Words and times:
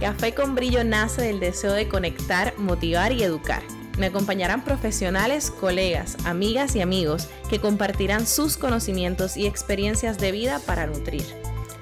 Café 0.00 0.32
con 0.32 0.54
Brillo 0.54 0.82
nace 0.82 1.20
del 1.20 1.40
deseo 1.40 1.74
de 1.74 1.86
conectar, 1.86 2.54
motivar 2.56 3.12
y 3.12 3.22
educar. 3.22 3.62
Me 3.98 4.06
acompañarán 4.06 4.64
profesionales, 4.64 5.50
colegas, 5.50 6.16
amigas 6.24 6.74
y 6.74 6.80
amigos 6.80 7.28
que 7.50 7.60
compartirán 7.60 8.26
sus 8.26 8.56
conocimientos 8.56 9.36
y 9.36 9.46
experiencias 9.46 10.16
de 10.16 10.32
vida 10.32 10.58
para 10.64 10.86
nutrir. 10.86 11.22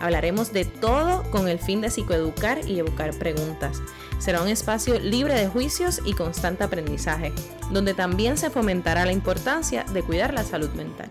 Hablaremos 0.00 0.52
de 0.52 0.64
todo 0.64 1.22
con 1.30 1.46
el 1.46 1.60
fin 1.60 1.80
de 1.80 1.90
psicoeducar 1.90 2.68
y 2.68 2.80
evocar 2.80 3.16
preguntas. 3.16 3.80
Será 4.18 4.42
un 4.42 4.48
espacio 4.48 4.98
libre 4.98 5.34
de 5.34 5.46
juicios 5.46 6.00
y 6.04 6.12
constante 6.14 6.64
aprendizaje, 6.64 7.32
donde 7.70 7.94
también 7.94 8.36
se 8.36 8.50
fomentará 8.50 9.06
la 9.06 9.12
importancia 9.12 9.84
de 9.92 10.02
cuidar 10.02 10.34
la 10.34 10.42
salud 10.42 10.70
mental. 10.70 11.08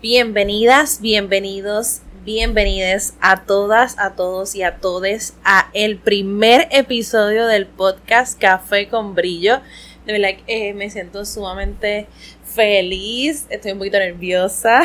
Bienvenidas, 0.00 1.00
bienvenidos 1.00 2.02
bienvenidos 2.24 3.14
a 3.22 3.44
todas, 3.44 3.98
a 3.98 4.14
todos 4.14 4.54
y 4.54 4.62
a 4.62 4.76
todes 4.76 5.34
a 5.42 5.70
el 5.72 5.96
primer 5.96 6.68
episodio 6.70 7.46
del 7.46 7.66
podcast 7.66 8.38
Café 8.38 8.88
con 8.88 9.14
Brillo. 9.14 9.60
De 10.04 10.12
verdad 10.12 10.38
eh, 10.46 10.74
me 10.74 10.90
siento 10.90 11.24
sumamente 11.24 12.08
feliz, 12.44 13.46
estoy 13.48 13.72
un 13.72 13.78
poquito 13.78 13.98
nerviosa, 13.98 14.82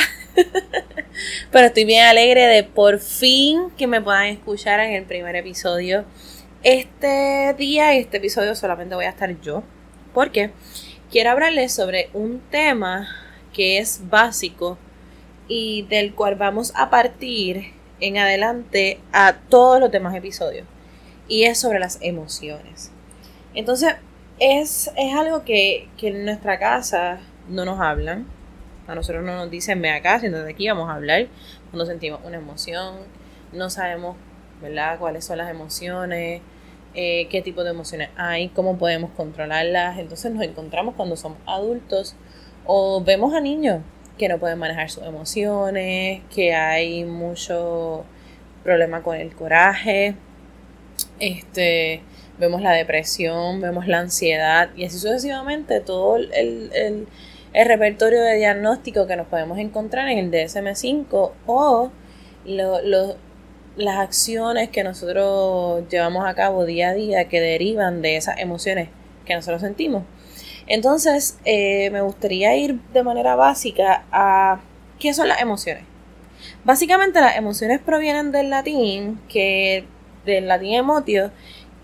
pero 1.51 1.67
estoy 1.67 1.83
bien 1.83 2.05
alegre 2.05 2.43
de 2.47 2.63
por 2.63 2.99
fin 2.99 3.69
que 3.77 3.87
me 3.87 4.01
puedan 4.01 4.27
escuchar 4.27 4.79
en 4.79 4.93
el 4.93 5.03
primer 5.03 5.35
episodio. 5.35 6.05
Este 6.63 7.53
día 7.57 7.95
y 7.95 7.99
este 7.99 8.17
episodio 8.17 8.55
solamente 8.55 8.95
voy 8.95 9.05
a 9.05 9.09
estar 9.09 9.41
yo, 9.41 9.61
porque 10.13 10.51
quiero 11.11 11.31
hablarles 11.31 11.73
sobre 11.73 12.09
un 12.13 12.39
tema 12.49 13.09
que 13.51 13.79
es 13.79 13.99
básico 14.09 14.77
y 15.47 15.83
del 15.83 16.13
cual 16.15 16.35
vamos 16.35 16.73
a 16.75 16.89
partir 16.89 17.73
en 17.99 18.17
adelante 18.17 18.99
a 19.11 19.33
todos 19.49 19.79
los 19.79 19.91
demás 19.91 20.15
episodios. 20.15 20.67
Y 21.27 21.43
es 21.43 21.59
sobre 21.59 21.79
las 21.79 21.97
emociones. 22.01 22.91
Entonces, 23.53 23.95
es, 24.39 24.91
algo 25.15 25.43
que, 25.43 25.87
en 26.01 26.25
nuestra 26.25 26.59
casa 26.59 27.19
no 27.49 27.65
nos 27.65 27.79
hablan. 27.79 28.27
A 28.87 28.93
nosotros 28.93 29.23
no 29.23 29.35
nos 29.35 29.49
dicen, 29.49 29.81
ve 29.81 29.91
acá, 29.91 30.19
siéntate 30.19 30.49
aquí, 30.51 30.67
vamos 30.67 30.89
a 30.89 30.95
hablar. 30.95 31.27
Cuando 31.71 31.85
sentimos 31.85 32.19
una 32.23 32.37
emoción, 32.37 32.95
no 33.51 33.69
sabemos, 33.69 34.17
¿verdad?, 34.61 34.99
cuáles 34.99 35.25
son 35.25 35.37
las 35.39 35.49
emociones, 35.49 36.41
eh, 36.93 37.27
qué 37.29 37.41
tipo 37.41 37.63
de 37.63 37.71
emociones 37.71 38.09
hay, 38.15 38.49
cómo 38.49 38.77
podemos 38.77 39.11
controlarlas. 39.11 39.97
Entonces 39.97 40.31
nos 40.31 40.43
encontramos 40.43 40.95
cuando 40.95 41.15
somos 41.15 41.39
adultos 41.47 42.15
o 42.65 43.03
vemos 43.03 43.33
a 43.33 43.39
niños 43.39 43.81
que 44.17 44.29
no 44.29 44.39
pueden 44.39 44.59
manejar 44.59 44.89
sus 44.89 45.03
emociones, 45.03 46.21
que 46.33 46.53
hay 46.53 47.03
mucho 47.03 48.05
problema 48.63 49.03
con 49.03 49.15
el 49.17 49.33
coraje, 49.35 50.15
este, 51.19 52.01
vemos 52.39 52.61
la 52.61 52.71
depresión, 52.71 53.61
vemos 53.61 53.87
la 53.87 53.99
ansiedad 53.99 54.69
y 54.75 54.85
así 54.85 54.97
sucesivamente 54.97 55.79
todo 55.79 56.17
el, 56.17 56.71
el, 56.73 57.07
repertorio 57.53 58.21
de 58.21 58.35
diagnóstico 58.35 59.07
que 59.07 59.15
nos 59.15 59.27
podemos 59.27 59.57
encontrar 59.59 60.09
en 60.09 60.17
el 60.17 60.31
DSM5 60.31 61.31
o 61.45 61.89
las 62.45 63.97
acciones 63.97 64.69
que 64.69 64.83
nosotros 64.83 65.87
llevamos 65.89 66.25
a 66.25 66.33
cabo 66.33 66.65
día 66.65 66.89
a 66.89 66.93
día 66.93 67.29
que 67.29 67.39
derivan 67.39 68.01
de 68.01 68.17
esas 68.17 68.39
emociones 68.39 68.89
que 69.25 69.35
nosotros 69.35 69.61
sentimos. 69.61 70.03
Entonces, 70.67 71.37
eh, 71.45 71.89
me 71.91 72.01
gustaría 72.01 72.55
ir 72.55 72.79
de 72.93 73.03
manera 73.03 73.35
básica 73.35 74.03
a 74.11 74.61
qué 74.99 75.13
son 75.13 75.27
las 75.27 75.41
emociones. 75.41 75.83
Básicamente 76.63 77.21
las 77.21 77.37
emociones 77.37 77.79
provienen 77.79 78.31
del 78.31 78.49
latín, 78.49 79.19
que 79.29 79.85
del 80.25 80.47
latín 80.47 80.73
emotio, 80.73 81.31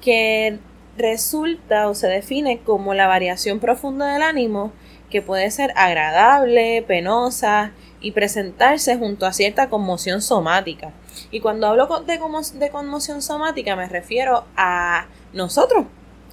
que 0.02 0.60
resulta 0.98 1.88
o 1.88 1.96
se 1.96 2.08
define 2.08 2.60
como 2.60 2.94
la 2.94 3.08
variación 3.08 3.60
profunda 3.60 4.12
del 4.12 4.24
ánimo 4.24 4.72
que 5.12 5.22
puede 5.22 5.52
ser 5.52 5.74
agradable, 5.76 6.84
penosa 6.88 7.74
y 8.00 8.12
presentarse 8.12 8.98
junto 8.98 9.28
a 9.28 9.34
cierta 9.34 9.70
conmoción 9.70 10.22
somática. 10.22 10.92
Y 11.30 11.42
cuando 11.42 11.68
hablo 11.68 11.88
de, 12.08 12.20
de 12.56 12.70
conmoción 12.70 13.22
somática 13.22 13.76
me 13.76 13.88
refiero 13.88 14.46
a 14.56 15.06
nosotros, 15.34 15.86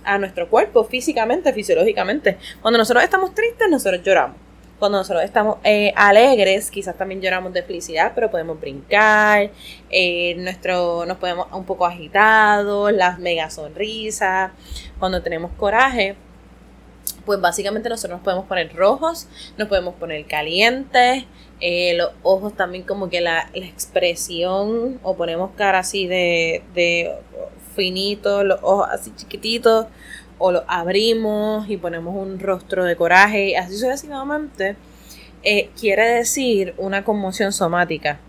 a 0.08 0.18
nuestro 0.18 0.48
cuerpo 0.48 0.84
físicamente, 0.84 1.52
fisiológicamente. 1.52 2.38
Cuando 2.62 2.78
nosotros 2.78 3.04
estamos 3.04 3.34
tristes, 3.34 3.68
nosotros 3.70 4.02
lloramos. 4.02 4.36
Cuando 4.78 4.98
nosotros 4.98 5.24
estamos 5.24 5.58
eh, 5.64 5.92
alegres, 5.96 6.70
quizás 6.70 6.96
también 6.96 7.20
lloramos 7.20 7.52
de 7.52 7.62
felicidad, 7.62 8.12
pero 8.14 8.30
podemos 8.30 8.60
brincar, 8.60 9.50
eh, 9.90 10.34
nuestro, 10.36 11.04
nos 11.04 11.18
podemos 11.18 11.48
un 11.52 11.64
poco 11.64 11.84
agitados, 11.84 12.92
las 12.92 13.18
mega 13.18 13.50
sonrisas. 13.50 14.52
Cuando 14.98 15.20
tenemos 15.20 15.50
coraje, 15.56 16.16
pues 17.26 17.40
básicamente 17.40 17.88
nosotros 17.88 18.18
nos 18.18 18.24
podemos 18.24 18.46
poner 18.46 18.74
rojos, 18.74 19.26
nos 19.58 19.68
podemos 19.68 19.94
poner 19.96 20.24
calientes, 20.26 21.24
eh, 21.60 21.94
los 21.96 22.12
ojos 22.22 22.54
también 22.54 22.84
como 22.84 23.10
que 23.10 23.20
la, 23.20 23.50
expresión, 23.52 25.00
o 25.02 25.16
ponemos 25.16 25.50
cara 25.56 25.80
así 25.80 26.06
de, 26.06 26.62
de 26.74 27.14
finitos, 27.74 28.44
los 28.44 28.60
ojos 28.62 28.88
así 28.90 29.12
chiquititos, 29.14 29.86
o 30.38 30.52
los 30.52 30.62
abrimos 30.68 31.68
y 31.68 31.76
ponemos 31.76 32.14
un 32.14 32.38
rostro 32.38 32.84
de 32.84 32.96
coraje, 32.96 33.56
así 33.56 33.74
sucesivamente, 33.74 34.76
eh, 35.42 35.70
quiere 35.78 36.04
decir 36.08 36.74
una 36.78 37.04
conmoción 37.04 37.52
somática. 37.52 38.20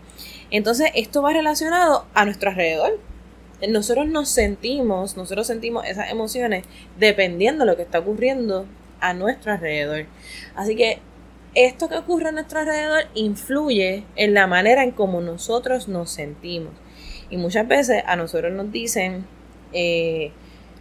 Entonces, 0.50 0.90
esto 0.94 1.22
va 1.22 1.32
relacionado 1.32 2.06
a 2.14 2.24
nuestro 2.24 2.50
alrededor. 2.50 2.98
Nosotros 3.68 4.06
nos 4.06 4.28
sentimos, 4.28 5.16
nosotros 5.16 5.46
sentimos 5.46 5.84
esas 5.86 6.10
emociones 6.10 6.64
dependiendo 6.98 7.64
de 7.64 7.70
lo 7.70 7.76
que 7.76 7.82
está 7.82 7.98
ocurriendo 7.98 8.66
a 9.00 9.14
nuestro 9.14 9.52
alrededor. 9.52 10.06
Así 10.54 10.76
que 10.76 10.98
esto 11.54 11.88
que 11.88 11.96
ocurre 11.96 12.28
a 12.28 12.32
nuestro 12.32 12.60
alrededor 12.60 13.04
influye 13.14 14.04
en 14.16 14.34
la 14.34 14.46
manera 14.46 14.82
en 14.82 14.92
cómo 14.92 15.20
nosotros 15.20 15.88
nos 15.88 16.10
sentimos. 16.10 16.72
Y 17.28 17.36
muchas 17.36 17.66
veces 17.68 18.02
a 18.06 18.16
nosotros 18.16 18.52
nos 18.52 18.72
dicen, 18.72 19.26
eh, 19.72 20.32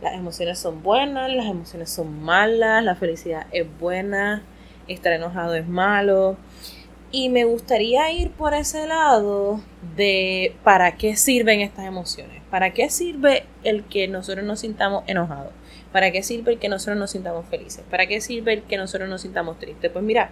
las 0.01 0.13
emociones 0.13 0.59
son 0.59 0.81
buenas, 0.81 1.31
las 1.31 1.45
emociones 1.45 1.89
son 1.89 2.21
malas, 2.23 2.83
la 2.83 2.95
felicidad 2.95 3.47
es 3.51 3.67
buena, 3.79 4.43
estar 4.87 5.13
enojado 5.13 5.55
es 5.55 5.67
malo. 5.67 6.37
Y 7.11 7.29
me 7.29 7.43
gustaría 7.43 8.11
ir 8.11 8.29
por 8.31 8.53
ese 8.53 8.87
lado 8.87 9.61
de 9.95 10.55
para 10.63 10.95
qué 10.95 11.15
sirven 11.15 11.61
estas 11.61 11.85
emociones, 11.85 12.41
para 12.51 12.71
qué 12.71 12.89
sirve 12.89 13.45
el 13.63 13.83
que 13.85 14.07
nosotros 14.07 14.45
nos 14.45 14.59
sintamos 14.59 15.03
enojados, 15.07 15.51
para 15.91 16.11
qué 16.11 16.21
sirve 16.21 16.53
el 16.53 16.59
que 16.59 16.69
nosotros 16.69 16.97
nos 16.97 17.11
sintamos 17.11 17.47
felices, 17.47 17.83
para 17.89 18.05
qué 18.05 18.21
sirve 18.21 18.53
el 18.53 18.61
que 18.61 18.77
nosotros 18.77 19.09
nos 19.09 19.21
sintamos 19.23 19.57
tristes. 19.57 19.91
Pues 19.91 20.05
mira, 20.05 20.29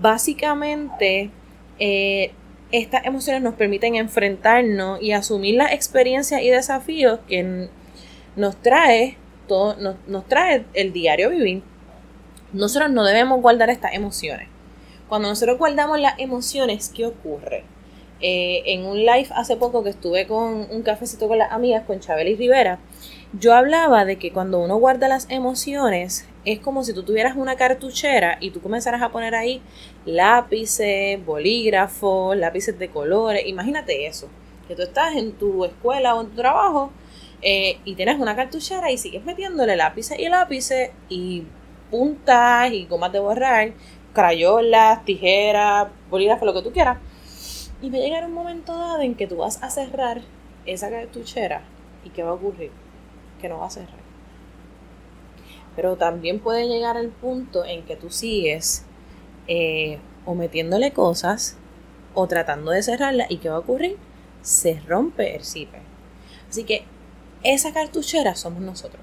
básicamente 0.00 1.30
eh, 1.78 2.32
estas 2.72 3.06
emociones 3.06 3.42
nos 3.42 3.54
permiten 3.54 3.94
enfrentarnos 3.94 5.00
y 5.00 5.12
asumir 5.12 5.56
las 5.56 5.72
experiencias 5.72 6.42
y 6.42 6.50
desafíos 6.50 7.20
que 7.28 7.68
nos 8.36 8.56
trae 8.56 9.16
todo, 9.46 9.76
nos, 10.06 10.26
trae 10.26 10.64
el 10.74 10.92
diario 10.92 11.30
vivir. 11.30 11.62
Nosotros 12.52 12.90
no 12.90 13.04
debemos 13.04 13.40
guardar 13.40 13.70
estas 13.70 13.94
emociones. 13.94 14.48
Cuando 15.08 15.28
nosotros 15.28 15.58
guardamos 15.58 16.00
las 16.00 16.18
emociones, 16.18 16.90
¿qué 16.94 17.06
ocurre? 17.06 17.64
Eh, 18.20 18.62
en 18.66 18.84
un 18.84 18.98
live 18.98 19.28
hace 19.34 19.56
poco 19.56 19.82
que 19.82 19.90
estuve 19.90 20.26
con 20.26 20.66
un 20.70 20.82
cafecito 20.82 21.26
con 21.26 21.38
las 21.38 21.52
amigas, 21.52 21.84
con 21.86 22.00
Chabel 22.00 22.28
y 22.28 22.36
Rivera, 22.36 22.78
yo 23.32 23.54
hablaba 23.54 24.04
de 24.04 24.16
que 24.16 24.32
cuando 24.32 24.58
uno 24.58 24.76
guarda 24.76 25.08
las 25.08 25.26
emociones, 25.30 26.26
es 26.44 26.58
como 26.58 26.84
si 26.84 26.92
tú 26.92 27.02
tuvieras 27.02 27.36
una 27.36 27.56
cartuchera 27.56 28.38
y 28.40 28.50
tú 28.50 28.60
comenzaras 28.60 29.02
a 29.02 29.10
poner 29.10 29.34
ahí 29.34 29.62
lápices, 30.04 31.24
bolígrafos, 31.24 32.36
lápices 32.36 32.78
de 32.78 32.88
colores. 32.88 33.46
Imagínate 33.46 34.06
eso, 34.06 34.28
que 34.68 34.74
tú 34.74 34.82
estás 34.82 35.16
en 35.16 35.32
tu 35.32 35.64
escuela 35.64 36.14
o 36.14 36.22
en 36.22 36.28
tu 36.28 36.36
trabajo 36.36 36.92
eh, 37.42 37.78
y 37.84 37.94
tienes 37.94 38.18
una 38.20 38.36
cartuchera 38.36 38.90
y 38.90 38.98
sigues 38.98 39.24
metiéndole 39.24 39.76
lápices 39.76 40.18
y 40.18 40.28
lápices 40.28 40.90
y 41.08 41.44
puntas 41.90 42.72
y 42.72 42.86
gomas 42.86 43.12
de 43.12 43.20
borrar, 43.20 43.72
crayolas, 44.12 45.04
tijeras, 45.04 45.88
bolígrafos, 46.10 46.46
lo 46.46 46.54
que 46.54 46.62
tú 46.62 46.72
quieras. 46.72 46.98
Y 47.82 47.90
va 47.90 47.98
a 47.98 48.00
llegar 48.00 48.26
un 48.26 48.34
momento 48.34 48.76
dado 48.76 49.00
en 49.00 49.14
que 49.14 49.26
tú 49.26 49.38
vas 49.38 49.62
a 49.62 49.70
cerrar 49.70 50.20
esa 50.66 50.90
cartuchera 50.90 51.62
y 52.04 52.10
¿qué 52.10 52.22
va 52.22 52.30
a 52.30 52.34
ocurrir? 52.34 52.70
Que 53.40 53.48
no 53.48 53.58
va 53.58 53.66
a 53.66 53.70
cerrar. 53.70 54.00
Pero 55.76 55.96
también 55.96 56.40
puede 56.40 56.68
llegar 56.68 56.96
el 56.96 57.08
punto 57.08 57.64
en 57.64 57.84
que 57.84 57.96
tú 57.96 58.10
sigues 58.10 58.84
eh, 59.46 59.98
o 60.26 60.34
metiéndole 60.34 60.92
cosas 60.92 61.56
o 62.12 62.26
tratando 62.26 62.70
de 62.72 62.82
cerrarla 62.82 63.26
y 63.28 63.38
¿qué 63.38 63.48
va 63.48 63.56
a 63.56 63.60
ocurrir? 63.60 63.96
Se 64.42 64.80
rompe 64.86 65.36
el 65.36 65.44
zipper. 65.44 65.80
Así 66.48 66.64
que 66.64 66.84
esa 67.42 67.72
cartuchera 67.72 68.34
somos 68.34 68.60
nosotros. 68.60 69.02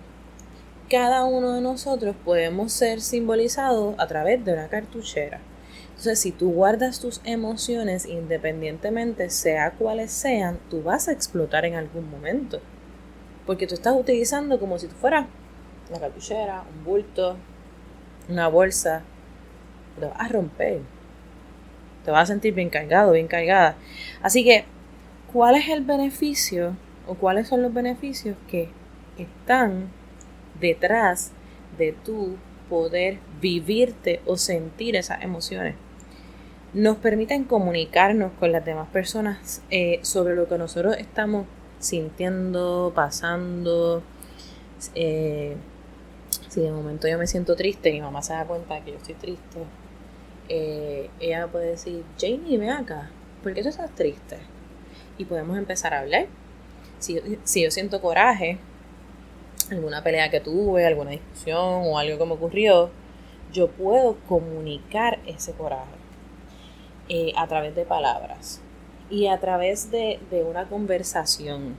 Cada 0.89 1.25
uno 1.25 1.53
de 1.53 1.61
nosotros 1.61 2.15
podemos 2.23 2.71
ser 2.71 3.01
simbolizados 3.01 3.95
a 3.97 4.07
través 4.07 4.45
de 4.45 4.53
una 4.53 4.67
cartuchera. 4.67 5.41
Entonces, 5.89 6.19
si 6.19 6.31
tú 6.31 6.51
guardas 6.51 6.99
tus 6.99 7.19
emociones 7.23 8.05
independientemente, 8.05 9.29
sea 9.31 9.71
cuales 9.71 10.11
sean, 10.11 10.59
tú 10.69 10.83
vas 10.83 11.07
a 11.07 11.11
explotar 11.11 11.65
en 11.65 11.75
algún 11.75 12.09
momento. 12.09 12.61
Porque 13.47 13.65
tú 13.65 13.73
estás 13.73 13.95
utilizando 13.95 14.59
como 14.59 14.77
si 14.77 14.87
tú 14.87 14.95
fueras 14.95 15.25
una 15.89 15.99
cartuchera, 15.99 16.63
un 16.71 16.85
bulto, 16.85 17.37
una 18.29 18.47
bolsa. 18.47 19.01
Te 19.99 20.05
vas 20.05 20.19
a 20.19 20.27
romper. 20.27 20.81
Te 22.05 22.11
vas 22.11 22.23
a 22.23 22.33
sentir 22.33 22.53
bien 22.53 22.69
cargado, 22.69 23.13
bien 23.13 23.27
cargada. 23.27 23.75
Así 24.21 24.43
que, 24.43 24.65
¿cuál 25.33 25.55
es 25.55 25.67
el 25.69 25.83
beneficio 25.83 26.75
o 27.07 27.15
cuáles 27.15 27.47
son 27.47 27.61
los 27.61 27.73
beneficios 27.73 28.35
que 28.47 28.69
están 29.17 29.89
detrás 30.59 31.31
de 31.77 31.93
tu 31.93 32.35
poder 32.69 33.19
vivirte 33.41 34.21
o 34.25 34.37
sentir 34.37 34.95
esas 34.95 35.23
emociones? 35.23 35.75
nos 36.73 36.97
permiten 36.97 37.43
comunicarnos 37.43 38.31
con 38.39 38.51
las 38.51 38.63
demás 38.63 38.87
personas 38.89 39.63
eh, 39.71 39.99
sobre 40.03 40.35
lo 40.35 40.47
que 40.47 40.57
nosotros 40.57 40.95
estamos 40.97 41.45
sintiendo, 41.79 42.91
pasando. 42.93 44.03
Eh, 44.93 45.55
si 46.49 46.61
de 46.61 46.71
momento 46.71 47.07
yo 47.07 47.17
me 47.17 47.27
siento 47.27 47.55
triste, 47.55 47.91
mi 47.91 48.01
mamá 48.01 48.21
se 48.21 48.33
da 48.33 48.45
cuenta 48.45 48.83
que 48.83 48.91
yo 48.91 48.97
estoy 48.97 49.15
triste, 49.15 49.59
eh, 50.49 51.09
ella 51.19 51.47
puede 51.47 51.71
decir, 51.71 52.03
Jamie, 52.19 52.57
ven 52.57 52.69
acá, 52.69 53.09
¿por 53.43 53.53
qué 53.53 53.63
tú 53.63 53.69
estás 53.69 53.93
triste? 53.95 54.37
Y 55.17 55.25
podemos 55.25 55.57
empezar 55.57 55.93
a 55.93 56.01
hablar. 56.01 56.27
Si, 56.99 57.19
si 57.43 57.63
yo 57.63 57.71
siento 57.71 58.01
coraje, 58.01 58.57
alguna 59.71 60.03
pelea 60.03 60.29
que 60.29 60.39
tuve, 60.39 60.85
alguna 60.85 61.11
discusión 61.11 61.83
o 61.85 61.97
algo 61.97 62.17
que 62.17 62.25
me 62.25 62.33
ocurrió, 62.33 62.89
yo 63.51 63.69
puedo 63.69 64.17
comunicar 64.27 65.19
ese 65.25 65.53
coraje 65.53 65.97
eh, 67.09 67.31
a 67.35 67.47
través 67.47 67.75
de 67.75 67.85
palabras 67.85 68.61
y 69.09 69.27
a 69.27 69.39
través 69.39 69.91
de, 69.91 70.19
una 70.47 70.67
conversación. 70.67 71.77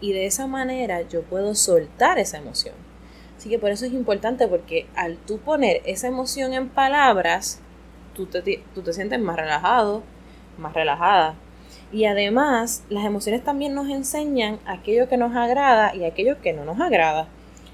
Y 0.00 0.12
de 0.12 0.26
esa 0.26 0.46
manera 0.46 1.02
yo 1.02 1.22
puedo 1.22 1.54
soltar 1.54 2.18
esa 2.18 2.38
emoción. 2.38 2.74
Así 3.36 3.48
que 3.48 3.58
por 3.58 3.70
eso 3.70 3.86
es 3.86 3.92
importante 3.92 4.46
porque 4.46 4.86
al 4.94 5.16
tú 5.16 5.38
poner 5.38 5.82
esa 5.84 6.08
emoción 6.08 6.52
en 6.52 6.68
palabras, 6.68 7.60
tú 8.14 8.26
te, 8.26 8.62
tú 8.74 8.82
te 8.82 8.92
sientes 8.92 9.18
más 9.20 9.36
relajado, 9.36 10.02
más 10.58 10.74
relajada. 10.74 11.34
Y 11.92 12.06
además, 12.06 12.84
las 12.88 13.04
emociones 13.04 13.44
también 13.44 13.74
nos 13.74 13.88
enseñan 13.88 14.58
aquello 14.64 15.08
que 15.08 15.18
nos 15.18 15.36
agrada 15.36 15.94
y 15.94 16.04
aquello 16.04 16.40
que 16.40 16.54
no 16.54 16.64
nos 16.64 16.80
agrada. 16.80 17.28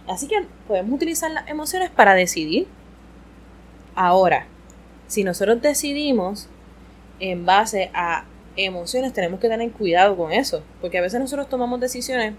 Así 0.09 0.26
que 0.26 0.44
podemos 0.67 0.93
utilizar 0.93 1.31
las 1.31 1.49
emociones 1.49 1.91
para 1.91 2.15
decidir. 2.15 2.67
Ahora, 3.94 4.47
si 5.06 5.23
nosotros 5.23 5.62
decidimos 5.62 6.49
en 7.20 7.47
base 7.47 7.91
a 7.94 8.25
emociones, 8.56 9.12
tenemos 9.12 9.38
que 9.38 9.49
tener 9.49 9.70
cuidado 9.70 10.17
con 10.17 10.32
eso, 10.32 10.65
porque 10.81 10.99
a 10.99 11.03
veces 11.03 11.20
nosotros 11.20 11.49
tomamos 11.49 11.79
decisiones 11.81 12.35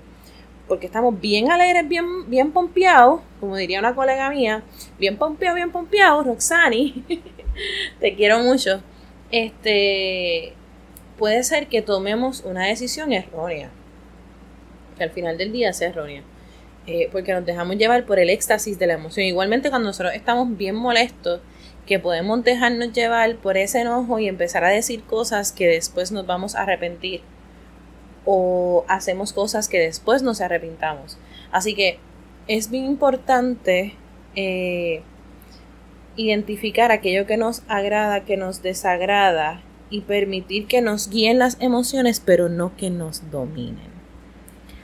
porque 0.67 0.85
estamos 0.85 1.19
bien 1.19 1.51
alegres, 1.51 1.87
bien, 1.89 2.29
bien 2.29 2.51
pompeados, 2.51 3.21
como 3.39 3.57
diría 3.57 3.79
una 3.79 3.95
colega 3.95 4.29
mía, 4.29 4.63
bien 4.99 5.17
pompeado, 5.17 5.55
bien 5.55 5.71
pompeado, 5.71 6.23
Roxani, 6.23 7.03
te 7.99 8.15
quiero 8.15 8.39
mucho. 8.39 8.81
Este 9.31 10.53
puede 11.19 11.43
ser 11.43 11.67
que 11.67 11.83
tomemos 11.83 12.41
una 12.45 12.65
decisión 12.65 13.13
errónea, 13.13 13.69
que 14.97 15.03
al 15.03 15.11
final 15.11 15.37
del 15.37 15.51
día 15.51 15.73
sea 15.73 15.89
errónea. 15.89 16.23
Eh, 16.87 17.07
porque 17.11 17.33
nos 17.33 17.45
dejamos 17.45 17.77
llevar 17.77 18.05
por 18.05 18.17
el 18.17 18.31
éxtasis 18.31 18.79
de 18.79 18.87
la 18.87 18.93
emoción. 18.93 19.23
Igualmente 19.23 19.69
cuando 19.69 19.89
nosotros 19.89 20.15
estamos 20.15 20.57
bien 20.57 20.75
molestos, 20.75 21.39
que 21.85 21.99
podemos 21.99 22.43
dejarnos 22.43 22.93
llevar 22.93 23.35
por 23.35 23.57
ese 23.57 23.81
enojo 23.81 24.17
y 24.17 24.27
empezar 24.27 24.63
a 24.63 24.69
decir 24.69 25.03
cosas 25.03 25.51
que 25.51 25.67
después 25.67 26.11
nos 26.11 26.25
vamos 26.25 26.55
a 26.55 26.61
arrepentir 26.61 27.21
o 28.25 28.85
hacemos 28.87 29.33
cosas 29.33 29.67
que 29.67 29.79
después 29.79 30.23
nos 30.23 30.41
arrepintamos. 30.41 31.17
Así 31.51 31.75
que 31.75 31.99
es 32.47 32.71
bien 32.71 32.85
importante 32.85 33.95
eh, 34.35 35.01
identificar 36.15 36.91
aquello 36.91 37.25
que 37.25 37.37
nos 37.37 37.63
agrada, 37.67 38.25
que 38.25 38.37
nos 38.37 38.61
desagrada 38.61 39.61
y 39.89 40.01
permitir 40.01 40.67
que 40.67 40.81
nos 40.81 41.09
guíen 41.09 41.39
las 41.39 41.57
emociones, 41.59 42.21
pero 42.23 42.49
no 42.49 42.75
que 42.75 42.89
nos 42.89 43.31
dominen. 43.31 43.99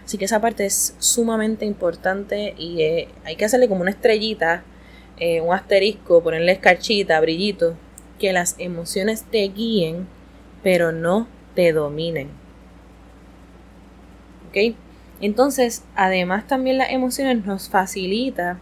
Así 0.04 0.18
que 0.18 0.25
esa 0.25 0.42
parte 0.42 0.66
es 0.66 0.96
sumamente 1.00 1.66
importante 1.66 2.54
y 2.57 2.81
eh, 2.81 3.07
hay 3.24 3.36
que 3.36 3.46
hacerle 3.46 3.68
como 3.68 3.81
una 3.81 3.92
estrellita 3.92 4.63
eh, 5.18 5.40
un 5.40 5.54
asterisco, 5.54 6.22
ponerle 6.22 6.52
escarchita, 6.52 7.19
brillito, 7.22 7.75
que 8.19 8.34
las 8.34 8.56
emociones 8.57 9.24
te 9.24 9.48
guíen, 9.48 10.07
pero 10.62 10.92
no 10.92 11.28
te 11.54 11.72
dominen. 11.72 12.30
¿Ok? 14.50 14.75
Entonces, 15.22 15.84
además 15.96 16.48
también 16.48 16.78
las 16.78 16.92
emociones 16.92 17.46
nos 17.46 17.69
facilita 17.69 18.60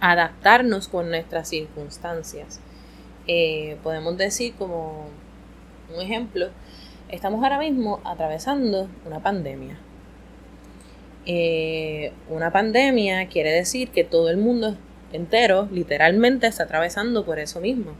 adaptarnos 0.00 0.86
con 0.86 1.10
nuestras 1.10 1.48
circunstancias. 1.48 2.60
Eh, 3.26 3.76
podemos 3.82 4.16
decir 4.16 4.54
como 4.54 5.06
un 5.94 6.00
ejemplo, 6.00 6.48
estamos 7.08 7.42
ahora 7.42 7.58
mismo 7.58 8.00
atravesando 8.04 8.88
una 9.06 9.20
pandemia. 9.20 9.78
Eh, 11.24 12.12
una 12.28 12.50
pandemia 12.50 13.28
quiere 13.28 13.50
decir 13.52 13.90
que 13.90 14.02
todo 14.04 14.28
el 14.28 14.36
mundo 14.38 14.76
entero, 15.12 15.68
literalmente, 15.70 16.46
está 16.46 16.64
atravesando 16.64 17.24
por 17.24 17.38
eso 17.38 17.60
mismo. 17.60 17.92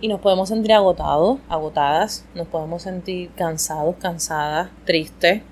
Y 0.00 0.08
nos 0.08 0.20
podemos 0.20 0.48
sentir 0.48 0.72
agotados, 0.72 1.38
agotadas, 1.48 2.24
nos 2.34 2.46
podemos 2.46 2.82
sentir 2.82 3.30
cansados, 3.36 3.96
cansadas, 3.96 4.70
tristes, 4.84 5.42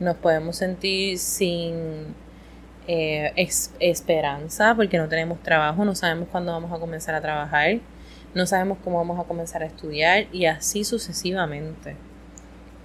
nos 0.00 0.16
podemos 0.16 0.56
sentir 0.56 1.18
sin 1.18 2.14
eh, 2.88 3.32
esperanza 3.78 4.74
porque 4.74 4.98
no 4.98 5.08
tenemos 5.08 5.40
trabajo, 5.42 5.84
no 5.84 5.94
sabemos 5.94 6.28
cuándo 6.32 6.52
vamos 6.52 6.72
a 6.72 6.78
comenzar 6.80 7.14
a 7.14 7.20
trabajar, 7.20 7.78
no 8.34 8.46
sabemos 8.46 8.78
cómo 8.84 8.98
vamos 8.98 9.18
a 9.18 9.24
comenzar 9.24 9.62
a 9.62 9.66
estudiar 9.66 10.26
y 10.32 10.46
así 10.46 10.84
sucesivamente. 10.84 11.96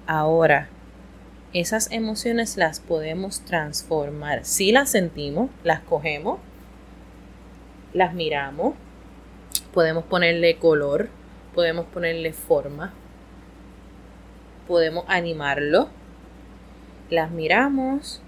Ahora, 0.08 0.70
esas 1.54 1.92
emociones 1.92 2.58
las 2.58 2.80
podemos 2.80 3.42
transformar. 3.42 4.44
Si 4.44 4.72
las 4.72 4.90
sentimos, 4.92 5.50
las 5.64 5.82
cogemos, 5.82 6.40
las 7.94 8.14
miramos, 8.14 8.74
podemos 9.74 10.04
ponerle 10.04 10.58
color, 10.58 11.10
podemos 11.54 11.86
ponerle 11.86 12.34
forma, 12.34 12.94
podemos 14.68 15.06
animarlo, 15.08 15.90
las 17.10 17.32
miramos 17.32 18.22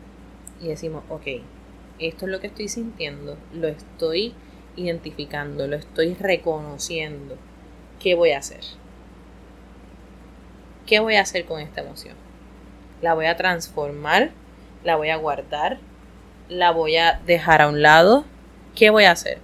y 0.61 0.67
decimos, 0.67 1.03
ok, 1.09 1.25
esto 1.99 2.25
es 2.25 2.31
lo 2.31 2.39
que 2.39 2.47
estoy 2.47 2.69
sintiendo, 2.69 3.37
lo 3.53 3.67
estoy 3.67 4.33
identificando, 4.77 5.67
lo 5.67 5.75
estoy 5.75 6.13
reconociendo. 6.13 7.35
¿Qué 7.99 8.15
voy 8.15 8.31
a 8.31 8.37
hacer? 8.37 8.61
¿Qué 10.85 10.99
voy 10.99 11.15
a 11.15 11.21
hacer 11.21 11.45
con 11.45 11.59
esta 11.59 11.81
emoción? 11.81 12.15
La 13.01 13.13
voy 13.13 13.25
a 13.25 13.35
transformar, 13.35 14.31
la 14.83 14.95
voy 14.95 15.09
a 15.09 15.17
guardar, 15.17 15.79
la 16.47 16.71
voy 16.71 16.95
a 16.95 17.19
dejar 17.25 17.61
a 17.61 17.67
un 17.67 17.81
lado. 17.81 18.23
¿Qué 18.75 18.89
voy 18.89 19.03
a 19.03 19.11
hacer? 19.11 19.39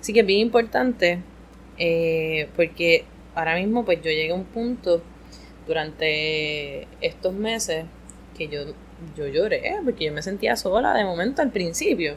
Así 0.00 0.12
que 0.12 0.20
es 0.20 0.26
bien 0.26 0.40
importante 0.40 1.20
eh, 1.78 2.48
porque 2.56 3.04
ahora 3.34 3.54
mismo 3.54 3.84
pues 3.84 3.98
yo 4.02 4.10
llegué 4.10 4.32
a 4.32 4.34
un 4.34 4.44
punto 4.44 5.02
durante 5.66 6.86
estos 7.00 7.32
meses 7.32 7.84
que 8.36 8.48
yo, 8.48 8.64
yo 9.16 9.28
lloré 9.28 9.76
porque 9.84 10.06
yo 10.06 10.12
me 10.12 10.22
sentía 10.22 10.56
sola 10.56 10.92
de 10.94 11.04
momento 11.04 11.40
al 11.40 11.50
principio. 11.50 12.16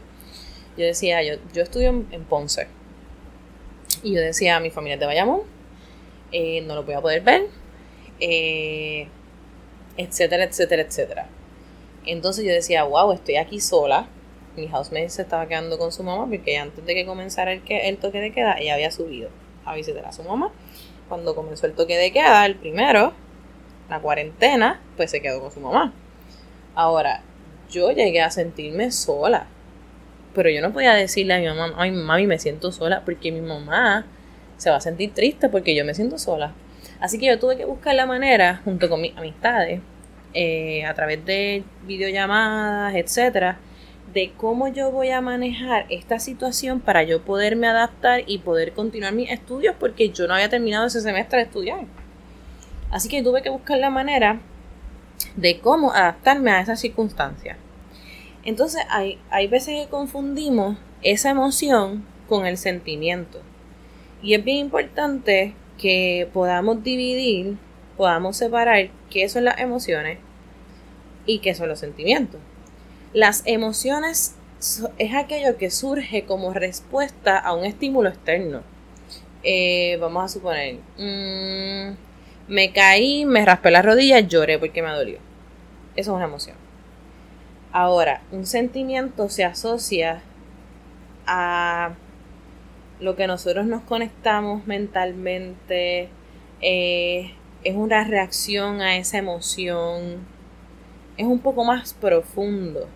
Yo 0.78 0.86
decía, 0.86 1.24
yo, 1.24 1.36
yo 1.54 1.64
estudio 1.64 1.90
en, 1.90 2.24
Ponce 2.26 2.68
y 4.04 4.14
yo 4.14 4.22
decía, 4.22 4.60
mi 4.60 4.70
familia 4.70 4.98
de 4.98 5.06
Bayamón, 5.06 5.42
eh, 6.32 6.62
no 6.62 6.76
lo 6.76 6.84
voy 6.84 6.96
a 6.96 7.02
poder 7.02 7.22
ver, 7.22 7.48
eh, 8.20 9.08
etcétera, 9.98 10.44
etcétera, 10.44 10.82
etcétera. 10.82 11.30
Entonces 12.06 12.46
yo 12.46 12.52
decía, 12.52 12.84
wow, 12.84 13.12
estoy 13.14 13.38
aquí 13.38 13.60
sola, 13.60 14.08
mi 14.56 14.68
housemate 14.68 15.10
se 15.10 15.22
estaba 15.22 15.48
quedando 15.48 15.78
con 15.78 15.92
su 15.92 16.04
mamá 16.04 16.28
porque 16.28 16.58
antes 16.58 16.86
de 16.86 16.94
que 16.94 17.06
comenzara 17.06 17.52
el, 17.52 17.64
que, 17.64 17.90
el 17.90 17.98
toque 17.98 18.20
de 18.20 18.32
queda, 18.32 18.56
ella 18.60 18.76
había 18.76 18.92
subido 18.92 19.30
a 19.66 19.76
visitar 19.76 20.06
a 20.06 20.12
su 20.12 20.24
mamá. 20.24 20.52
Cuando 21.10 21.36
comenzó 21.36 21.68
el 21.68 21.74
toque 21.74 21.98
de 21.98 22.12
queda, 22.12 22.46
el 22.46 22.56
primero, 22.56 23.14
la 23.90 24.00
cuarentena, 24.00 24.82
pues 24.98 25.12
se 25.12 25.22
quedó 25.22 25.42
con 25.42 25.52
su 25.52 25.60
mamá. 25.60 25.94
Ahora, 26.74 27.22
yo 27.70 27.92
llegué 27.92 28.22
a 28.22 28.32
sentirme 28.32 28.92
sola. 28.92 29.48
Pero 30.36 30.50
yo 30.50 30.62
no 30.62 30.74
podía 30.74 30.94
decirle 30.94 31.34
a 31.34 31.40
mi 31.40 31.48
mamá, 31.48 31.74
ay 31.78 31.92
mami, 31.92 32.28
me 32.28 32.38
siento 32.38 32.72
sola, 32.72 33.02
porque 33.06 33.32
mi 33.32 33.42
mamá 33.42 34.06
se 34.58 34.70
va 34.70 34.78
a 34.78 34.82
sentir 34.82 35.14
triste 35.14 35.50
porque 35.50 35.76
yo 35.76 35.86
me 35.86 35.94
siento 35.94 36.20
sola. 36.20 36.54
Así 37.00 37.18
que 37.18 37.26
yo 37.26 37.40
tuve 37.40 37.58
que 37.58 37.66
buscar 37.66 37.96
la 37.96 38.06
manera, 38.06 38.62
junto 38.64 38.90
con 38.90 39.02
mis 39.02 39.16
amistades, 39.18 39.82
eh, 40.34 40.86
a 40.86 40.94
través 40.94 41.26
de 41.26 41.64
videollamadas, 41.88 42.96
etcétera, 42.96 43.58
de 44.14 44.32
cómo 44.38 44.68
yo 44.68 44.92
voy 44.92 45.10
a 45.10 45.22
manejar 45.22 45.86
esta 45.90 46.20
situación 46.20 46.80
para 46.80 47.04
yo 47.04 47.22
poderme 47.24 47.68
adaptar 47.68 48.24
y 48.28 48.40
poder 48.40 48.74
continuar 48.74 49.14
mis 49.14 49.32
estudios 49.32 49.76
porque 49.80 50.10
yo 50.10 50.28
no 50.28 50.36
había 50.36 50.50
terminado 50.50 50.88
ese 50.88 51.02
semestre 51.02 51.40
de 51.40 51.46
estudiar. 51.46 51.86
Así 52.92 53.10
que 53.10 53.24
tuve 53.24 53.42
que 53.42 53.50
buscar 53.50 53.78
la 53.78 53.90
manera 53.90 54.40
de 55.36 55.60
cómo 55.60 55.92
adaptarme 55.92 56.52
a 56.52 56.62
esa 56.62 56.76
circunstancia. 56.76 57.58
Entonces 58.46 58.82
hay, 58.90 59.20
hay 59.32 59.48
veces 59.48 59.84
que 59.84 59.90
confundimos 59.90 60.78
esa 61.02 61.32
emoción 61.32 62.06
con 62.30 62.46
el 62.46 62.58
sentimiento. 62.58 63.42
Y 64.22 64.34
es 64.34 64.44
bien 64.44 64.58
importante 64.58 65.54
que 65.78 66.30
podamos 66.34 66.84
dividir, 66.84 67.58
podamos 67.98 68.38
separar 68.38 68.90
qué 69.10 69.28
son 69.30 69.46
las 69.46 69.60
emociones 69.60 70.20
y 71.26 71.40
qué 71.40 71.54
son 71.54 71.68
los 71.68 71.80
sentimientos. 71.80 72.40
Las 73.14 73.44
emociones 73.46 74.36
es 74.98 75.14
aquello 75.14 75.58
que 75.58 75.70
surge 75.70 76.26
como 76.26 76.54
respuesta 76.54 77.38
a 77.38 77.54
un 77.54 77.66
estímulo 77.66 78.10
externo. 78.10 78.62
Eh, 79.44 79.98
vamos 80.02 80.24
a 80.24 80.28
suponer, 80.28 80.76
mm, 80.98 81.96
me 82.48 82.74
caí, 82.74 83.26
me 83.26 83.46
raspé 83.46 83.72
la 83.72 83.82
rodilla, 83.82 84.20
lloré 84.20 84.58
porque 84.58 84.82
me 84.82 84.90
dolió. 84.90 85.18
Eso 85.96 86.12
es 86.12 86.16
una 86.16 86.26
emoción. 86.26 86.65
Ahora, 87.78 88.22
un 88.32 88.46
sentimiento 88.46 89.28
se 89.28 89.44
asocia 89.44 90.22
a 91.28 91.96
lo 93.02 93.18
que 93.18 93.28
nosotros 93.28 93.66
nos 93.66 93.82
conectamos 93.82 94.66
mentalmente, 94.66 96.08
eh, 96.62 97.34
es 97.66 97.76
una 97.76 98.06
reacción 98.06 98.80
a 98.80 98.96
esa 98.96 99.18
emoción, 99.18 100.26
es 101.18 101.26
un 101.26 101.40
poco 101.40 101.66
más 101.66 101.94
profundo. 101.94 102.88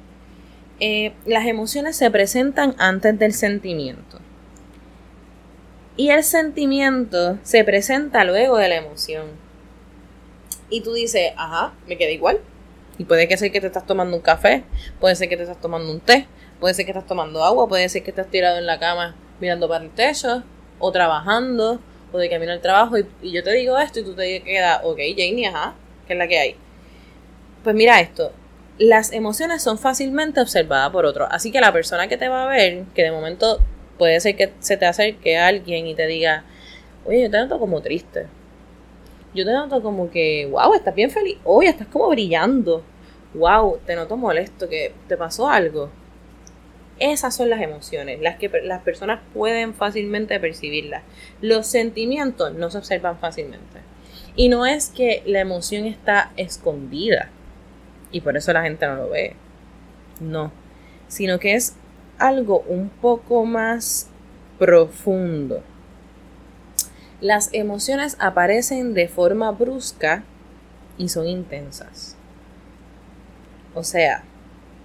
Eh, 0.79 1.11
las 1.25 1.45
emociones 1.45 1.97
se 1.97 2.09
presentan 2.09 2.73
antes 2.77 3.19
del 3.19 3.33
sentimiento. 3.33 4.19
Y 5.97 6.11
el 6.11 6.23
sentimiento 6.23 7.37
se 7.43 7.65
presenta 7.65 8.23
luego 8.23 8.55
de 8.55 8.69
la 8.69 8.77
emoción. 8.77 9.27
Y 10.69 10.79
tú 10.79 10.93
dices, 10.93 11.33
ajá, 11.35 11.73
me 11.85 11.97
queda 11.97 12.11
igual. 12.11 12.39
Y 12.99 13.05
puede 13.05 13.27
que 13.27 13.37
sea 13.37 13.49
que 13.49 13.59
te 13.59 13.67
estás 13.67 13.87
tomando 13.87 14.15
un 14.15 14.21
café, 14.21 14.63
puede 14.99 15.15
ser 15.15 15.29
que 15.29 15.37
te 15.37 15.43
estás 15.43 15.59
tomando 15.59 15.91
un 15.91 16.01
té, 16.01 16.27
puede 16.59 16.75
ser 16.75 16.85
que 16.85 16.91
estás 16.91 17.07
tomando 17.07 17.43
agua, 17.43 17.67
puede 17.67 17.89
ser 17.89 18.03
que 18.03 18.11
estás 18.11 18.27
tirado 18.27 18.59
en 18.59 18.67
la 18.67 18.77
cama 18.77 19.15
mirando 19.39 19.67
para 19.67 19.83
el 19.83 19.89
techo, 19.89 20.43
o 20.79 20.91
trabajando, 20.91 21.79
o 22.11 22.17
de 22.17 22.29
camino 22.29 22.51
al 22.51 22.61
trabajo. 22.61 22.97
Y, 22.97 23.31
yo 23.31 23.43
te 23.43 23.51
digo 23.53 23.77
esto 23.79 24.01
y 24.01 24.03
tú 24.03 24.13
te 24.13 24.41
quedas, 24.43 24.81
ok, 24.83 24.99
Janie, 25.17 25.47
ajá, 25.47 25.75
¿qué 26.07 26.13
es 26.13 26.19
la 26.19 26.27
que 26.27 26.39
hay? 26.39 26.55
Pues 27.63 27.75
mira 27.75 27.99
esto, 27.99 28.33
las 28.77 29.11
emociones 29.11 29.61
son 29.61 29.77
fácilmente 29.77 30.41
observadas 30.41 30.91
por 30.91 31.05
otros. 31.05 31.27
Así 31.31 31.51
que 31.51 31.61
la 31.61 31.73
persona 31.73 32.07
que 32.07 32.17
te 32.17 32.29
va 32.29 32.45
a 32.45 32.47
ver, 32.47 32.83
que 32.93 33.03
de 33.03 33.11
momento 33.11 33.59
puede 33.97 34.19
ser 34.19 34.35
que 34.35 34.53
se 34.59 34.77
te 34.77 34.85
acerque 34.85 35.37
a 35.37 35.47
alguien 35.47 35.87
y 35.87 35.95
te 35.95 36.07
diga, 36.07 36.43
oye, 37.05 37.23
yo 37.23 37.31
te 37.31 37.37
noto 37.37 37.59
como 37.59 37.81
triste. 37.81 38.27
Yo 39.33 39.45
te 39.45 39.51
noto 39.51 39.81
como 39.81 40.09
que, 40.09 40.47
wow, 40.51 40.73
estás 40.73 40.95
bien 40.95 41.11
feliz. 41.11 41.37
Oye, 41.43 41.69
estás 41.69 41.87
como 41.87 42.09
brillando. 42.09 42.83
Wow, 43.33 43.79
te 43.85 43.95
noto 43.95 44.17
molesto, 44.17 44.67
que 44.67 44.93
te 45.07 45.15
pasó 45.17 45.47
algo. 45.47 45.89
Esas 46.97 47.35
son 47.35 47.49
las 47.49 47.61
emociones, 47.61 48.19
las 48.19 48.37
que 48.37 48.49
las 48.63 48.81
personas 48.81 49.21
pueden 49.33 49.73
fácilmente 49.73 50.39
percibirlas. 50.39 51.03
Los 51.41 51.67
sentimientos 51.67 52.53
no 52.55 52.69
se 52.69 52.77
observan 52.77 53.17
fácilmente. 53.19 53.79
Y 54.35 54.49
no 54.49 54.65
es 54.65 54.89
que 54.89 55.23
la 55.25 55.39
emoción 55.39 55.85
está 55.85 56.31
escondida 56.35 57.29
y 58.11 58.21
por 58.21 58.35
eso 58.35 58.51
la 58.53 58.63
gente 58.63 58.85
no 58.87 58.95
lo 58.95 59.09
ve. 59.09 59.35
No, 60.19 60.51
sino 61.07 61.39
que 61.39 61.53
es 61.53 61.75
algo 62.17 62.63
un 62.67 62.89
poco 62.89 63.45
más 63.45 64.09
profundo. 64.57 65.63
Las 67.21 67.49
emociones 67.53 68.15
aparecen 68.19 68.93
de 68.93 69.07
forma 69.07 69.51
brusca 69.51 70.23
y 70.97 71.09
son 71.09 71.27
intensas. 71.27 72.15
O 73.73 73.83
sea, 73.83 74.23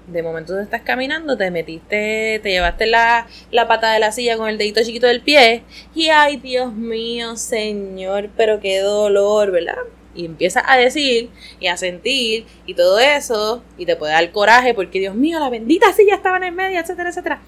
de 0.07 0.23
momento 0.23 0.55
tú 0.55 0.61
estás 0.61 0.83
caminando, 0.83 1.37
te 1.37 1.50
metiste, 1.50 2.41
te 2.43 2.50
llevaste 2.50 2.87
la, 2.87 3.26
la 3.50 3.69
pata 3.69 3.93
de 3.93 3.99
la 3.99 4.12
silla 4.12 4.37
con 4.37 4.49
el 4.49 4.59
dedito 4.59 4.83
chiquito 4.83 5.07
del 5.07 5.23
pie 5.23 5.62
y 5.95 6.09
ay 6.09 6.37
Dios 6.37 6.73
mío, 6.73 7.37
señor, 7.37 8.31
pero 8.37 8.61
qué 8.61 8.81
dolor, 8.81 9.50
¿verdad? 9.50 9.76
y 10.14 10.25
empiezas 10.25 10.64
a 10.67 10.76
decir 10.76 11.31
y 11.61 11.67
a 11.67 11.76
sentir 11.76 12.47
y 12.67 12.75
todo 12.75 12.99
eso 12.99 13.62
y 13.76 13.87
te 13.87 13.97
puede 13.97 14.12
dar 14.12 14.31
coraje 14.33 14.75
porque 14.75 15.00
Dios 15.00 15.14
mío, 15.14 15.41
la 15.41 15.50
bendita 15.50 15.93
silla 15.93 16.14
estaba 16.14 16.37
en 16.38 16.45
el 16.45 16.53
medio, 16.53 16.81
etcétera, 16.81 17.11
etcétera. 17.11 17.43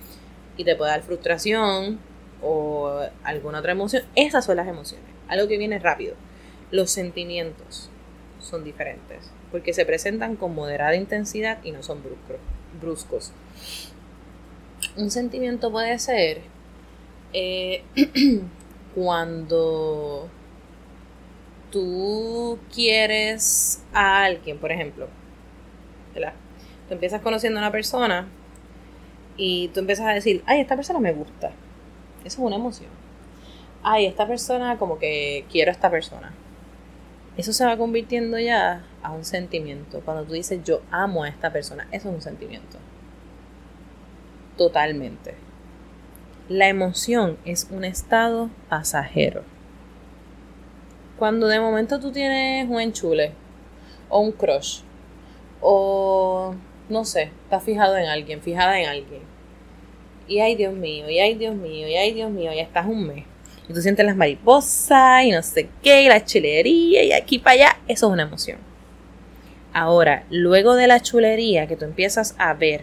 Y 0.57 0.65
te 0.65 0.75
puede 0.75 0.91
dar 0.91 1.03
frustración 1.03 1.99
o 2.47 3.01
alguna 3.25 3.59
otra 3.59 3.73
emoción. 3.73 4.05
Esas 4.15 4.45
son 4.45 4.57
las 4.57 4.69
emociones, 4.69 5.07
algo 5.29 5.49
que 5.49 5.59
viene 5.59 5.79
rápido. 5.79 6.15
Los 6.71 6.91
sentimientos 6.91 7.91
son 8.41 8.65
diferentes 8.65 9.31
porque 9.51 9.73
se 9.73 9.85
presentan 9.87 10.37
con 10.37 10.55
moderada 10.55 10.95
intensidad 10.97 11.59
y 11.65 11.73
no 11.73 11.83
son 11.83 12.03
bruscos. 12.81 13.33
Un 14.97 15.11
sentimiento 15.11 15.71
puede 15.71 15.99
ser 15.99 16.43
eh, 17.33 17.83
cuando 18.95 20.29
tú 21.71 22.59
quieres 22.75 23.83
a 23.93 24.25
alguien, 24.25 24.59
por 24.59 24.73
ejemplo. 24.73 25.09
Tú 26.89 26.95
empiezas 26.95 27.21
conociendo 27.21 27.59
a 27.59 27.63
una 27.63 27.73
persona 27.73 28.29
y 29.37 29.69
tú 29.69 29.81
empiezas 29.81 30.07
a 30.07 30.13
decir, 30.13 30.43
ay, 30.47 30.61
esta 30.61 30.77
persona 30.77 31.01
me 31.01 31.13
gusta. 31.13 31.51
Eso 32.27 32.43
es 32.43 32.47
una 32.47 32.57
emoción. 32.57 32.91
Ay, 33.83 34.07
esta 34.07 34.27
persona 34.27 34.79
como 34.79 34.99
que 34.99 35.45
quiero 35.51 35.71
a 35.71 35.75
esta 35.75 35.91
persona. 35.91 36.33
Eso 37.37 37.53
se 37.53 37.65
va 37.65 37.77
convirtiendo 37.77 38.39
ya 38.39 38.85
a 39.03 39.13
un 39.13 39.25
sentimiento. 39.25 40.01
Cuando 40.05 40.25
tú 40.25 40.33
dices 40.33 40.61
yo 40.65 40.83
amo 40.91 41.25
a 41.25 41.29
esta 41.29 41.53
persona, 41.53 41.87
eso 41.93 42.09
es 42.09 42.15
un 42.15 42.23
sentimiento. 42.23 42.79
Totalmente. 44.57 45.35
La 46.49 46.69
emoción 46.69 47.37
es 47.45 47.69
un 47.71 47.85
estado 47.85 48.51
pasajero 48.69 49.45
cuando 51.19 51.47
de 51.49 51.61
momento 51.61 51.99
tú 51.99 52.13
tienes 52.13 52.69
un 52.69 52.81
enchule 52.81 53.33
o 54.09 54.21
un 54.21 54.33
crush 54.33 54.81
o 55.61 56.55
no 56.89 57.05
sé, 57.05 57.31
estás 57.45 57.65
fijado 57.65 57.97
en 57.97 58.07
alguien, 58.07 58.43
fijada 58.43 58.79
en 58.79 58.89
alguien. 58.89 59.23
Y 60.29 60.41
ay 60.41 60.57
Dios 60.57 60.75
mío, 60.75 61.09
y 61.09 61.21
ay 61.21 61.35
Dios 61.35 61.55
mío, 61.55 61.89
y 61.89 61.97
ay 61.97 62.13
Dios 62.13 62.31
mío, 62.31 62.53
ya 62.53 62.63
estás 62.63 62.87
un 62.87 63.07
mes. 63.07 63.25
Y 63.69 63.73
tú 63.73 63.81
sientes 63.81 64.05
las 64.05 64.17
mariposas 64.17 65.25
y 65.25 65.31
no 65.31 65.43
sé 65.43 65.69
qué, 65.83 66.03
y 66.03 66.09
la 66.09 66.25
chulería 66.25 67.03
y 67.05 67.13
aquí 67.13 67.39
para 67.39 67.55
allá. 67.55 67.77
Eso 67.89 68.07
es 68.07 68.13
una 68.13 68.23
emoción. 68.23 68.59
Ahora, 69.73 70.25
luego 70.31 70.75
de 70.75 70.87
la 70.87 71.01
chulería, 71.01 71.67
que 71.67 71.77
tú 71.77 71.85
empiezas 71.85 72.35
a 72.39 72.55
ver 72.55 72.83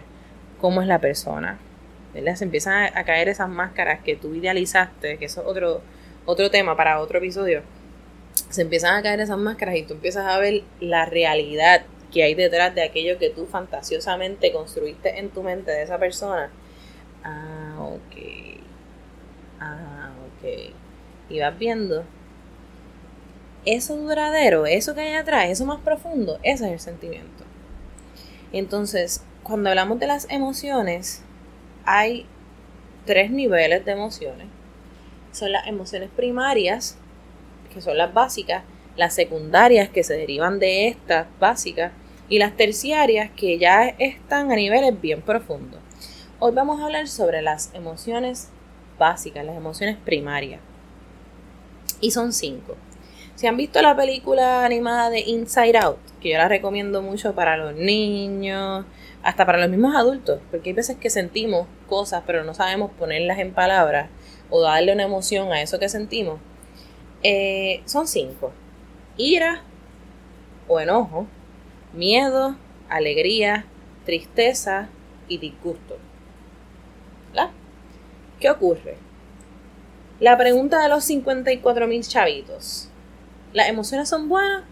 cómo 0.60 0.80
es 0.80 0.88
la 0.88 1.00
persona, 1.00 1.58
¿verdad? 2.12 2.36
Se 2.36 2.44
empiezan 2.44 2.90
a, 2.94 3.04
caer 3.04 3.28
esas 3.28 3.48
máscaras 3.48 4.00
que 4.00 4.16
tú 4.16 4.34
idealizaste, 4.34 5.18
que 5.18 5.24
eso 5.24 5.40
es 5.42 5.46
otro, 5.46 5.82
otro 6.24 6.50
tema 6.50 6.76
para 6.76 7.00
otro 7.00 7.18
episodio 7.18 7.62
se 8.50 8.62
empiezan 8.62 8.96
a 8.96 9.02
caer 9.02 9.20
esas 9.20 9.38
máscaras 9.38 9.76
y 9.76 9.82
tú 9.82 9.94
empiezas 9.94 10.26
a 10.26 10.38
ver 10.38 10.62
la 10.80 11.06
realidad 11.06 11.84
que 12.12 12.22
hay 12.22 12.34
detrás 12.34 12.74
de 12.74 12.82
aquello 12.82 13.18
que 13.18 13.30
tú 13.30 13.46
fantasiosamente 13.46 14.52
construiste 14.52 15.18
en 15.18 15.30
tu 15.30 15.42
mente 15.42 15.72
de 15.72 15.82
esa 15.82 15.98
persona. 15.98 16.50
Ah, 17.24 17.76
ok. 17.80 18.60
Ah, 19.60 20.12
ok. 20.26 20.72
Y 21.30 21.40
vas 21.40 21.58
viendo. 21.58 22.04
Eso 23.64 23.96
duradero, 23.96 24.66
eso 24.66 24.94
que 24.94 25.00
hay 25.00 25.14
atrás, 25.14 25.48
eso 25.48 25.64
más 25.64 25.80
profundo, 25.80 26.38
ese 26.42 26.66
es 26.66 26.72
el 26.72 26.80
sentimiento. 26.80 27.44
Entonces, 28.52 29.24
cuando 29.42 29.70
hablamos 29.70 29.98
de 29.98 30.06
las 30.06 30.30
emociones, 30.30 31.22
hay 31.86 32.26
tres 33.06 33.30
niveles 33.30 33.84
de 33.84 33.92
emociones. 33.92 34.46
Son 35.32 35.50
las 35.50 35.66
emociones 35.66 36.10
primarias, 36.14 36.98
que 37.72 37.80
son 37.80 37.96
las 37.96 38.12
básicas, 38.12 38.64
las 38.96 39.14
secundarias 39.14 39.88
que 39.88 40.04
se 40.04 40.14
derivan 40.14 40.58
de 40.58 40.88
estas 40.88 41.26
básicas 41.40 41.92
y 42.28 42.38
las 42.38 42.56
terciarias 42.56 43.30
que 43.34 43.58
ya 43.58 43.88
están 43.98 44.52
a 44.52 44.56
niveles 44.56 45.00
bien 45.00 45.22
profundos. 45.22 45.83
Hoy 46.46 46.52
vamos 46.52 46.78
a 46.78 46.84
hablar 46.84 47.08
sobre 47.08 47.40
las 47.40 47.72
emociones 47.72 48.50
básicas, 48.98 49.46
las 49.46 49.56
emociones 49.56 49.96
primarias. 49.96 50.60
Y 52.02 52.10
son 52.10 52.34
cinco. 52.34 52.76
Si 53.34 53.46
han 53.46 53.56
visto 53.56 53.80
la 53.80 53.96
película 53.96 54.62
animada 54.62 55.08
de 55.08 55.20
Inside 55.20 55.78
Out, 55.78 55.96
que 56.20 56.32
yo 56.32 56.36
la 56.36 56.46
recomiendo 56.46 57.00
mucho 57.00 57.34
para 57.34 57.56
los 57.56 57.74
niños, 57.74 58.84
hasta 59.22 59.46
para 59.46 59.56
los 59.56 59.70
mismos 59.70 59.96
adultos, 59.96 60.38
porque 60.50 60.68
hay 60.68 60.74
veces 60.74 60.98
que 60.98 61.08
sentimos 61.08 61.66
cosas 61.88 62.24
pero 62.26 62.44
no 62.44 62.52
sabemos 62.52 62.90
ponerlas 62.90 63.38
en 63.38 63.54
palabras 63.54 64.10
o 64.50 64.60
darle 64.60 64.92
una 64.92 65.04
emoción 65.04 65.50
a 65.50 65.62
eso 65.62 65.78
que 65.78 65.88
sentimos. 65.88 66.40
Eh, 67.22 67.80
son 67.86 68.06
cinco. 68.06 68.52
Ira 69.16 69.62
o 70.68 70.78
enojo, 70.78 71.26
miedo, 71.94 72.54
alegría, 72.90 73.64
tristeza 74.04 74.90
y 75.26 75.38
disgusto. 75.38 76.03
¿Qué 78.44 78.50
ocurre? 78.50 78.98
La 80.20 80.36
pregunta 80.36 80.82
de 80.82 80.90
los 80.90 81.02
54 81.04 81.86
mil 81.86 82.06
chavitos. 82.06 82.90
¿Las 83.54 83.70
emociones 83.70 84.06
son 84.10 84.28
buenas? 84.28 84.64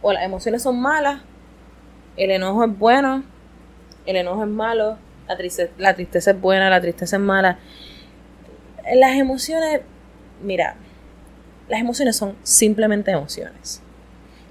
¿O 0.00 0.12
las 0.12 0.22
emociones 0.22 0.62
son 0.62 0.80
malas? 0.80 1.20
¿El 2.16 2.30
enojo 2.30 2.62
es 2.62 2.78
bueno? 2.78 3.24
¿El 4.06 4.14
enojo 4.14 4.44
es 4.44 4.48
malo? 4.48 4.98
La 5.26 5.36
tristeza, 5.36 5.72
la 5.78 5.94
tristeza 5.94 6.30
es 6.30 6.40
buena, 6.40 6.70
la 6.70 6.80
tristeza 6.80 7.16
es 7.16 7.22
mala. 7.22 7.58
Las 8.94 9.16
emociones, 9.16 9.80
mira, 10.40 10.76
las 11.68 11.80
emociones 11.80 12.14
son 12.14 12.36
simplemente 12.44 13.10
emociones. 13.10 13.82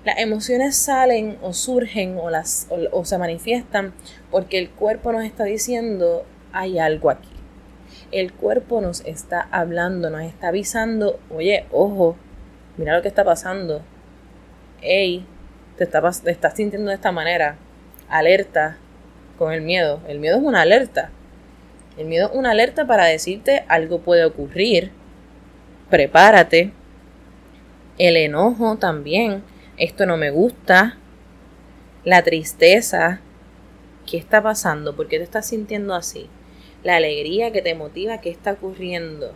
Las 0.03 0.19
emociones 0.19 0.75
salen 0.75 1.37
o 1.41 1.53
surgen 1.53 2.17
o, 2.21 2.29
las, 2.29 2.67
o, 2.91 3.05
se 3.05 3.17
manifiestan 3.17 3.93
porque 4.29 4.59
el 4.59 4.69
cuerpo 4.69 5.13
nos 5.13 5.23
está 5.23 5.45
diciendo 5.45 6.25
hay 6.51 6.79
algo 6.79 7.09
aquí. 7.09 7.28
El 8.11 8.33
cuerpo 8.33 8.81
nos 8.81 9.01
está 9.05 9.47
hablando, 9.51 10.09
nos 10.09 10.21
está 10.21 10.49
avisando, 10.49 11.19
oye, 11.29 11.65
ojo, 11.71 12.15
mira 12.77 12.95
lo 12.95 13.01
que 13.01 13.07
está 13.07 13.23
pasando. 13.23 13.81
Ey, 14.81 15.25
te, 15.77 15.85
te 15.85 16.31
estás 16.31 16.55
sintiendo 16.55 16.89
de 16.89 16.95
esta 16.95 17.11
manera. 17.11 17.57
Alerta 18.09 18.77
con 19.37 19.53
el 19.53 19.61
miedo. 19.61 20.01
El 20.07 20.19
miedo 20.19 20.37
es 20.37 20.43
una 20.43 20.61
alerta. 20.61 21.11
El 21.97 22.07
miedo 22.07 22.29
es 22.29 22.35
una 22.35 22.51
alerta 22.51 22.87
para 22.87 23.05
decirte 23.05 23.63
algo 23.67 23.99
puede 23.99 24.25
ocurrir. 24.25 24.91
Prepárate. 25.89 26.71
El 27.97 28.15
enojo 28.15 28.77
también 28.77 29.43
esto 29.79 30.05
no 30.05 30.17
me 30.17 30.29
gusta, 30.29 30.97
la 32.03 32.21
tristeza, 32.21 33.21
¿qué 34.05 34.17
está 34.17 34.43
pasando? 34.43 34.93
¿Por 34.93 35.07
qué 35.07 35.19
te 35.19 35.23
estás 35.23 35.47
sintiendo 35.47 35.95
así? 35.95 36.29
La 36.83 36.95
alegría 36.95 37.51
que 37.51 37.61
te 37.61 37.75
motiva, 37.75 38.19
¿qué 38.19 38.29
está 38.29 38.53
ocurriendo? 38.53 39.33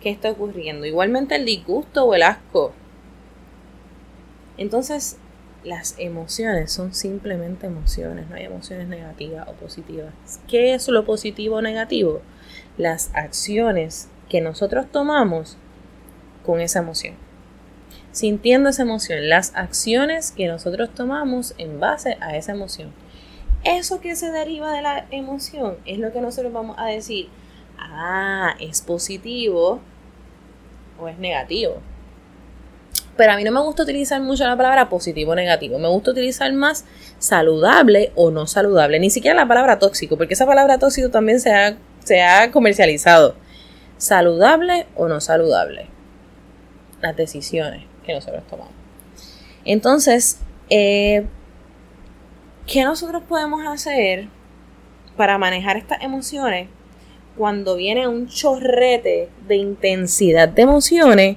¿Qué 0.00 0.10
está 0.10 0.30
ocurriendo? 0.30 0.86
Igualmente 0.86 1.36
el 1.36 1.44
disgusto 1.44 2.04
o 2.04 2.14
el 2.14 2.22
asco. 2.22 2.72
Entonces, 4.58 5.16
las 5.64 5.98
emociones 5.98 6.72
son 6.72 6.94
simplemente 6.94 7.66
emociones, 7.66 8.28
no 8.28 8.36
hay 8.36 8.44
emociones 8.44 8.88
negativas 8.88 9.48
o 9.48 9.52
positivas. 9.52 10.12
¿Qué 10.48 10.74
es 10.74 10.88
lo 10.88 11.04
positivo 11.04 11.56
o 11.56 11.62
negativo? 11.62 12.20
Las 12.78 13.10
acciones 13.14 14.08
que 14.28 14.40
nosotros 14.40 14.86
tomamos 14.92 15.56
con 16.44 16.60
esa 16.60 16.80
emoción 16.80 17.14
sintiendo 18.16 18.70
esa 18.70 18.80
emoción, 18.80 19.28
las 19.28 19.54
acciones 19.54 20.32
que 20.32 20.46
nosotros 20.48 20.88
tomamos 20.94 21.54
en 21.58 21.80
base 21.80 22.16
a 22.20 22.34
esa 22.38 22.52
emoción. 22.52 22.90
Eso 23.66 24.00
que 24.00 24.14
se 24.14 24.30
deriva 24.30 24.72
de 24.72 24.80
la 24.80 25.06
emoción 25.10 25.76
es 25.86 25.98
lo 25.98 26.12
que 26.12 26.20
nosotros 26.20 26.52
vamos 26.52 26.76
a 26.78 26.86
decir, 26.86 27.28
ah, 27.78 28.54
es 28.60 28.80
positivo 28.80 29.80
o 31.00 31.08
es 31.08 31.18
negativo. 31.18 31.82
Pero 33.16 33.32
a 33.32 33.36
mí 33.36 33.42
no 33.42 33.50
me 33.50 33.60
gusta 33.60 33.82
utilizar 33.82 34.20
mucho 34.20 34.44
la 34.44 34.56
palabra 34.56 34.88
positivo 34.88 35.32
o 35.32 35.34
negativo. 35.34 35.80
Me 35.80 35.88
gusta 35.88 36.12
utilizar 36.12 36.52
más 36.52 36.84
saludable 37.18 38.12
o 38.14 38.30
no 38.30 38.46
saludable. 38.46 39.00
Ni 39.00 39.10
siquiera 39.10 39.34
la 39.34 39.48
palabra 39.48 39.80
tóxico, 39.80 40.16
porque 40.16 40.34
esa 40.34 40.46
palabra 40.46 40.78
tóxico 40.78 41.10
también 41.10 41.40
se 41.40 41.52
ha, 41.52 41.76
se 42.04 42.22
ha 42.22 42.52
comercializado. 42.52 43.34
Saludable 43.96 44.86
o 44.94 45.08
no 45.08 45.20
saludable. 45.20 45.88
Las 47.00 47.16
decisiones 47.16 47.82
que 48.04 48.14
nosotros 48.14 48.46
tomamos. 48.46 48.74
Entonces, 49.64 50.38
eh, 50.70 51.26
¿qué 52.66 52.82
nosotros 52.82 53.22
podemos 53.28 53.64
hacer 53.66 54.26
para 55.16 55.38
manejar 55.38 55.76
estas 55.76 56.02
emociones 56.02 56.68
cuando 57.36 57.76
viene 57.76 58.08
un 58.08 58.26
chorrete 58.28 59.28
de 59.46 59.56
intensidad 59.56 60.48
de 60.48 60.62
emociones 60.62 61.36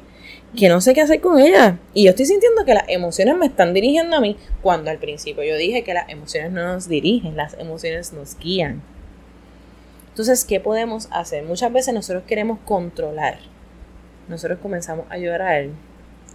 que 0.58 0.68
no 0.68 0.82
sé 0.82 0.96
qué 0.96 1.02
hacer 1.02 1.22
con 1.22 1.40
ellas? 1.40 1.76
Y 1.94 2.06
yo 2.06 2.10
estoy 2.10 2.26
sintiendo 2.26 2.66
que 2.66 2.74
las 2.74 2.90
emociones 2.90 3.38
me 3.38 3.46
están 3.46 3.74
dirigiendo 3.74 4.16
a 4.16 4.22
mí 4.22 4.38
cuando 4.62 4.90
al 4.90 4.98
principio 4.98 5.44
yo 5.44 5.56
dije 5.56 5.84
que 5.84 5.94
las 5.94 6.10
emociones 6.10 6.52
no 6.52 6.64
nos 6.64 6.90
dirigen, 6.90 7.38
las 7.38 7.54
emociones 7.60 8.12
nos 8.12 8.38
guían. 8.38 8.82
Entonces, 10.10 10.44
¿qué 10.44 10.60
podemos 10.60 11.08
hacer? 11.12 11.44
Muchas 11.44 11.72
veces 11.72 11.94
nosotros 11.94 12.24
queremos 12.28 12.60
controlar. 12.66 13.38
Nosotros 14.28 14.60
comenzamos 14.60 15.06
a 15.10 15.18
llorar 15.18 15.68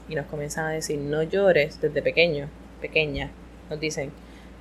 y 0.08 0.14
nos 0.14 0.26
comienzan 0.26 0.66
a 0.66 0.70
decir 0.70 0.98
no 0.98 1.22
llores 1.22 1.80
desde 1.80 2.00
pequeño, 2.00 2.48
pequeña. 2.80 3.30
Nos 3.68 3.80
dicen 3.80 4.12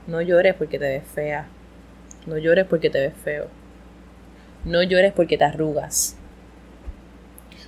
no 0.08 0.22
llores 0.22 0.56
porque 0.56 0.80
te 0.80 0.88
ves 0.88 1.04
fea, 1.08 1.48
no 2.26 2.38
llores 2.38 2.66
porque 2.66 2.90
te 2.90 3.00
ves 3.00 3.14
feo, 3.24 3.48
no 4.66 4.84
llores 4.84 5.14
porque 5.14 5.38
te 5.38 5.44
arrugas. 5.44 6.18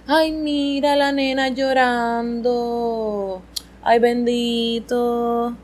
Ay, 0.07 0.31
mira 0.31 0.95
la 0.95 1.11
nena 1.11 1.49
llorando. 1.49 3.41
Ay, 3.81 3.97
bendito. 3.97 5.55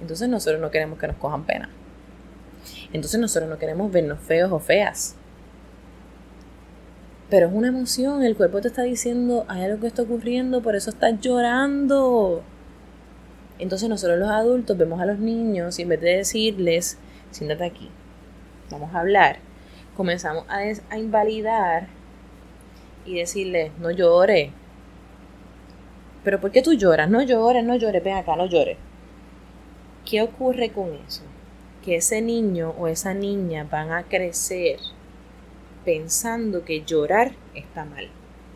Entonces 0.00 0.28
nosotros 0.30 0.60
no 0.60 0.70
queremos 0.70 0.98
que 0.98 1.06
nos 1.08 1.16
cojan 1.16 1.44
pena. 1.44 1.68
Entonces 2.92 3.20
nosotros 3.20 3.50
no 3.50 3.58
queremos 3.58 3.92
vernos 3.92 4.20
feos 4.20 4.50
o 4.50 4.58
feas. 4.58 5.16
Pero 7.28 7.46
es 7.46 7.52
una 7.52 7.68
emoción, 7.68 8.22
el 8.22 8.36
cuerpo 8.36 8.60
te 8.60 8.68
está 8.68 8.82
diciendo, 8.82 9.46
hay 9.48 9.62
algo 9.62 9.80
que 9.80 9.86
está 9.86 10.02
ocurriendo, 10.02 10.60
por 10.62 10.76
eso 10.76 10.90
estás 10.90 11.18
llorando. 11.20 12.42
Entonces 13.62 13.88
nosotros 13.88 14.18
los 14.18 14.28
adultos 14.28 14.76
vemos 14.76 15.00
a 15.00 15.06
los 15.06 15.20
niños 15.20 15.78
y 15.78 15.82
en 15.82 15.90
vez 15.90 16.00
de 16.00 16.16
decirles, 16.16 16.98
siéntate 17.30 17.64
aquí, 17.64 17.88
vamos 18.72 18.92
a 18.92 18.98
hablar, 18.98 19.38
comenzamos 19.96 20.44
a, 20.48 20.96
invalidar 20.96 21.86
y 23.06 23.14
decirles, 23.14 23.70
no 23.78 23.92
llores. 23.92 24.50
Pero 26.24 26.40
¿por 26.40 26.50
qué 26.50 26.60
tú 26.60 26.72
lloras? 26.72 27.08
No 27.08 27.22
llores, 27.22 27.62
no 27.62 27.76
llores, 27.76 28.02
ven 28.02 28.16
acá, 28.16 28.34
no 28.34 28.46
llores. 28.46 28.78
¿Qué 30.10 30.22
ocurre 30.22 30.70
con 30.70 30.94
eso? 31.06 31.22
Que 31.84 31.94
ese 31.94 32.20
niño 32.20 32.74
o 32.76 32.88
esa 32.88 33.14
niña 33.14 33.68
van 33.70 33.92
a 33.92 34.02
crecer 34.02 34.80
pensando 35.84 36.64
que 36.64 36.82
llorar 36.82 37.30
está 37.54 37.84
mal. 37.84 38.08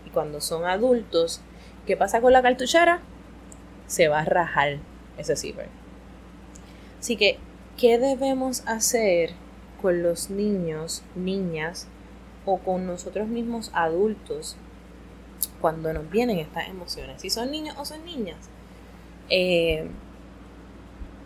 Y 0.04 0.10
cuando 0.10 0.40
son 0.40 0.64
adultos, 0.64 1.42
¿qué 1.86 1.96
pasa 1.96 2.20
con 2.20 2.32
la 2.32 2.42
cartuchera? 2.42 2.98
Se 3.86 4.08
va 4.08 4.22
a 4.22 4.24
rajar 4.24 4.78
ese 5.18 5.36
zipper. 5.36 5.68
Así 7.00 7.16
que, 7.16 7.38
¿qué 7.76 7.98
debemos 7.98 8.62
hacer 8.66 9.30
con 9.80 10.02
los 10.02 10.30
niños, 10.30 11.02
niñas 11.14 11.86
o 12.44 12.58
con 12.58 12.86
nosotros 12.86 13.28
mismos 13.28 13.70
adultos 13.74 14.56
cuando 15.60 15.92
nos 15.92 16.10
vienen 16.10 16.38
estas 16.38 16.68
emociones? 16.68 17.20
Si 17.20 17.30
son 17.30 17.50
niños 17.50 17.76
o 17.78 17.84
son 17.84 18.04
niñas. 18.04 18.48
Eh, 19.28 19.88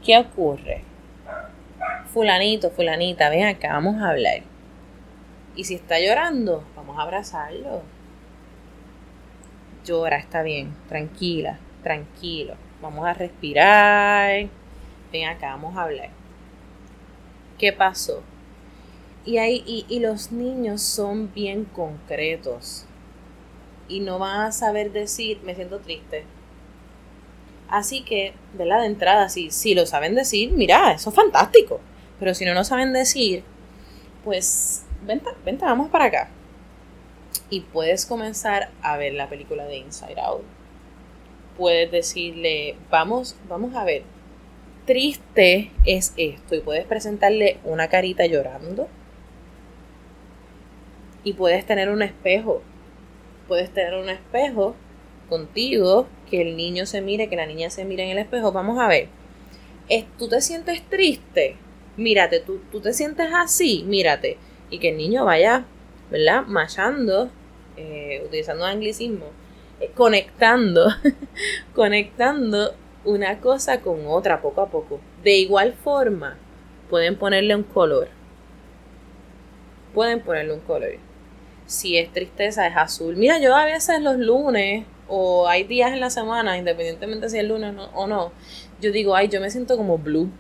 ¿Qué 0.05 0.19
ocurre? 0.19 0.83
Fulanito, 2.13 2.71
fulanita, 2.71 3.29
ven 3.29 3.47
acá, 3.47 3.73
vamos 3.73 4.03
a 4.03 4.11
hablar. 4.11 4.43
Y 5.55 5.65
si 5.65 5.75
está 5.75 6.01
llorando, 6.01 6.65
vamos 6.75 6.99
a 6.99 7.03
abrazarlo. 7.03 7.83
Llora, 9.85 10.17
está 10.17 10.43
bien, 10.43 10.75
tranquila, 10.89 11.59
tranquilo. 11.83 12.55
Vamos 12.81 13.07
a 13.07 13.13
respirar. 13.13 14.49
Ven 15.13 15.29
acá, 15.29 15.51
vamos 15.51 15.77
a 15.77 15.83
hablar. 15.83 16.11
¿Qué 17.59 17.73
pasó? 17.73 18.23
Y, 19.25 19.39
y, 19.89 20.01
los 20.01 20.33
niños 20.33 20.81
son 20.83 21.33
bien 21.35 21.65
concretos. 21.65 22.87
Y 23.87 24.01
no 24.01 24.19
van 24.19 24.41
a 24.41 24.53
saber 24.53 24.93
decir, 24.93 25.41
me 25.45 25.55
siento 25.55 25.81
triste. 25.81 26.25
Así 27.69 28.03
que, 28.03 28.33
¿verdad? 28.55 28.81
De 28.81 28.87
entrada, 28.87 29.29
si, 29.29 29.51
si 29.51 29.75
lo 29.75 29.85
saben 29.85 30.15
decir, 30.15 30.53
mira, 30.53 30.93
eso 30.93 31.11
es 31.11 31.17
fantástico. 31.17 31.81
Pero 32.19 32.35
si 32.35 32.45
no 32.45 32.55
lo 32.55 32.65
saben 32.65 32.93
decir, 32.93 33.45
pues 34.25 34.85
vente, 35.07 35.31
vente, 35.45 35.65
vamos 35.65 35.91
para 35.91 36.07
acá. 36.07 36.29
Y 37.51 37.61
puedes 37.61 38.07
comenzar 38.07 38.71
a 38.83 38.97
ver 38.97 39.15
la 39.15 39.29
película 39.29 39.67
de 39.67 39.77
Inside 39.77 40.21
Out. 40.21 40.60
Puedes 41.61 41.91
decirle, 41.91 42.77
vamos, 42.91 43.37
vamos 43.47 43.75
a 43.75 43.85
ver, 43.85 44.03
triste 44.87 45.71
es 45.85 46.15
esto. 46.17 46.55
Y 46.55 46.61
puedes 46.61 46.87
presentarle 46.87 47.59
una 47.65 47.89
carita 47.89 48.25
llorando. 48.25 48.89
Y 51.23 51.35
puedes 51.35 51.67
tener 51.67 51.91
un 51.91 52.01
espejo. 52.01 52.63
Puedes 53.47 53.69
tener 53.75 53.95
un 53.95 54.09
espejo 54.09 54.75
contigo, 55.29 56.07
que 56.31 56.41
el 56.41 56.57
niño 56.57 56.87
se 56.87 57.03
mire, 57.03 57.29
que 57.29 57.37
la 57.37 57.45
niña 57.45 57.69
se 57.69 57.85
mire 57.85 58.05
en 58.05 58.11
el 58.11 58.19
espejo. 58.19 58.53
Vamos 58.53 58.79
a 58.79 58.89
ver. 58.89 59.09
¿Tú 60.19 60.29
te 60.29 60.41
sientes 60.41 60.83
triste? 60.89 61.57
Mírate, 61.99 62.41
tú, 62.41 62.61
tú 62.73 62.81
te 62.81 62.95
sientes 62.95 63.29
así, 63.35 63.85
mírate 63.87 64.39
y 64.71 64.79
que 64.79 64.91
el 64.91 64.97
niño 64.97 65.25
vaya, 65.25 65.65
¿verdad? 66.11 66.47
Machando, 66.47 67.31
eh, 67.77 68.23
utilizando 68.25 68.65
anglicismo, 68.65 69.27
conectando, 69.95 70.89
conectando 71.75 72.75
una 73.05 73.41
cosa 73.41 73.81
con 73.81 74.07
otra 74.07 74.41
poco 74.41 74.61
a 74.61 74.69
poco. 74.69 75.01
De 75.23 75.37
igual 75.37 75.73
forma, 75.73 76.37
pueden 76.89 77.17
ponerle 77.17 77.55
un 77.55 77.63
color. 77.63 78.09
Pueden 79.95 80.21
ponerle 80.21 80.55
un 80.55 80.61
color. 80.61 80.93
Si 81.67 81.97
es 81.97 82.13
tristeza, 82.13 82.67
es 82.67 82.77
azul. 82.77 83.17
Mira, 83.17 83.39
yo 83.39 83.55
a 83.55 83.65
veces 83.65 84.01
los 84.01 84.17
lunes 84.19 84.85
o 85.09 85.49
hay 85.49 85.65
días 85.65 85.93
en 85.93 86.01
la 86.01 86.11
semana, 86.11 86.57
independientemente 86.57 87.29
si 87.29 87.39
es 87.39 87.45
lunes 87.45 87.75
o 87.95 88.07
no, 88.07 88.33
yo 88.81 88.93
digo, 88.93 89.15
ay, 89.15 89.29
yo 89.29 89.41
me 89.41 89.51
siento 89.51 89.77
como 89.77 89.99
blue. 89.99 90.31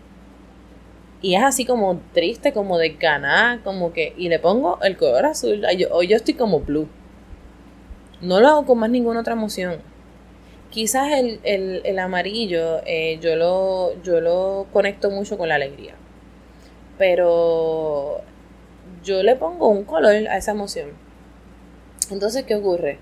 Y 1.22 1.34
es 1.34 1.42
así 1.42 1.66
como 1.66 2.00
triste, 2.14 2.52
como 2.52 2.78
de 2.78 2.90
ganar, 2.90 3.62
como 3.62 3.92
que. 3.92 4.14
Y 4.16 4.28
le 4.28 4.38
pongo 4.38 4.78
el 4.82 4.96
color 4.96 5.26
azul. 5.26 5.62
Hoy 5.90 6.06
yo, 6.06 6.16
estoy 6.16 6.34
como 6.34 6.60
blue. 6.60 6.88
No 8.20 8.40
lo 8.40 8.48
hago 8.48 8.66
con 8.66 8.78
más 8.78 8.90
ninguna 8.90 9.20
otra 9.20 9.32
emoción. 9.32 9.78
Quizás 10.70 11.10
el, 11.12 11.98
amarillo 11.98 12.80
eh, 12.86 13.18
yo, 13.20 13.34
lo, 13.36 14.00
yo 14.02 14.20
lo 14.20 14.66
conecto 14.72 15.10
mucho 15.10 15.36
con 15.36 15.48
la 15.48 15.56
alegría. 15.56 15.94
Pero 16.98 18.20
yo 19.02 19.22
le 19.22 19.36
pongo 19.36 19.68
un 19.68 19.84
color 19.84 20.14
a 20.28 20.36
esa 20.36 20.52
emoción. 20.52 20.90
Entonces, 22.10 22.44
¿qué 22.44 22.54
ocurre? 22.54 22.98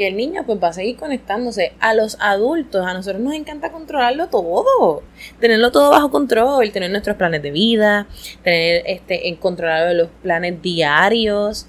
que 0.00 0.08
el 0.08 0.16
niño 0.16 0.44
pues 0.46 0.58
va 0.62 0.68
a 0.68 0.72
seguir 0.72 0.96
conectándose. 0.96 1.74
A 1.78 1.92
los 1.92 2.16
adultos, 2.20 2.86
a 2.86 2.94
nosotros 2.94 3.20
nos 3.20 3.34
encanta 3.34 3.70
controlarlo 3.70 4.28
todo, 4.28 5.02
tenerlo 5.40 5.70
todo 5.72 5.90
bajo 5.90 6.10
control, 6.10 6.72
tener 6.72 6.90
nuestros 6.90 7.16
planes 7.16 7.42
de 7.42 7.50
vida, 7.50 8.06
tener 8.42 8.82
este, 8.86 9.28
en 9.28 9.36
controlado 9.36 9.92
los 9.92 10.08
planes 10.22 10.62
diarios, 10.62 11.66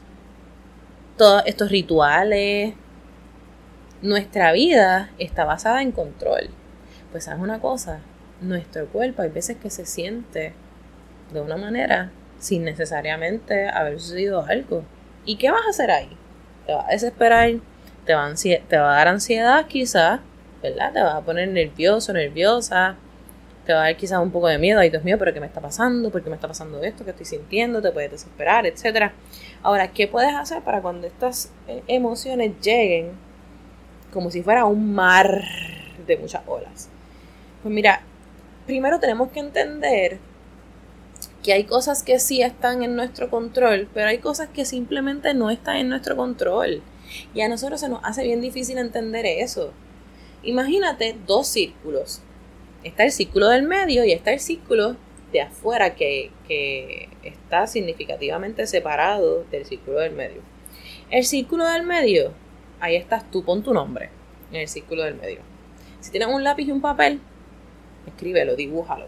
todos 1.18 1.44
estos 1.46 1.70
rituales. 1.70 2.74
Nuestra 4.02 4.52
vida 4.52 5.12
está 5.20 5.46
basada 5.46 5.82
en 5.82 5.92
control. 5.92 6.50
Pues 7.12 7.26
sabes 7.26 7.42
una 7.42 7.60
cosa, 7.60 8.00
nuestro 8.42 8.88
cuerpo 8.88 9.22
hay 9.22 9.30
veces 9.30 9.58
que 9.58 9.70
se 9.70 9.86
siente 9.86 10.54
de 11.32 11.42
una 11.42 11.58
manera 11.58 12.12
sin 12.40 12.64
necesariamente 12.64 13.70
haber 13.70 14.00
sucedido 14.00 14.44
algo. 14.46 14.84
¿Y 15.26 15.36
qué 15.36 15.52
vas 15.52 15.62
a 15.68 15.70
hacer 15.70 15.92
ahí? 15.92 16.10
¿Te 16.66 16.74
vas 16.74 16.86
a 16.88 16.92
desesperar? 16.92 17.52
te 18.06 18.16
va, 18.16 18.34
te 18.68 18.78
va 18.78 18.94
a 18.94 18.96
dar 18.98 19.08
ansiedad 19.08 19.68
quizás, 19.68 20.20
¿verdad? 20.62 20.94
Te 20.94 21.02
va 21.02 21.18
a 21.18 21.22
poner 21.22 21.48
nervioso, 21.50 22.14
nerviosa, 22.14 22.96
te 23.66 23.74
va 23.74 23.82
a 23.82 23.84
dar 23.84 23.98
quizás 23.98 24.20
un 24.20 24.32
poco 24.32 24.48
de 24.48 24.58
miedo, 24.58 24.80
ay 24.80 24.90
Dios 24.90 25.04
mío, 25.04 25.18
pero 25.20 25.34
¿qué 25.34 25.40
me 25.40 25.46
está 25.46 25.62
pasando? 25.62 26.10
¿Por 26.10 26.24
qué 26.24 26.30
me 26.30 26.36
está 26.36 26.48
pasando 26.48 26.82
esto? 26.82 27.04
¿Qué 27.04 27.12
estoy 27.12 27.26
sintiendo? 27.26 27.82
Te 27.82 27.92
puedes 27.92 28.12
desesperar, 28.12 28.66
etcétera. 28.66 29.14
Ahora, 29.62 29.92
¿qué 29.92 30.08
puedes 30.08 30.34
hacer 30.34 30.64
para 30.64 30.82
cuando 30.82 31.08
estas 31.08 31.52
eh, 31.68 31.84
emociones 31.88 32.60
lleguen 32.62 33.12
como 34.12 34.32
si 34.32 34.43
fuera 34.43 34.65
un 34.65 34.93
mar 34.93 35.43
de 36.06 36.17
muchas 36.17 36.43
olas? 36.47 36.89
Pues 37.62 37.74
mira, 37.74 38.02
primero 38.65 39.00
tenemos 39.00 39.32
que 39.32 39.39
entender 39.39 40.19
que 41.43 41.54
hay 41.54 41.63
cosas 41.63 42.04
que 42.04 42.19
sí 42.19 42.41
están 42.41 42.84
en 42.84 42.95
nuestro 42.95 43.30
control, 43.30 43.88
pero 43.93 44.08
hay 44.08 44.19
cosas 44.19 44.50
que 44.50 44.65
simplemente 44.65 45.34
no 45.34 45.50
están 45.50 45.78
en 45.78 45.89
nuestro 45.89 46.15
control. 46.15 46.82
Y 47.34 47.41
a 47.41 47.50
nosotros 47.50 47.80
se 47.80 47.89
nos 47.89 48.04
hace 48.04 48.24
bien 48.24 48.41
difícil 48.41 48.78
entender 48.78 49.26
eso. 49.26 49.74
Imagínate 50.43 51.15
dos 51.28 51.47
círculos. 51.47 52.21
Está 52.84 53.04
el 53.04 53.12
círculo 53.12 53.50
del 53.50 53.63
medio 53.63 54.06
y 54.06 54.12
está 54.12 54.32
el 54.32 54.39
círculo 54.39 54.95
de 55.32 55.41
afuera 55.41 55.95
que, 55.95 56.32
está 57.24 57.67
significativamente 57.67 58.67
separado 58.67 59.45
del 59.52 59.65
círculo 59.65 60.00
del 60.00 60.13
medio. 60.13 60.41
El 61.10 61.24
círculo 61.24 61.65
del 61.65 61.84
medio, 61.84 62.34
ahí 62.82 62.98
estás 62.98 63.30
tú, 63.32 63.44
pon 63.44 63.63
tu 63.63 63.74
nombre 63.74 64.10
en 64.52 64.62
el 64.62 64.67
círculo 64.67 65.04
del 65.04 65.15
medio. 65.15 65.39
Si 66.02 66.12
tienes 66.12 66.28
un 66.28 66.44
lápiz 66.44 66.65
y 66.65 66.72
un 66.72 66.82
papel, 66.82 67.22
escríbelo, 68.06 68.56
dibújalo. 68.56 69.06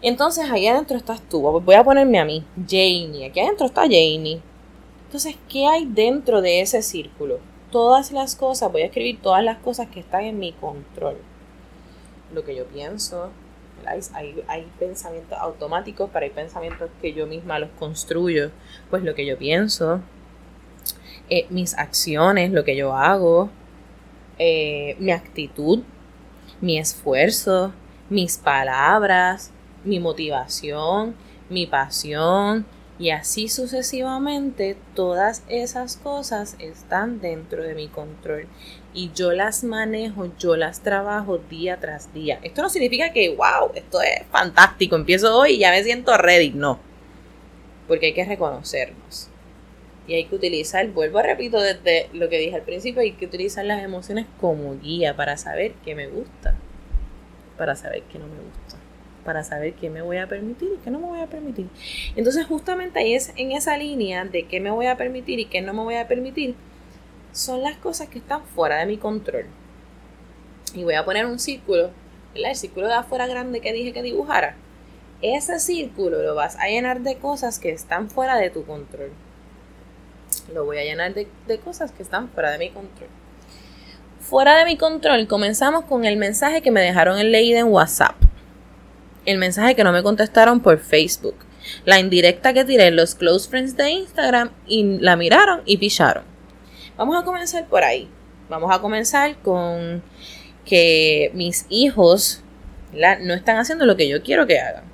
Entonces 0.00 0.48
ahí 0.50 0.68
adentro 0.68 0.96
estás 0.96 1.20
tú. 1.22 1.40
Voy 1.40 1.74
a 1.74 1.82
ponerme 1.82 2.20
a 2.20 2.24
mí, 2.24 2.44
Janie. 2.68 3.26
Aquí 3.26 3.40
adentro 3.40 3.66
está 3.66 3.82
Janie. 3.82 4.40
Entonces, 5.06 5.36
¿qué 5.48 5.66
hay 5.66 5.86
dentro 5.86 6.42
de 6.42 6.60
ese 6.60 6.82
círculo? 6.82 7.40
Todas 7.72 8.12
las 8.12 8.36
cosas, 8.36 8.70
voy 8.70 8.82
a 8.82 8.86
escribir 8.86 9.20
todas 9.20 9.42
las 9.42 9.58
cosas 9.58 9.88
que 9.88 10.00
están 10.00 10.24
en 10.24 10.38
mi 10.38 10.52
control. 10.52 11.16
Lo 12.32 12.44
que 12.44 12.54
yo 12.54 12.66
pienso, 12.66 13.30
hay, 13.86 14.44
hay, 14.46 14.66
pensamientos 14.78 15.38
automáticos, 15.38 16.10
pero 16.12 16.24
hay 16.24 16.30
pensamientos 16.30 16.90
que 17.00 17.14
yo 17.14 17.26
misma 17.26 17.58
los 17.58 17.70
construyo. 17.78 18.50
Pues 18.90 19.02
lo 19.02 19.14
que 19.14 19.24
yo 19.24 19.38
pienso, 19.38 20.02
eh, 21.30 21.46
mis 21.50 21.76
acciones, 21.76 22.52
lo 22.52 22.64
que 22.64 22.76
yo 22.76 22.94
hago, 22.94 23.50
eh, 24.38 24.96
mi 24.98 25.12
actitud, 25.12 25.82
mi 26.60 26.78
esfuerzo, 26.78 27.72
mis 28.08 28.38
palabras, 28.38 29.52
mi 29.84 30.00
motivación, 30.00 31.14
mi 31.48 31.66
pasión, 31.66 32.66
y 32.98 33.10
así 33.10 33.48
sucesivamente, 33.48 34.76
todas 34.94 35.44
esas 35.48 35.96
cosas 35.96 36.56
están 36.58 37.20
dentro 37.20 37.62
de 37.62 37.74
mi 37.74 37.86
control. 37.86 38.48
Y 38.92 39.12
yo 39.14 39.32
las 39.32 39.62
manejo, 39.62 40.32
yo 40.38 40.56
las 40.56 40.80
trabajo 40.80 41.38
día 41.38 41.78
tras 41.78 42.12
día. 42.12 42.40
Esto 42.42 42.62
no 42.62 42.68
significa 42.68 43.12
que, 43.12 43.28
wow, 43.36 43.70
esto 43.74 44.00
es 44.02 44.26
fantástico, 44.32 44.96
empiezo 44.96 45.38
hoy 45.38 45.52
y 45.52 45.58
ya 45.58 45.70
me 45.70 45.84
siento 45.84 46.16
ready. 46.16 46.50
No. 46.50 46.80
Porque 47.86 48.06
hay 48.06 48.14
que 48.14 48.24
reconocernos. 48.24 49.30
Y 50.08 50.14
hay 50.14 50.24
que 50.24 50.34
utilizar, 50.34 50.88
vuelvo 50.88 51.18
a 51.18 51.22
repito 51.22 51.60
desde 51.60 52.08
lo 52.12 52.28
que 52.28 52.38
dije 52.38 52.56
al 52.56 52.62
principio, 52.62 53.02
hay 53.02 53.12
que 53.12 53.26
utilizar 53.26 53.64
las 53.64 53.82
emociones 53.84 54.26
como 54.40 54.76
guía 54.80 55.14
para 55.14 55.36
saber 55.36 55.74
qué 55.84 55.94
me 55.94 56.08
gusta, 56.08 56.56
para 57.56 57.76
saber 57.76 58.02
qué 58.10 58.18
no 58.18 58.26
me 58.26 58.40
gusta 58.40 58.78
para 59.28 59.44
saber 59.44 59.74
qué 59.74 59.90
me 59.90 60.00
voy 60.00 60.16
a 60.16 60.26
permitir 60.26 60.70
y 60.74 60.78
qué 60.82 60.90
no 60.90 61.00
me 61.00 61.06
voy 61.06 61.20
a 61.20 61.26
permitir. 61.26 61.68
Entonces 62.16 62.46
justamente 62.46 62.98
ahí 62.98 63.12
es 63.12 63.34
en 63.36 63.52
esa 63.52 63.76
línea 63.76 64.24
de 64.24 64.46
qué 64.46 64.58
me 64.58 64.70
voy 64.70 64.86
a 64.86 64.96
permitir 64.96 65.38
y 65.38 65.44
qué 65.44 65.60
no 65.60 65.74
me 65.74 65.82
voy 65.82 65.96
a 65.96 66.08
permitir, 66.08 66.54
son 67.32 67.62
las 67.62 67.76
cosas 67.76 68.08
que 68.08 68.20
están 68.20 68.42
fuera 68.46 68.78
de 68.78 68.86
mi 68.86 68.96
control. 68.96 69.44
Y 70.72 70.82
voy 70.82 70.94
a 70.94 71.04
poner 71.04 71.26
un 71.26 71.38
círculo, 71.38 71.90
el 72.34 72.56
círculo 72.56 72.86
de 72.86 72.94
afuera 72.94 73.26
grande 73.26 73.60
que 73.60 73.74
dije 73.74 73.92
que 73.92 74.00
dibujara. 74.00 74.56
Ese 75.20 75.60
círculo 75.60 76.22
lo 76.22 76.34
vas 76.34 76.56
a 76.56 76.68
llenar 76.68 77.02
de 77.02 77.16
cosas 77.16 77.58
que 77.58 77.70
están 77.70 78.08
fuera 78.08 78.36
de 78.36 78.48
tu 78.48 78.64
control. 78.64 79.10
Lo 80.52 80.64
voy 80.64 80.78
a 80.78 80.84
llenar 80.84 81.14
de, 81.14 81.28
cosas 81.64 81.92
que 81.92 82.02
están 82.02 82.28
fuera 82.30 82.50
de 82.50 82.58
mi 82.58 82.70
control. 82.70 83.08
Fuera 84.20 84.56
de 84.56 84.64
mi 84.64 84.76
control, 84.76 85.26
comenzamos 85.26 85.84
con 85.84 86.04
el 86.04 86.16
mensaje 86.16 86.62
que 86.62 86.70
me 86.70 86.80
dejaron 86.80 87.18
en 87.18 87.32
leída 87.32 87.60
en 87.60 87.68
WhatsApp 87.68 88.16
el 89.28 89.36
mensaje 89.36 89.74
que 89.74 89.84
no 89.84 89.92
me 89.92 90.02
contestaron 90.02 90.60
por 90.60 90.78
Facebook, 90.78 91.34
la 91.84 92.00
indirecta 92.00 92.54
que 92.54 92.64
tiré 92.64 92.86
en 92.86 92.96
los 92.96 93.14
close 93.14 93.46
friends 93.46 93.76
de 93.76 93.90
Instagram 93.90 94.52
y 94.66 94.98
la 95.00 95.16
miraron 95.16 95.60
y 95.66 95.76
picharon. 95.76 96.24
Vamos 96.96 97.20
a 97.20 97.24
comenzar 97.24 97.66
por 97.68 97.84
ahí. 97.84 98.08
Vamos 98.48 98.74
a 98.74 98.80
comenzar 98.80 99.36
con 99.42 100.02
que 100.64 101.30
mis 101.34 101.66
hijos 101.68 102.42
no 102.92 103.34
están 103.34 103.58
haciendo 103.58 103.84
lo 103.84 103.96
que 103.96 104.08
yo 104.08 104.22
quiero 104.22 104.46
que 104.46 104.58
hagan. 104.58 104.84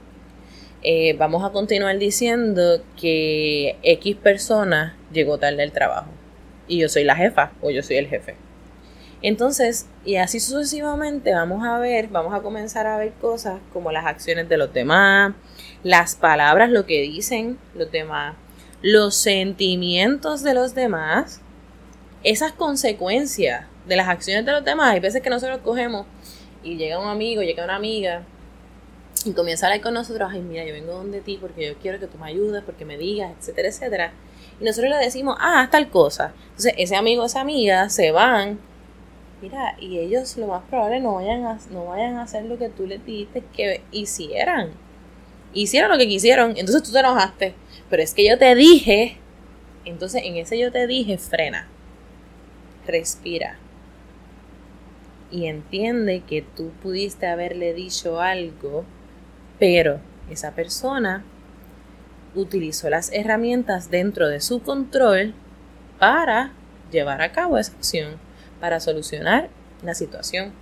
Eh, 0.82 1.14
vamos 1.16 1.44
a 1.44 1.50
continuar 1.50 1.96
diciendo 1.98 2.82
que 3.00 3.78
X 3.84 4.16
persona 4.16 4.96
llegó 5.14 5.38
tarde 5.38 5.62
al 5.62 5.72
trabajo 5.72 6.10
y 6.68 6.80
yo 6.80 6.88
soy 6.88 7.04
la 7.04 7.16
jefa 7.16 7.52
o 7.62 7.70
yo 7.70 7.82
soy 7.82 7.96
el 7.96 8.08
jefe. 8.08 8.36
Entonces, 9.22 9.86
y 10.04 10.16
así 10.16 10.38
sucesivamente 10.38 11.32
vamos 11.32 11.64
a 11.64 11.78
ver, 11.78 12.08
vamos 12.08 12.34
a 12.34 12.42
comenzar 12.42 12.86
a 12.86 12.98
ver 12.98 13.12
cosas 13.12 13.58
como 13.72 13.90
las 13.90 14.04
acciones 14.04 14.50
de 14.50 14.58
los 14.58 14.74
demás, 14.74 15.32
las 15.82 16.14
palabras, 16.14 16.68
lo 16.68 16.84
que 16.84 17.00
dicen 17.00 17.58
los 17.74 17.90
demás, 17.90 18.34
los 18.82 19.14
sentimientos 19.14 20.42
de 20.42 20.52
los 20.52 20.74
demás, 20.74 21.40
esas 22.22 22.52
consecuencias 22.52 23.64
de 23.86 23.96
las 23.96 24.08
acciones 24.08 24.44
de 24.44 24.52
los 24.52 24.62
demás. 24.62 24.92
Hay 24.92 25.00
veces 25.00 25.22
que 25.22 25.30
nosotros 25.30 25.60
cogemos 25.64 26.06
y 26.62 26.76
llega 26.76 26.98
un 26.98 27.08
amigo, 27.08 27.40
llega 27.42 27.64
una 27.64 27.76
amiga 27.76 28.24
y 29.24 29.32
comienza 29.32 29.64
a 29.64 29.70
hablar 29.70 29.82
con 29.82 29.94
nosotros, 29.94 30.28
ay, 30.32 30.42
mira, 30.42 30.66
yo 30.66 30.74
vengo 30.74 30.92
donde 30.92 31.22
ti 31.22 31.38
porque 31.40 31.68
yo 31.68 31.74
quiero 31.80 31.98
que 31.98 32.08
tú 32.08 32.18
me 32.18 32.26
ayudes, 32.26 32.62
porque 32.62 32.84
me 32.84 32.98
digas, 32.98 33.32
etcétera, 33.38 33.68
etcétera. 33.68 34.12
Y 34.60 34.64
nosotros 34.64 34.90
le 34.90 34.98
decimos, 34.98 35.36
ah, 35.40 35.68
tal 35.70 35.90
cosa. 35.90 36.32
Entonces, 36.50 36.74
ese 36.78 36.96
amigo, 36.96 37.24
esa 37.24 37.40
amiga 37.40 37.88
se 37.88 38.12
van 38.12 38.58
Mira, 39.44 39.76
y 39.78 39.98
ellos 39.98 40.38
lo 40.38 40.46
más 40.46 40.62
probable 40.70 41.00
no 41.00 41.16
vayan 41.16 41.44
a, 41.44 41.58
no 41.70 41.84
vayan 41.84 42.16
a 42.16 42.22
hacer 42.22 42.46
lo 42.46 42.56
que 42.56 42.70
tú 42.70 42.86
les 42.86 43.04
dijiste 43.04 43.42
que 43.54 43.82
hicieran. 43.92 44.70
Hicieron 45.52 45.90
lo 45.90 45.98
que 45.98 46.08
quisieron, 46.08 46.52
entonces 46.56 46.82
tú 46.82 46.92
te 46.92 47.00
enojaste. 47.00 47.54
Pero 47.90 48.02
es 48.02 48.14
que 48.14 48.26
yo 48.26 48.38
te 48.38 48.54
dije, 48.54 49.18
entonces 49.84 50.22
en 50.24 50.36
ese 50.36 50.58
yo 50.58 50.72
te 50.72 50.86
dije, 50.86 51.18
frena, 51.18 51.68
respira. 52.86 53.58
Y 55.30 55.44
entiende 55.44 56.22
que 56.26 56.40
tú 56.40 56.70
pudiste 56.82 57.26
haberle 57.26 57.74
dicho 57.74 58.22
algo, 58.22 58.86
pero 59.58 60.00
esa 60.30 60.52
persona 60.52 61.22
utilizó 62.34 62.90
las 62.90 63.12
herramientas 63.12 63.90
dentro 63.90 64.28
de 64.28 64.40
su 64.40 64.62
control 64.62 65.34
para 65.98 66.52
llevar 66.90 67.22
a 67.22 67.32
cabo 67.32 67.58
esa 67.58 67.72
acción 67.72 68.18
para 68.60 68.80
solucionar 68.80 69.48
la 69.82 69.94
situación. 69.94 70.52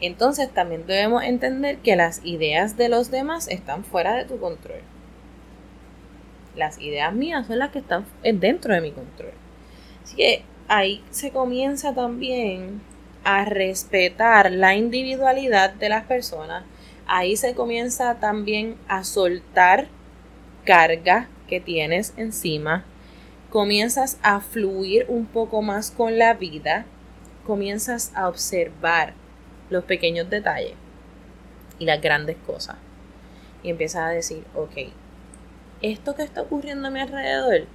Entonces 0.00 0.50
también 0.50 0.86
debemos 0.86 1.22
entender 1.22 1.78
que 1.78 1.96
las 1.96 2.20
ideas 2.24 2.76
de 2.76 2.88
los 2.88 3.10
demás 3.10 3.48
están 3.48 3.84
fuera 3.84 4.14
de 4.14 4.24
tu 4.24 4.38
control. 4.38 4.80
Las 6.54 6.78
ideas 6.80 7.14
mías 7.14 7.46
son 7.46 7.58
las 7.58 7.70
que 7.70 7.78
están 7.78 8.04
dentro 8.22 8.74
de 8.74 8.80
mi 8.80 8.92
control. 8.92 9.32
Así 10.02 10.16
que 10.16 10.42
ahí 10.68 11.02
se 11.10 11.30
comienza 11.30 11.94
también 11.94 12.80
a 13.24 13.44
respetar 13.44 14.52
la 14.52 14.74
individualidad 14.74 15.72
de 15.74 15.88
las 15.88 16.04
personas. 16.04 16.64
Ahí 17.06 17.36
se 17.36 17.54
comienza 17.54 18.16
también 18.16 18.76
a 18.88 19.04
soltar 19.04 19.88
carga 20.66 21.28
que 21.48 21.60
tienes 21.60 22.12
encima. 22.18 22.84
Comienzas 23.48 24.18
a 24.22 24.40
fluir 24.40 25.06
un 25.08 25.24
poco 25.24 25.62
más 25.62 25.90
con 25.90 26.18
la 26.18 26.34
vida. 26.34 26.84
Comienzas 27.46 28.12
a 28.14 28.28
observar 28.28 29.14
los 29.70 29.84
pequeños 29.84 30.28
detalles 30.28 30.74
y 31.78 31.86
las 31.86 32.02
grandes 32.02 32.36
cosas. 32.46 32.76
Y 33.62 33.70
empiezas 33.70 34.02
a 34.02 34.10
decir, 34.10 34.44
ok, 34.54 34.92
esto 35.80 36.14
que 36.14 36.22
está 36.22 36.42
ocurriendo 36.42 36.88
a 36.88 36.90
mi 36.90 37.00
alrededor, 37.00 37.66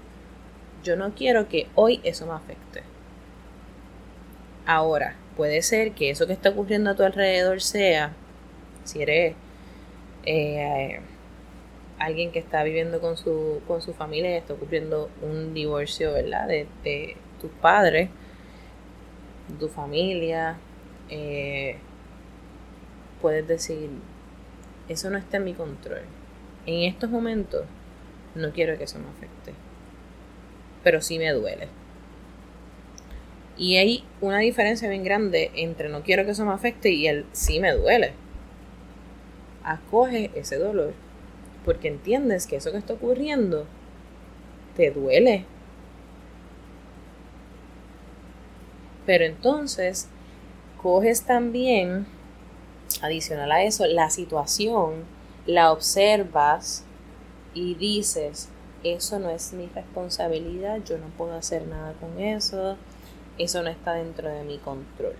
yo 0.84 0.96
no 0.96 1.16
quiero 1.16 1.48
que 1.48 1.68
hoy 1.76 2.00
eso 2.04 2.28
me 2.28 2.34
afecte. 2.34 2.84
Ahora, 4.66 5.16
puede 5.36 5.62
ser 5.62 5.94
que 5.94 6.10
eso 6.10 6.28
que 6.28 6.34
está 6.34 6.50
ocurriendo 6.50 6.92
a 6.92 6.96
tu 6.96 7.04
alrededor 7.04 7.62
sea, 7.62 8.14
si 8.84 9.02
eres 9.02 9.36
eh, 10.26 11.02
alguien 12.02 12.32
que 12.32 12.40
está 12.40 12.64
viviendo 12.64 13.00
con 13.00 13.18
su, 13.18 13.62
con 13.68 13.82
su 13.82 13.94
familia 13.94 14.32
y 14.32 14.38
está 14.38 14.54
ocurriendo 14.54 15.10
un 15.22 15.54
divorcio, 15.54 16.14
¿verdad? 16.14 16.48
De, 16.48 17.16
tus 17.40 17.52
padres, 17.60 18.10
tu 19.60 19.68
familia, 19.68 20.58
eh, 21.10 21.78
puedes 23.20 23.48
decir, 23.48 23.90
eso 24.88 25.10
no 25.10 25.18
está 25.18 25.38
en 25.38 25.46
mi 25.46 25.54
control. 25.54 26.02
En 26.66 26.84
estos 26.84 27.10
momentos 27.10 27.66
no 28.36 28.52
quiero 28.52 28.78
que 28.78 28.84
eso 28.84 29.00
me 29.00 29.10
afecte. 29.10 29.54
Pero 30.84 31.02
sí 31.02 31.18
me 31.18 31.32
duele. 31.32 31.68
Y 33.58 33.78
hay 33.78 34.04
una 34.22 34.40
diferencia 34.40 34.90
bien 34.90 35.04
grande 35.04 35.52
entre 35.56 35.90
no 35.90 36.04
quiero 36.04 36.26
que 36.26 36.32
eso 36.32 36.46
me 36.46 36.54
afecte 36.54 36.90
y 36.92 37.08
el 37.08 37.26
sí 37.32 37.60
me 37.60 37.72
duele. 37.74 38.14
Acoge 39.64 40.32
ese 40.36 40.58
dolor. 40.58 40.94
Porque 41.66 41.88
entiendes 41.88 42.48
que 42.48 42.56
eso 42.56 42.72
que 42.72 42.78
está 42.78 42.94
ocurriendo 42.94 43.66
te 44.76 44.92
duele. 44.92 45.46
Pero 49.06 49.26
entonces 49.26 50.08
coges 50.82 51.24
también, 51.24 52.08
adicional 53.02 53.52
a 53.52 53.64
eso, 53.64 53.86
la 53.86 54.10
situación, 54.10 55.06
la 55.46 55.72
observas 55.72 56.84
y 57.54 57.76
dices, 57.76 58.50
eso 58.84 59.20
no 59.20 59.30
es 59.30 59.54
mi 59.54 59.68
responsabilidad, 59.68 60.80
yo 60.84 60.98
no 60.98 61.08
puedo 61.18 61.34
hacer 61.34 61.68
nada 61.68 61.94
con 61.94 62.20
eso, 62.20 62.78
eso 63.38 63.64
no 63.64 63.70
está 63.70 63.94
dentro 63.94 64.30
de 64.30 64.44
mi 64.44 64.58
control. 64.58 65.16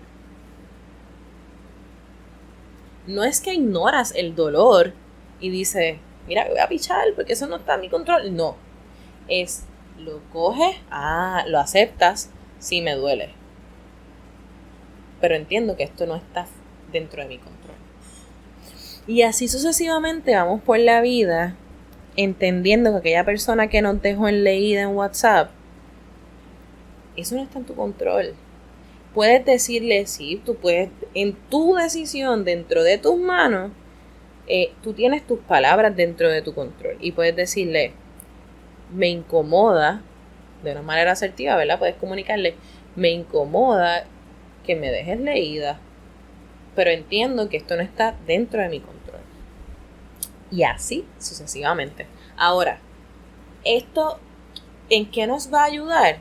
No 3.06 3.24
es 3.24 3.40
que 3.40 3.54
ignoras 3.54 4.14
el 4.14 4.34
dolor 4.34 4.92
y 5.40 5.50
dices, 5.50 5.98
mira, 6.26 6.46
voy 6.48 6.58
a 6.58 6.68
pichar 6.68 7.04
porque 7.14 7.34
eso 7.34 7.46
no 7.46 7.56
está 7.56 7.74
en 7.74 7.82
mi 7.82 7.88
control. 7.88 8.34
No, 8.34 8.56
es 9.28 9.64
lo 9.98 10.20
coges, 10.32 10.76
ah, 10.90 11.44
lo 11.46 11.58
aceptas, 11.58 12.30
sí 12.58 12.80
me 12.80 12.94
duele 12.94 13.42
pero 15.22 15.36
entiendo 15.36 15.76
que 15.76 15.84
esto 15.84 16.04
no 16.04 16.16
está 16.16 16.46
dentro 16.92 17.22
de 17.22 17.28
mi 17.28 17.38
control. 17.38 17.76
Y 19.06 19.22
así 19.22 19.48
sucesivamente 19.48 20.34
vamos 20.34 20.60
por 20.60 20.78
la 20.80 21.00
vida 21.00 21.56
entendiendo 22.16 22.90
que 22.90 22.98
aquella 22.98 23.24
persona 23.24 23.68
que 23.68 23.80
nos 23.80 24.02
dejó 24.02 24.28
en 24.28 24.44
leída 24.44 24.82
en 24.82 24.88
WhatsApp, 24.88 25.50
eso 27.16 27.36
no 27.36 27.42
está 27.42 27.60
en 27.60 27.64
tu 27.64 27.74
control. 27.74 28.34
Puedes 29.14 29.44
decirle, 29.44 30.06
sí, 30.06 30.42
tú 30.44 30.56
puedes, 30.56 30.90
en 31.14 31.34
tu 31.48 31.76
decisión, 31.76 32.44
dentro 32.44 32.82
de 32.82 32.98
tus 32.98 33.16
manos, 33.16 33.70
eh, 34.46 34.72
tú 34.82 34.92
tienes 34.92 35.26
tus 35.26 35.38
palabras 35.40 35.94
dentro 35.94 36.28
de 36.30 36.42
tu 36.42 36.54
control. 36.54 36.96
Y 37.00 37.12
puedes 37.12 37.36
decirle, 37.36 37.92
me 38.92 39.08
incomoda, 39.08 40.02
de 40.62 40.72
una 40.72 40.82
manera 40.82 41.12
asertiva, 41.12 41.56
¿verdad? 41.56 41.78
Puedes 41.78 41.96
comunicarle, 41.96 42.54
me 42.94 43.10
incomoda 43.10 44.04
que 44.64 44.76
me 44.76 44.90
dejes 44.90 45.18
leída, 45.20 45.80
pero 46.74 46.90
entiendo 46.90 47.48
que 47.48 47.56
esto 47.56 47.76
no 47.76 47.82
está 47.82 48.16
dentro 48.26 48.60
de 48.60 48.68
mi 48.68 48.80
control. 48.80 49.20
Y 50.50 50.64
así 50.64 51.06
sucesivamente. 51.18 52.06
Ahora, 52.36 52.78
esto, 53.64 54.18
¿en 54.90 55.10
qué 55.10 55.26
nos 55.26 55.52
va 55.52 55.62
a 55.62 55.66
ayudar? 55.66 56.18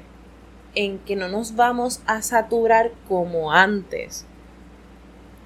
En 0.74 1.00
que 1.00 1.16
no 1.16 1.28
nos 1.28 1.56
vamos 1.56 2.02
a 2.06 2.22
saturar 2.22 2.92
como 3.08 3.52
antes. 3.52 4.26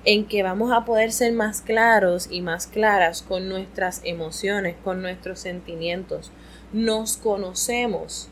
En 0.05 0.25
que 0.25 0.43
vamos 0.43 0.71
a 0.71 0.85
poder 0.85 1.11
ser 1.11 1.33
más 1.33 1.61
claros 1.61 2.27
y 2.29 2.41
más 2.41 2.67
claras 2.67 3.21
con 3.21 3.49
nuestras 3.49 4.01
emociones, 4.03 4.75
con 4.83 5.01
nuestros 5.01 5.39
sentimientos. 5.39 6.31
Nos 6.71 7.17
conocemos 7.17 8.29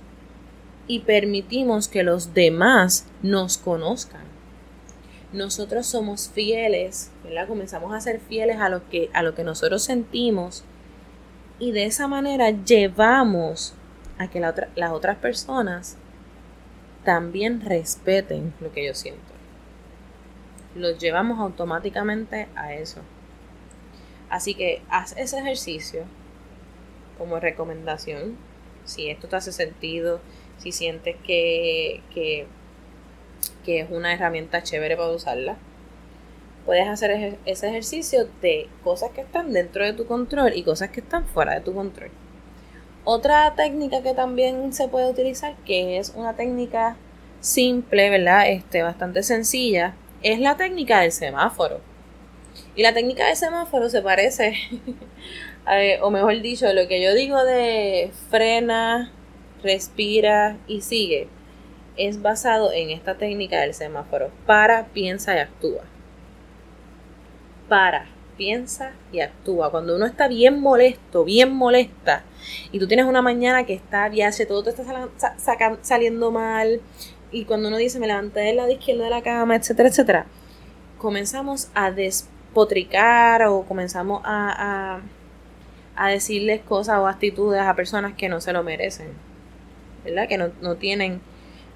y 0.87 0.99
permitimos 0.99 1.87
que 1.87 2.03
los 2.03 2.33
demás 2.33 3.07
nos 3.21 3.57
conozcan 3.57 4.33
nosotros 5.33 5.87
somos 5.87 6.29
fieles, 6.29 7.11
¿verdad? 7.23 7.47
Comenzamos 7.47 7.93
a 7.93 7.99
ser 7.99 8.19
fieles 8.19 8.57
a 8.57 8.69
lo 8.69 8.87
que, 8.89 9.09
a 9.13 9.23
lo 9.23 9.33
que 9.33 9.43
nosotros 9.43 9.83
sentimos 9.83 10.63
y 11.59 11.71
de 11.71 11.85
esa 11.85 12.07
manera 12.07 12.51
llevamos 12.51 13.73
a 14.17 14.29
que 14.29 14.39
las 14.39 14.91
otras 14.91 15.17
personas 15.17 15.97
también 17.03 17.61
respeten 17.61 18.53
lo 18.61 18.71
que 18.71 18.85
yo 18.85 18.93
siento. 18.93 19.32
Los 20.75 20.97
llevamos 20.99 21.39
automáticamente 21.39 22.47
a 22.55 22.73
eso. 22.73 23.01
Así 24.29 24.55
que 24.55 24.81
haz 24.89 25.15
ese 25.17 25.39
ejercicio 25.39 26.05
como 27.17 27.39
recomendación. 27.39 28.37
Si 28.85 29.09
esto 29.09 29.27
te 29.27 29.35
hace 29.35 29.51
sentido, 29.51 30.19
si 30.57 30.71
sientes 30.71 31.15
que, 31.23 32.01
que 32.13 32.47
que 33.63 33.79
es 33.81 33.89
una 33.89 34.13
herramienta 34.13 34.63
chévere 34.63 34.95
para 34.95 35.09
usarla. 35.09 35.55
Puedes 36.65 36.87
hacer 36.87 37.37
ese 37.45 37.67
ejercicio 37.67 38.27
de 38.41 38.69
cosas 38.83 39.11
que 39.11 39.21
están 39.21 39.51
dentro 39.51 39.83
de 39.83 39.93
tu 39.93 40.05
control 40.05 40.53
y 40.55 40.63
cosas 40.63 40.89
que 40.89 41.01
están 41.01 41.25
fuera 41.25 41.55
de 41.55 41.61
tu 41.61 41.73
control. 41.73 42.09
Otra 43.03 43.53
técnica 43.55 44.01
que 44.01 44.13
también 44.13 44.71
se 44.71 44.87
puede 44.87 45.09
utilizar, 45.09 45.55
que 45.65 45.97
es 45.97 46.13
una 46.15 46.35
técnica 46.35 46.95
simple, 47.41 48.09
¿verdad? 48.09 48.49
Este, 48.49 48.81
bastante 48.81 49.23
sencilla, 49.23 49.93
es 50.23 50.39
la 50.39 50.57
técnica 50.57 51.01
del 51.01 51.11
semáforo. 51.11 51.81
Y 52.75 52.83
la 52.83 52.93
técnica 52.93 53.27
del 53.27 53.35
semáforo 53.35 53.89
se 53.89 54.01
parece, 54.01 54.55
o 56.01 56.09
mejor 56.09 56.41
dicho, 56.41 56.71
lo 56.73 56.87
que 56.87 57.01
yo 57.01 57.13
digo 57.13 57.43
de 57.43 58.11
frena, 58.29 59.11
respira 59.61 60.57
y 60.67 60.81
sigue 60.81 61.27
es 61.97 62.21
basado 62.21 62.71
en 62.71 62.89
esta 62.89 63.15
técnica 63.15 63.61
del 63.61 63.73
semáforo. 63.73 64.31
Para, 64.45 64.85
piensa 64.87 65.35
y 65.35 65.39
actúa. 65.39 65.83
Para, 67.69 68.07
piensa 68.37 68.93
y 69.11 69.19
actúa. 69.19 69.71
Cuando 69.71 69.95
uno 69.95 70.05
está 70.05 70.27
bien 70.27 70.59
molesto, 70.59 71.23
bien 71.23 71.53
molesta, 71.53 72.23
y 72.71 72.79
tú 72.79 72.87
tienes 72.87 73.05
una 73.05 73.21
mañana 73.21 73.65
que 73.65 73.73
está 73.73 74.09
viaje, 74.09 74.45
todo 74.45 74.63
te 74.63 74.71
está 74.71 75.09
saliendo 75.81 76.31
mal, 76.31 76.81
y 77.33 77.45
cuando 77.45 77.67
uno 77.67 77.77
dice 77.77 77.99
me 77.99 78.07
levanté 78.07 78.41
del 78.41 78.57
lado 78.57 78.71
izquierdo 78.71 79.03
de 79.03 79.09
la 79.09 79.23
cama, 79.23 79.55
etcétera, 79.55 79.89
etcétera, 79.89 80.25
comenzamos 80.99 81.69
a 81.73 81.91
despotricar 81.91 83.43
o 83.43 83.63
comenzamos 83.63 84.21
a, 84.23 85.01
a, 85.95 86.07
decirles 86.09 86.61
cosas 86.61 86.99
o 86.99 87.07
actitudes 87.07 87.61
a 87.61 87.75
personas 87.75 88.13
que 88.13 88.29
no 88.29 88.39
se 88.39 88.53
lo 88.53 88.63
merecen, 88.63 89.07
¿verdad? 90.05 90.27
Que 90.27 90.37
no, 90.37 90.51
no 90.61 90.75
tienen 90.75 91.21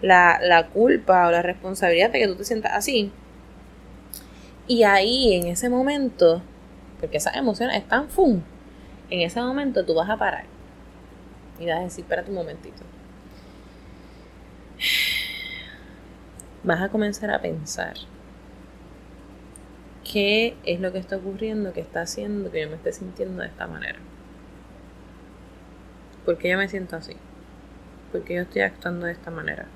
la, 0.01 0.69
culpa 0.73 1.27
o 1.27 1.31
la 1.31 1.41
responsabilidad 1.41 2.11
de 2.11 2.19
que 2.19 2.27
tú 2.27 2.35
te 2.35 2.45
sientas 2.45 2.73
así. 2.73 3.11
Y 4.67 4.83
ahí, 4.83 5.33
en 5.33 5.47
ese 5.47 5.69
momento, 5.69 6.41
porque 6.99 7.17
esas 7.17 7.35
emociones 7.35 7.77
están 7.77 8.09
fum, 8.09 8.41
en 9.09 9.21
ese 9.21 9.41
momento 9.41 9.85
tú 9.85 9.95
vas 9.95 10.09
a 10.09 10.17
parar 10.17 10.45
y 11.59 11.65
vas 11.65 11.79
a 11.79 11.83
decir, 11.83 12.03
espérate 12.03 12.29
un 12.29 12.35
momentito. 12.35 12.83
Vas 16.63 16.81
a 16.81 16.89
comenzar 16.89 17.31
a 17.31 17.41
pensar 17.41 17.95
qué 20.11 20.55
es 20.63 20.79
lo 20.79 20.91
que 20.91 20.99
está 20.99 21.17
ocurriendo, 21.17 21.73
qué 21.73 21.81
está 21.81 22.01
haciendo 22.01 22.51
que 22.51 22.61
yo 22.61 22.69
me 22.69 22.75
esté 22.75 22.93
sintiendo 22.93 23.41
de 23.41 23.47
esta 23.47 23.67
manera. 23.67 23.99
¿Por 26.25 26.37
qué 26.37 26.49
yo 26.49 26.57
me 26.57 26.67
siento 26.67 26.95
así? 26.95 27.15
¿Por 28.11 28.23
qué 28.23 28.35
yo 28.35 28.41
estoy 28.41 28.61
actuando 28.61 29.05
de 29.05 29.13
esta 29.13 29.31
manera? 29.31 29.67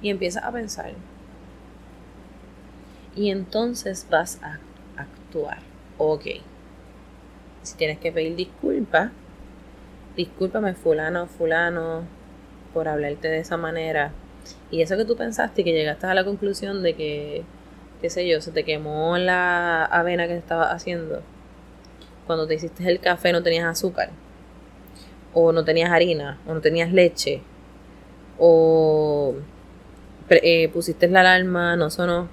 y 0.00 0.10
empiezas 0.10 0.44
a 0.44 0.52
pensar. 0.52 0.92
y 3.16 3.30
entonces 3.30 4.06
vas 4.08 4.40
a 4.42 4.58
actuar. 4.96 5.58
Ok. 5.96 6.26
Si 7.62 7.76
tienes 7.76 7.98
que 7.98 8.12
pedir 8.12 8.36
disculpas, 8.36 9.10
discúlpame 10.14 10.74
fulano, 10.74 11.26
fulano, 11.26 12.04
por 12.72 12.86
hablarte 12.86 13.26
de 13.26 13.40
esa 13.40 13.56
manera. 13.56 14.12
Y 14.70 14.82
eso 14.82 14.96
que 14.96 15.04
tú 15.04 15.16
pensaste 15.16 15.62
y 15.62 15.64
que 15.64 15.72
llegaste 15.72 16.06
a 16.06 16.14
la 16.14 16.24
conclusión 16.24 16.82
de 16.82 16.94
que, 16.94 17.44
qué 18.00 18.10
sé 18.10 18.28
yo, 18.28 18.40
se 18.40 18.52
te 18.52 18.64
quemó 18.64 19.16
la 19.18 19.84
avena 19.84 20.26
que 20.26 20.36
estabas 20.36 20.72
haciendo. 20.72 21.22
Cuando 22.26 22.46
te 22.46 22.54
hiciste 22.54 22.88
el 22.88 23.00
café 23.00 23.32
no 23.32 23.42
tenías 23.42 23.66
azúcar. 23.66 24.10
O 25.32 25.52
no 25.52 25.64
tenías 25.64 25.90
harina. 25.90 26.38
O 26.46 26.54
no 26.54 26.60
tenías 26.60 26.92
leche. 26.92 27.40
O 28.38 29.34
eh, 30.30 30.68
pusiste 30.68 31.08
la 31.08 31.20
alarma, 31.20 31.76
no 31.76 31.90
sonó. 31.90 32.28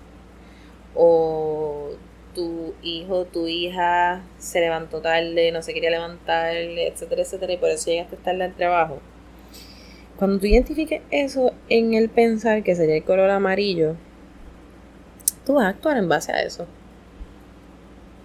O 0.93 1.91
tu 2.35 2.73
hijo, 2.83 3.25
tu 3.25 3.47
hija 3.47 4.21
se 4.37 4.59
levantó 4.59 5.01
tarde, 5.01 5.51
no 5.51 5.61
se 5.61 5.73
quería 5.73 5.89
levantar, 5.89 6.53
etcétera, 6.55 7.21
etcétera, 7.21 7.53
y 7.53 7.57
por 7.57 7.69
eso 7.69 7.89
llegaste 7.89 8.17
tarde 8.17 8.43
al 8.43 8.53
trabajo. 8.53 8.99
Cuando 10.17 10.39
tú 10.39 10.45
identifiques 10.45 11.01
eso 11.11 11.51
en 11.67 11.93
el 11.93 12.09
pensar 12.09 12.63
que 12.63 12.75
sería 12.75 12.95
el 12.95 13.03
color 13.03 13.29
amarillo, 13.29 13.95
tú 15.45 15.55
vas 15.55 15.65
a 15.65 15.69
actuar 15.69 15.97
en 15.97 16.07
base 16.07 16.31
a 16.31 16.41
eso. 16.41 16.67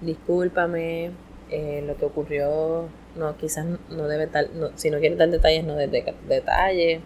Discúlpame, 0.01 1.11
eh, 1.51 1.83
lo 1.85 1.97
que 1.97 2.05
ocurrió, 2.05 2.89
no, 3.17 3.37
quizás 3.37 3.67
no 3.91 4.07
debe 4.07 4.29
tal, 4.29 4.51
no, 4.55 4.71
si 4.77 4.91
no 4.91 5.01
quieres 5.01 5.19
dar 5.19 5.31
detalles, 5.31 5.65
no 5.65 5.75
de, 5.75 6.15
detalles. 6.29 7.01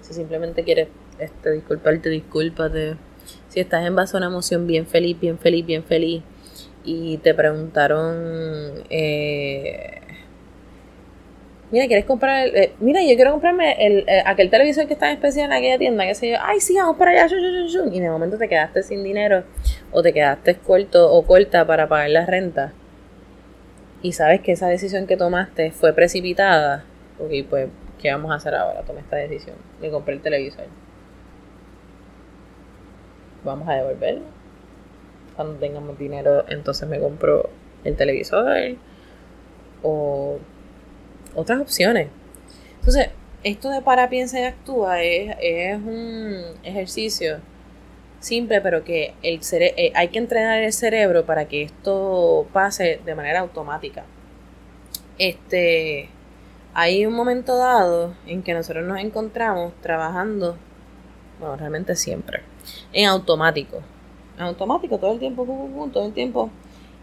Si 0.00 0.12
simplemente 0.12 0.64
quieres 0.64 0.88
este, 1.18 1.52
disculparte, 1.52 2.08
discúlpate. 2.08 2.96
Si 3.48 3.60
estás 3.60 3.86
en 3.86 3.94
base 3.94 4.16
a 4.16 4.18
una 4.18 4.26
emoción 4.26 4.66
bien 4.66 4.86
feliz, 4.86 5.18
bien 5.20 5.38
feliz, 5.38 5.64
bien 5.64 5.84
feliz, 5.84 6.22
y 6.84 7.18
te 7.18 7.34
preguntaron, 7.34 8.84
eh, 8.90 10.00
mira, 11.70 11.86
¿quieres 11.86 12.04
comprar? 12.04 12.46
El, 12.46 12.56
eh, 12.56 12.72
mira, 12.80 13.02
yo 13.02 13.14
quiero 13.16 13.32
comprarme 13.32 13.86
el, 13.86 14.08
eh, 14.08 14.22
aquel 14.24 14.50
televisor 14.50 14.86
que 14.86 14.94
está 14.94 15.08
en 15.08 15.14
especial 15.14 15.46
en 15.46 15.52
aquella 15.52 15.78
tienda, 15.78 16.06
que 16.06 16.14
sé 16.14 16.30
yo, 16.30 16.36
ay, 16.40 16.60
sí, 16.60 16.76
vamos 16.76 16.96
para 16.96 17.10
allá, 17.10 17.26
y 17.92 18.00
de 18.00 18.10
momento 18.10 18.38
te 18.38 18.48
quedaste 18.48 18.82
sin 18.82 19.02
dinero 19.02 19.44
o 19.92 20.02
te 20.02 20.12
quedaste 20.12 20.56
corto 20.56 21.12
o 21.12 21.22
corta 21.24 21.66
para 21.66 21.88
pagar 21.88 22.10
la 22.10 22.26
renta 22.26 22.72
y 24.02 24.12
sabes 24.12 24.40
que 24.40 24.52
esa 24.52 24.68
decisión 24.68 25.06
que 25.06 25.16
tomaste 25.16 25.72
fue 25.72 25.92
precipitada, 25.92 26.84
ok, 27.18 27.30
pues, 27.48 27.68
¿qué 27.98 28.12
vamos 28.12 28.30
a 28.30 28.34
hacer 28.34 28.54
ahora? 28.54 28.82
Tomé 28.82 29.00
esta 29.00 29.16
decisión 29.16 29.56
de 29.80 29.90
comprar 29.90 30.16
el 30.16 30.22
televisor. 30.22 30.66
Vamos 33.44 33.68
a 33.68 33.74
devolverlo 33.74 34.22
cuando 35.34 35.54
tengamos 35.56 35.98
dinero, 35.98 36.44
entonces 36.48 36.88
me 36.88 36.98
compro 36.98 37.50
el 37.84 37.96
televisor 37.96 38.76
o 39.82 40.38
otras 41.36 41.60
opciones. 41.60 42.08
Entonces, 42.80 43.10
esto 43.44 43.70
de 43.70 43.82
para, 43.82 44.08
piensa 44.08 44.40
y 44.40 44.44
actúa 44.44 45.02
es, 45.02 45.36
es 45.40 45.76
un 45.76 46.42
ejercicio 46.64 47.38
simple, 48.18 48.60
pero 48.60 48.82
que 48.82 49.14
el 49.22 49.40
eh, 49.52 49.92
hay 49.94 50.08
que 50.08 50.18
entrenar 50.18 50.62
el 50.62 50.72
cerebro 50.72 51.24
para 51.24 51.46
que 51.46 51.62
esto 51.62 52.46
pase 52.52 53.00
de 53.04 53.14
manera 53.14 53.40
automática. 53.40 54.04
Este, 55.18 56.08
hay 56.74 57.06
un 57.06 57.14
momento 57.14 57.56
dado 57.56 58.14
en 58.26 58.42
que 58.42 58.52
nosotros 58.52 58.84
nos 58.86 58.98
encontramos 58.98 59.72
trabajando, 59.80 60.56
bueno, 61.38 61.56
realmente 61.56 61.94
siempre, 61.94 62.42
en 62.92 63.06
automático 63.06 63.82
en 64.36 64.44
automático 64.44 64.98
todo 64.98 65.12
el 65.12 65.18
tiempo, 65.18 65.44
todo 65.92 66.06
el 66.06 66.12
tiempo, 66.12 66.50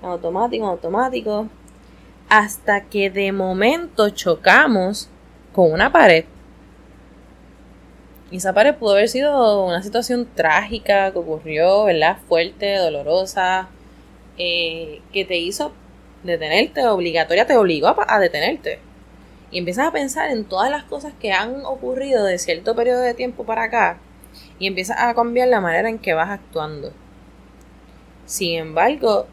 en 0.01 0.09
automático, 0.09 0.63
en 0.63 0.69
automático, 0.69 1.47
hasta 2.33 2.81
que 2.81 3.11
de 3.11 3.31
momento 3.31 4.09
chocamos 4.09 5.07
con 5.53 5.71
una 5.71 5.91
pared. 5.91 6.25
Y 8.31 8.37
esa 8.37 8.55
pared 8.55 8.73
pudo 8.73 8.93
haber 8.93 9.07
sido 9.07 9.63
una 9.63 9.83
situación 9.83 10.27
trágica 10.33 11.11
que 11.11 11.19
ocurrió, 11.19 11.83
¿verdad? 11.83 12.17
Fuerte, 12.27 12.77
dolorosa, 12.77 13.69
eh, 14.39 14.99
que 15.11 15.25
te 15.25 15.37
hizo 15.37 15.73
detenerte, 16.23 16.87
obligatoria, 16.87 17.45
te 17.45 17.55
obligó 17.55 17.89
a, 17.89 17.97
a 18.07 18.19
detenerte. 18.19 18.79
Y 19.51 19.59
empiezas 19.59 19.89
a 19.89 19.91
pensar 19.91 20.31
en 20.31 20.45
todas 20.45 20.71
las 20.71 20.85
cosas 20.85 21.13
que 21.19 21.33
han 21.33 21.63
ocurrido 21.65 22.25
de 22.25 22.39
cierto 22.39 22.75
periodo 22.75 23.01
de 23.01 23.13
tiempo 23.13 23.43
para 23.43 23.65
acá 23.65 23.99
y 24.57 24.65
empiezas 24.65 24.97
a 24.99 25.13
cambiar 25.13 25.49
la 25.49 25.61
manera 25.61 25.87
en 25.87 25.99
que 25.99 26.15
vas 26.15 26.31
actuando. 26.31 26.93
Sin 28.25 28.57
embargo, 28.57 29.27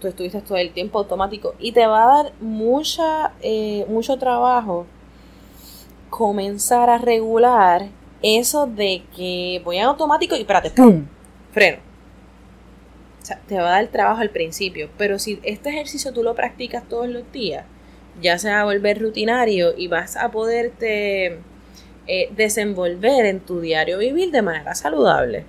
tú 0.00 0.08
estuviste 0.08 0.40
todo 0.40 0.58
el 0.58 0.72
tiempo 0.72 0.98
automático 0.98 1.54
y 1.58 1.72
te 1.72 1.86
va 1.86 2.04
a 2.04 2.22
dar 2.22 2.32
mucha, 2.40 3.32
eh, 3.40 3.84
mucho 3.88 4.18
trabajo 4.18 4.86
comenzar 6.10 6.90
a 6.90 6.98
regular 6.98 7.88
eso 8.22 8.66
de 8.66 9.02
que 9.14 9.60
voy 9.64 9.78
en 9.78 9.84
automático 9.84 10.36
y 10.36 10.40
espérate, 10.40 10.70
¡pum! 10.70 11.06
Freno. 11.52 11.78
O 13.22 13.26
sea, 13.26 13.40
te 13.46 13.56
va 13.56 13.68
a 13.68 13.82
dar 13.82 13.88
trabajo 13.88 14.20
al 14.20 14.30
principio, 14.30 14.88
pero 14.96 15.18
si 15.18 15.40
este 15.42 15.70
ejercicio 15.70 16.12
tú 16.12 16.22
lo 16.22 16.34
practicas 16.34 16.88
todos 16.88 17.08
los 17.08 17.30
días, 17.32 17.64
ya 18.20 18.38
se 18.38 18.50
va 18.50 18.60
a 18.60 18.64
volver 18.64 19.00
rutinario 19.00 19.76
y 19.76 19.88
vas 19.88 20.16
a 20.16 20.30
poderte 20.30 21.40
eh, 22.06 22.30
desenvolver 22.36 23.26
en 23.26 23.40
tu 23.40 23.60
diario 23.60 23.98
vivir 23.98 24.30
de 24.30 24.42
manera 24.42 24.74
saludable. 24.74 25.44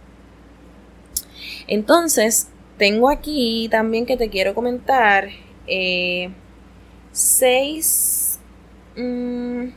Entonces, 1.68 2.50
tengo 2.78 3.10
aquí 3.10 3.68
también 3.70 4.06
que 4.06 4.18
te 4.18 4.30
quiero 4.30 4.54
comentar 4.54 5.30
eh, 5.68 6.30
seis... 7.12 8.40
Mm, 8.96 9.70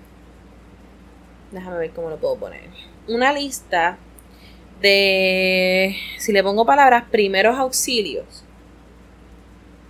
déjame 1.52 1.78
ver 1.78 1.90
cómo 1.90 2.10
lo 2.10 2.18
puedo 2.18 2.36
poner. 2.36 2.70
Una 3.08 3.32
lista 3.32 3.98
de, 4.80 5.96
si 6.18 6.32
le 6.32 6.42
pongo 6.42 6.64
palabras, 6.64 7.04
primeros 7.10 7.58
auxilios 7.58 8.44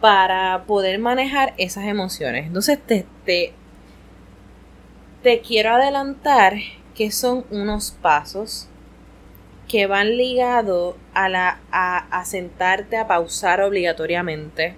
para 0.00 0.64
poder 0.66 0.98
manejar 0.98 1.54
esas 1.58 1.84
emociones. 1.84 2.46
Entonces 2.46 2.78
te, 2.84 3.06
te, 3.24 3.52
te 5.22 5.40
quiero 5.40 5.74
adelantar 5.74 6.54
que 6.94 7.10
son 7.10 7.44
unos 7.50 7.90
pasos 7.90 8.69
que 9.70 9.86
van 9.86 10.16
ligados 10.16 10.96
a, 11.14 11.28
la, 11.28 11.60
a, 11.70 12.24
sentarte 12.24 12.96
a 12.96 13.06
pausar 13.06 13.60
obligatoriamente, 13.60 14.74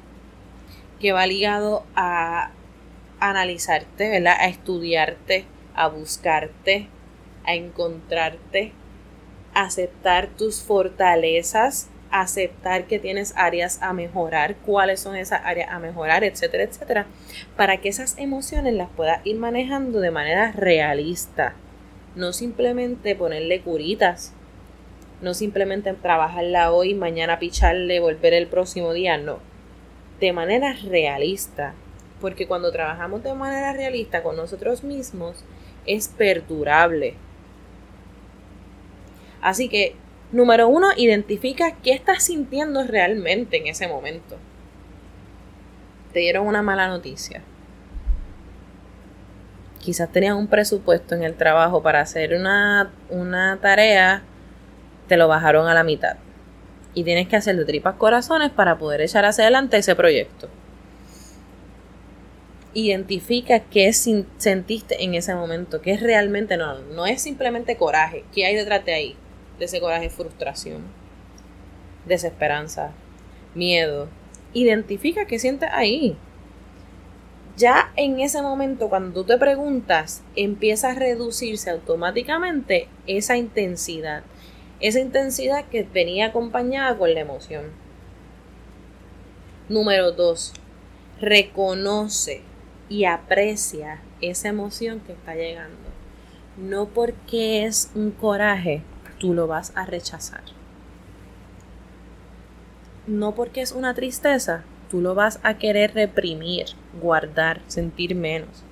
que 1.00 1.12
va 1.12 1.26
ligado 1.26 1.83
a 1.96 2.50
analizarte, 3.18 4.11
¿verdad? 4.11 4.37
A 4.38 4.48
estudiarte, 4.48 5.46
a 5.74 5.88
buscarte, 5.88 6.88
a 7.46 7.55
encontrarte, 7.55 8.72
aceptar 9.55 10.26
tus 10.26 10.61
fortalezas, 10.61 11.88
aceptar 12.11 12.85
que 12.85 12.98
tienes 12.98 13.33
áreas 13.35 13.81
a 13.81 13.94
mejorar, 13.94 14.57
cuáles 14.57 15.00
son 15.00 15.16
esas 15.16 15.40
áreas 15.42 15.70
a 15.70 15.78
mejorar, 15.78 16.22
etcétera, 16.22 16.64
etcétera, 16.64 17.07
para 17.57 17.78
que 17.78 17.88
esas 17.88 18.18
emociones 18.18 18.74
las 18.74 18.90
puedas 18.90 19.24
ir 19.24 19.38
manejando 19.38 20.00
de 20.00 20.11
manera 20.11 20.52
realista, 20.52 21.55
no 22.14 22.35
simplemente 22.35 23.16
ponerle 23.16 23.62
curitas 23.62 24.35
no 25.22 25.35
simplemente 25.35 25.92
trabajarla 25.94 26.72
hoy, 26.72 26.94
mañana 26.94 27.38
picharle, 27.38 28.00
volver 28.00 28.35
el 28.35 28.48
próximo 28.48 28.92
día, 28.92 29.16
no. 29.16 29.38
De 30.20 30.32
manera 30.32 30.74
realista. 30.85 31.74
Porque 32.20 32.46
cuando 32.46 32.72
trabajamos 32.72 33.22
de 33.22 33.32
manera 33.32 33.72
realista 33.72 34.22
con 34.22 34.37
nosotros 34.37 34.82
mismos, 34.82 35.44
es 35.87 36.08
perdurable. 36.08 37.14
Así 39.40 39.68
que, 39.68 39.94
número 40.32 40.68
uno, 40.68 40.88
identifica 40.96 41.76
qué 41.82 41.92
estás 41.92 42.24
sintiendo 42.24 42.85
realmente 42.85 43.58
en 43.58 43.68
ese 43.68 43.87
momento. 43.87 44.37
Te 46.12 46.18
dieron 46.18 46.48
una 46.48 46.62
mala 46.62 46.88
noticia. 46.88 47.42
Quizás 49.80 50.11
tenías 50.11 50.35
un 50.35 50.48
presupuesto 50.48 51.14
en 51.14 51.22
el 51.22 51.35
trabajo 51.35 51.82
para 51.82 52.00
hacer 52.00 52.35
una, 52.35 52.92
una 53.08 53.58
tarea 53.61 54.22
te 55.12 55.18
lo 55.18 55.29
bajaron 55.29 55.68
a 55.68 55.74
la 55.74 55.84
mitad. 55.84 56.16
Y 56.95 57.05
tienes 57.05 57.28
que 57.28 57.36
hacer 57.36 57.55
de 57.55 57.66
tripas 57.66 57.97
corazones 57.97 58.51
para 58.51 58.78
poder 58.78 59.03
echar 59.03 59.26
hacia 59.26 59.45
adelante 59.45 59.76
ese 59.76 59.95
proyecto. 59.95 60.49
Identifica 62.72 63.61
qué 63.61 63.93
sentiste 63.93 65.05
en 65.05 65.12
ese 65.12 65.34
momento, 65.34 65.82
qué 65.82 65.91
es 65.93 66.01
realmente, 66.01 66.57
no, 66.57 66.78
no 66.78 67.05
es 67.05 67.20
simplemente 67.20 67.76
coraje, 67.76 68.24
qué 68.32 68.47
hay 68.47 68.55
detrás 68.55 68.86
de 68.86 68.95
ahí, 68.95 69.16
de 69.59 69.66
ese 69.66 69.80
coraje, 69.80 70.09
frustración, 70.09 70.80
desesperanza, 72.07 72.93
miedo. 73.55 74.09
Identifica 74.55 75.26
qué 75.26 75.39
sientes 75.39 75.68
ahí. 75.74 76.16
Ya 77.59 77.93
en 77.97 78.18
ese 78.20 78.41
momento, 78.41 78.89
cuando 78.89 79.12
tú 79.12 79.24
te 79.26 79.36
preguntas, 79.36 80.22
empieza 80.36 80.93
a 80.93 80.95
reducirse 80.95 81.68
automáticamente 81.68 82.89
esa 83.07 83.36
intensidad 83.36 84.22
esa 84.83 84.99
intensidad 84.99 85.64
que 85.66 85.85
venía 85.85 86.26
acompañada 86.26 86.99
con 86.99 87.14
la 87.14 87.20
emoción. 87.20 87.66
Número 89.68 90.11
dos, 90.11 90.53
reconoce 91.20 92.43
y 92.89 93.05
aprecia 93.05 94.03
esa 94.20 94.49
emoción 94.49 95.01
que 95.01 95.12
está 95.12 95.35
llegando. 95.35 95.78
No 96.57 96.87
porque 96.87 97.64
es 97.64 97.91
un 97.95 98.11
coraje, 98.11 98.83
tú 99.18 99.33
lo 99.33 99.47
vas 99.47 99.72
a 99.76 99.87
rechazar. 99.87 100.43
No 103.07 103.35
porque 103.37 103.62
es 103.62 103.70
una 103.70 103.95
tristeza, 103.95 104.64
tú 104.91 105.01
lo 105.01 105.14
vas 105.14 105.39
a 105.45 105.59
querer 105.59 105.95
reprimir, 105.95 106.66
guardar, 107.01 107.61
sentir 107.68 108.16
menos. 108.16 108.64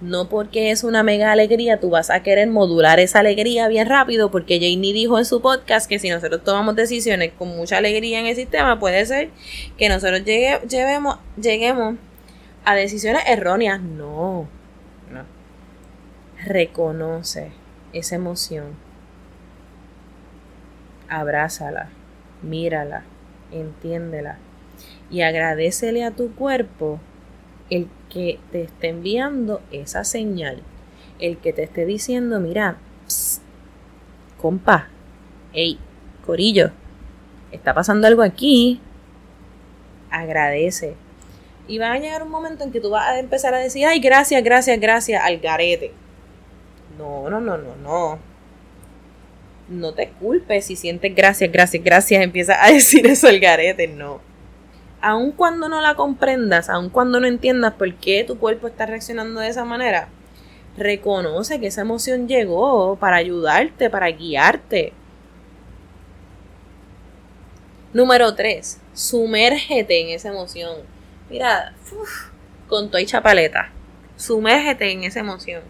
No 0.00 0.28
porque 0.28 0.70
es 0.70 0.84
una 0.84 1.02
mega 1.02 1.32
alegría, 1.32 1.80
tú 1.80 1.90
vas 1.90 2.10
a 2.10 2.22
querer 2.22 2.48
modular 2.48 3.00
esa 3.00 3.18
alegría 3.18 3.66
bien 3.66 3.88
rápido, 3.88 4.30
porque 4.30 4.60
Janie 4.60 4.92
dijo 4.92 5.18
en 5.18 5.24
su 5.24 5.40
podcast 5.40 5.88
que 5.88 5.98
si 5.98 6.08
nosotros 6.08 6.44
tomamos 6.44 6.76
decisiones 6.76 7.32
con 7.36 7.48
mucha 7.48 7.78
alegría 7.78 8.20
en 8.20 8.26
el 8.26 8.36
sistema, 8.36 8.78
puede 8.78 9.04
ser 9.06 9.30
que 9.76 9.88
nosotros 9.88 10.24
lleguemos, 10.24 11.18
lleguemos 11.40 11.96
a 12.64 12.74
decisiones 12.76 13.22
erróneas. 13.26 13.80
No, 13.80 14.48
no. 15.10 15.24
Reconoce 16.44 17.50
esa 17.92 18.14
emoción. 18.14 18.76
Abrázala, 21.08 21.88
mírala, 22.42 23.02
entiéndela 23.50 24.38
y 25.10 25.22
agradecele 25.22 26.04
a 26.04 26.10
tu 26.10 26.34
cuerpo 26.34 27.00
el 27.70 27.88
que 28.08 28.38
te 28.50 28.62
esté 28.62 28.88
enviando 28.88 29.60
esa 29.70 30.04
señal, 30.04 30.62
el 31.18 31.38
que 31.38 31.52
te 31.52 31.62
esté 31.62 31.84
diciendo, 31.84 32.40
mira, 32.40 32.78
compa, 34.40 34.88
hey, 35.52 35.78
corillo, 36.24 36.70
está 37.52 37.74
pasando 37.74 38.06
algo 38.06 38.22
aquí, 38.22 38.80
agradece. 40.10 40.94
Y 41.66 41.78
va 41.78 41.92
a 41.92 41.98
llegar 41.98 42.22
un 42.22 42.30
momento 42.30 42.64
en 42.64 42.72
que 42.72 42.80
tú 42.80 42.90
vas 42.90 43.06
a 43.08 43.18
empezar 43.18 43.52
a 43.52 43.58
decir, 43.58 43.84
ay, 43.84 44.00
gracias, 44.00 44.42
gracias, 44.42 44.80
gracias 44.80 45.22
al 45.22 45.38
garete. 45.38 45.92
No, 46.96 47.28
no, 47.28 47.40
no, 47.40 47.58
no, 47.58 47.76
no. 47.76 48.18
No 49.68 49.92
te 49.92 50.08
culpes 50.08 50.64
si 50.64 50.76
sientes 50.76 51.14
gracias, 51.14 51.52
gracias, 51.52 51.84
gracias, 51.84 52.22
empieza 52.22 52.64
a 52.64 52.70
decir 52.72 53.06
eso 53.06 53.28
al 53.28 53.38
garete, 53.38 53.86
no 53.86 54.27
aun 55.00 55.32
cuando 55.32 55.68
no 55.68 55.80
la 55.80 55.94
comprendas, 55.94 56.68
aun 56.68 56.90
cuando 56.90 57.20
no 57.20 57.26
entiendas 57.26 57.74
por 57.74 57.94
qué 57.94 58.24
tu 58.24 58.38
cuerpo 58.38 58.66
está 58.66 58.86
reaccionando 58.86 59.40
de 59.40 59.48
esa 59.48 59.64
manera, 59.64 60.08
reconoce 60.76 61.60
que 61.60 61.68
esa 61.68 61.82
emoción 61.82 62.28
llegó 62.28 62.96
para 62.96 63.16
ayudarte, 63.16 63.90
para 63.90 64.08
guiarte. 64.08 64.92
Número 67.92 68.34
3. 68.34 68.80
Sumérgete 68.92 70.00
en 70.00 70.10
esa 70.10 70.28
emoción. 70.28 70.76
Mira, 71.30 71.74
con 72.68 72.90
tu 72.90 72.98
chapaleta. 73.04 73.72
Sumérgete 74.16 74.92
en 74.92 75.04
esa 75.04 75.20
emoción. 75.20 75.62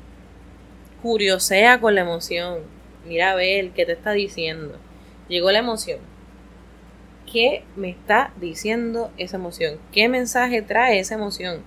Curiosea 1.02 1.80
con 1.80 1.94
la 1.94 2.00
emoción. 2.00 2.58
Mira 3.06 3.32
a 3.32 3.34
ver 3.36 3.70
qué 3.70 3.86
te 3.86 3.92
está 3.92 4.12
diciendo. 4.12 4.76
Llegó 5.28 5.52
la 5.52 5.60
emoción 5.60 6.00
qué 7.30 7.64
me 7.76 7.90
está 7.90 8.32
diciendo 8.40 9.10
esa 9.16 9.36
emoción, 9.36 9.78
qué 9.92 10.08
mensaje 10.08 10.62
trae 10.62 10.98
esa 10.98 11.14
emoción 11.14 11.62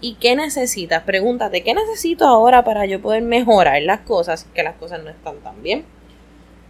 y 0.00 0.14
qué 0.14 0.36
necesitas. 0.36 1.02
Pregúntate, 1.04 1.62
¿qué 1.62 1.74
necesito 1.74 2.26
ahora 2.26 2.64
para 2.64 2.86
yo 2.86 3.00
poder 3.00 3.22
mejorar 3.22 3.82
las 3.82 4.00
cosas, 4.00 4.46
que 4.54 4.62
las 4.62 4.76
cosas 4.76 5.02
no 5.02 5.10
están 5.10 5.36
tan 5.40 5.62
bien? 5.62 5.84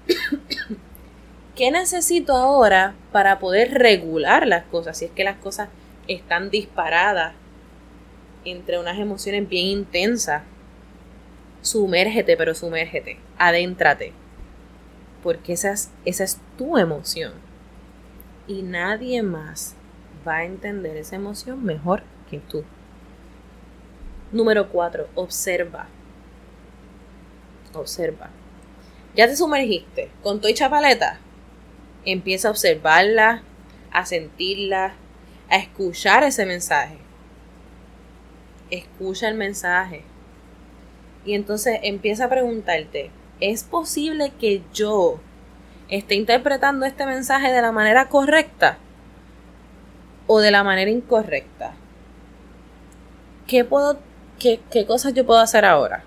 ¿Qué 1.57 1.71
necesito 1.71 2.35
ahora 2.35 2.95
para 3.13 3.39
poder 3.39 3.75
regular 3.75 4.47
las 4.47 4.65
cosas? 4.65 4.97
Si 4.99 5.05
es 5.05 5.11
que 5.11 5.25
las 5.25 5.37
cosas 5.37 5.69
están 6.09 6.51
disparadas 6.51 7.35
entre 8.45 8.79
unas 8.79 8.99
emociones 8.99 9.49
bien 9.49 9.67
intensas. 9.67 10.43
Sumérgete, 11.61 12.39
pero 12.39 12.55
sumérgete, 12.55 13.19
adéntrate. 13.37 14.13
Porque 15.23 15.53
esa 15.53 15.75
esa 16.07 16.25
es 16.25 16.39
tu 16.57 16.79
emoción 16.79 17.50
y 18.51 18.63
nadie 18.63 19.23
más 19.23 19.77
va 20.27 20.39
a 20.39 20.45
entender 20.45 20.97
esa 20.97 21.15
emoción 21.15 21.65
mejor 21.65 22.03
que 22.29 22.41
tú. 22.41 22.65
Número 24.33 24.69
4. 24.69 25.09
Observa. 25.15 25.87
Observa. 27.73 28.29
Ya 29.15 29.29
te 29.29 29.37
sumergiste 29.37 30.11
con 30.21 30.41
y 30.43 30.55
chapaleta. 30.55 31.21
Empieza 32.05 32.49
a 32.49 32.51
observarla, 32.51 33.43
a 33.93 34.05
sentirla, 34.05 34.95
a 35.49 35.57
escuchar 35.57 36.25
ese 36.25 36.45
mensaje. 36.45 36.99
Escucha 38.71 39.29
el 39.29 39.37
mensaje. 39.37 40.03
Y 41.25 41.35
entonces 41.35 41.79
empieza 41.85 42.25
a 42.25 42.31
preguntarte, 42.31 43.13
¿es 43.39 43.63
posible 43.63 44.33
que 44.41 44.63
yo 44.73 45.21
esté 45.91 46.15
interpretando 46.15 46.87
este 46.87 47.05
mensaje 47.05 47.53
de 47.53 47.61
la 47.61 47.73
manera 47.73 48.09
correcta 48.09 48.79
o 50.27 50.39
de 50.39 50.53
la 50.53 50.63
manera 50.63 50.91
incorrecta. 50.91 51.73
¿Qué, 53.47 53.65
puedo, 53.65 53.99
qué, 54.39 54.61
qué 54.71 54.87
cosas 54.87 55.13
yo 55.15 55.27
puedo 55.27 55.41
hacer 55.41 55.65
ahora? 55.65 56.05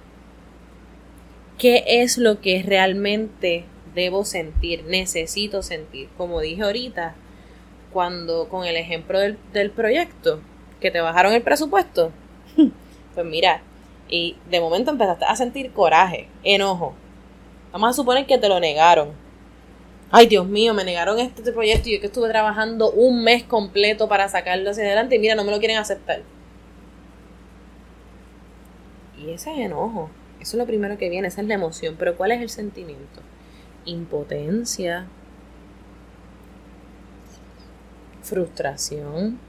¿Qué 1.57 1.83
es 1.85 2.17
lo 2.17 2.39
que 2.39 2.63
realmente 2.65 3.65
debo 3.93 4.23
sentir, 4.23 4.85
necesito 4.85 5.61
sentir? 5.61 6.07
Como 6.17 6.39
dije 6.39 6.63
ahorita, 6.63 7.15
cuando 7.91 8.47
con 8.47 8.65
el 8.65 8.77
ejemplo 8.77 9.19
del, 9.19 9.37
del 9.51 9.69
proyecto, 9.71 10.39
que 10.79 10.91
te 10.91 11.01
bajaron 11.01 11.33
el 11.33 11.41
presupuesto, 11.41 12.13
pues 13.13 13.25
mira, 13.25 13.61
y 14.07 14.37
de 14.49 14.61
momento 14.61 14.91
empezaste 14.91 15.25
a 15.25 15.35
sentir 15.35 15.71
coraje, 15.73 16.29
enojo. 16.43 16.93
Vamos 17.73 17.89
a 17.89 17.93
suponer 17.93 18.25
que 18.25 18.37
te 18.37 18.47
lo 18.47 18.59
negaron 18.59 19.22
ay 20.15 20.27
Dios 20.27 20.47
mío, 20.47 20.75
me 20.75 20.83
negaron 20.83 21.17
este 21.17 21.51
proyecto 21.51 21.89
y 21.89 21.93
yo 21.93 21.99
que 21.99 22.05
estuve 22.05 22.29
trabajando 22.29 22.91
un 22.91 23.23
mes 23.23 23.43
completo 23.43 24.07
para 24.07 24.29
sacarlo 24.29 24.69
hacia 24.69 24.83
adelante 24.83 25.15
y 25.15 25.19
mira, 25.19 25.33
no 25.33 25.43
me 25.43 25.49
lo 25.49 25.57
quieren 25.57 25.77
aceptar. 25.77 26.21
Y 29.17 29.31
ese 29.31 29.51
es 29.51 29.57
enojo, 29.57 30.11
eso 30.39 30.55
es 30.55 30.59
lo 30.59 30.67
primero 30.67 30.99
que 30.99 31.09
viene, 31.09 31.29
esa 31.29 31.41
es 31.41 31.47
la 31.47 31.55
emoción, 31.55 31.95
pero 31.97 32.15
¿cuál 32.15 32.31
es 32.31 32.41
el 32.41 32.49
sentimiento? 32.51 33.21
Impotencia, 33.85 35.07
frustración, 38.21 39.39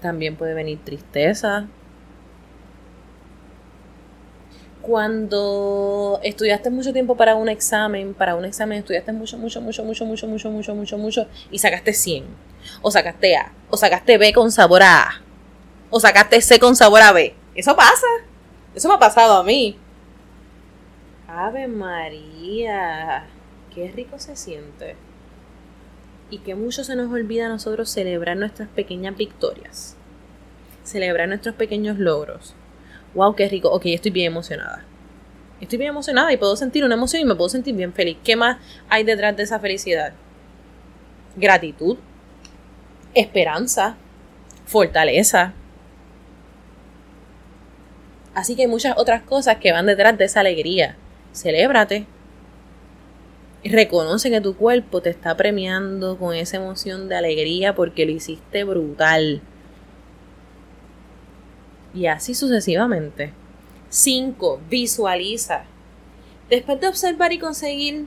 también 0.00 0.34
puede 0.34 0.54
venir 0.54 0.80
tristeza, 0.82 1.68
cuando 4.86 6.20
estudiaste 6.22 6.70
mucho 6.70 6.92
tiempo 6.92 7.16
para 7.16 7.34
un 7.34 7.48
examen, 7.48 8.14
para 8.14 8.36
un 8.36 8.44
examen 8.44 8.78
estudiaste 8.78 9.12
mucho, 9.12 9.36
mucho, 9.36 9.60
mucho, 9.60 9.82
mucho, 9.82 10.06
mucho, 10.06 10.28
mucho, 10.28 10.50
mucho, 10.50 10.74
mucho, 10.76 10.98
mucho, 10.98 11.26
y 11.50 11.58
sacaste 11.58 11.92
100, 11.92 12.24
o 12.82 12.90
sacaste 12.92 13.36
A, 13.36 13.52
o 13.68 13.76
sacaste 13.76 14.16
B 14.16 14.32
con 14.32 14.52
sabor 14.52 14.84
a 14.84 15.02
A, 15.02 15.22
o 15.90 15.98
sacaste 15.98 16.40
C 16.40 16.60
con 16.60 16.76
sabor 16.76 17.02
a 17.02 17.10
B. 17.10 17.34
Eso 17.56 17.74
pasa. 17.74 18.06
Eso 18.76 18.88
me 18.88 18.94
ha 18.94 18.98
pasado 18.98 19.38
a 19.38 19.42
mí. 19.42 19.76
Ave 21.26 21.66
María, 21.66 23.26
qué 23.74 23.90
rico 23.90 24.20
se 24.20 24.36
siente. 24.36 24.94
Y 26.30 26.38
que 26.38 26.54
mucho 26.54 26.84
se 26.84 26.94
nos 26.94 27.10
olvida 27.12 27.46
a 27.46 27.48
nosotros 27.48 27.90
celebrar 27.90 28.36
nuestras 28.36 28.68
pequeñas 28.68 29.16
victorias. 29.16 29.96
Celebrar 30.84 31.26
nuestros 31.26 31.56
pequeños 31.56 31.98
logros 31.98 32.54
wow, 33.16 33.34
qué 33.34 33.48
rico, 33.48 33.70
ok, 33.70 33.86
estoy 33.86 34.12
bien 34.12 34.26
emocionada. 34.28 34.84
Estoy 35.60 35.78
bien 35.78 35.88
emocionada 35.88 36.32
y 36.32 36.36
puedo 36.36 36.54
sentir 36.54 36.84
una 36.84 36.94
emoción 36.94 37.22
y 37.22 37.24
me 37.24 37.34
puedo 37.34 37.48
sentir 37.48 37.74
bien 37.74 37.92
feliz. 37.94 38.18
¿Qué 38.22 38.36
más 38.36 38.58
hay 38.90 39.04
detrás 39.04 39.34
de 39.36 39.42
esa 39.42 39.58
felicidad? 39.58 40.12
Gratitud, 41.34 41.96
esperanza, 43.14 43.96
fortaleza. 44.66 45.54
Así 48.34 48.54
que 48.54 48.62
hay 48.62 48.68
muchas 48.68 48.98
otras 48.98 49.22
cosas 49.22 49.56
que 49.56 49.72
van 49.72 49.86
detrás 49.86 50.18
de 50.18 50.26
esa 50.26 50.40
alegría. 50.40 50.96
Celébrate. 51.32 52.06
Reconoce 53.64 54.30
que 54.30 54.42
tu 54.42 54.56
cuerpo 54.56 55.00
te 55.00 55.08
está 55.08 55.34
premiando 55.38 56.18
con 56.18 56.34
esa 56.34 56.58
emoción 56.58 57.08
de 57.08 57.16
alegría 57.16 57.74
porque 57.74 58.04
lo 58.04 58.12
hiciste 58.12 58.62
brutal. 58.64 59.40
Y 61.96 62.06
así 62.06 62.34
sucesivamente. 62.34 63.32
5. 63.88 64.60
Visualiza. 64.68 65.64
Después 66.50 66.78
de 66.78 66.88
observar 66.88 67.32
y 67.32 67.38
conseguir 67.38 68.04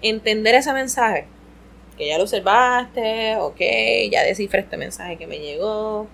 entender 0.00 0.54
ese 0.54 0.72
mensaje, 0.72 1.26
que 1.98 2.08
ya 2.08 2.16
lo 2.16 2.24
observaste, 2.24 3.36
ok, 3.36 3.60
ya 4.10 4.22
descifré 4.22 4.60
este 4.60 4.78
mensaje 4.78 5.18
que 5.18 5.26
me 5.26 5.38
llegó. 5.38 6.08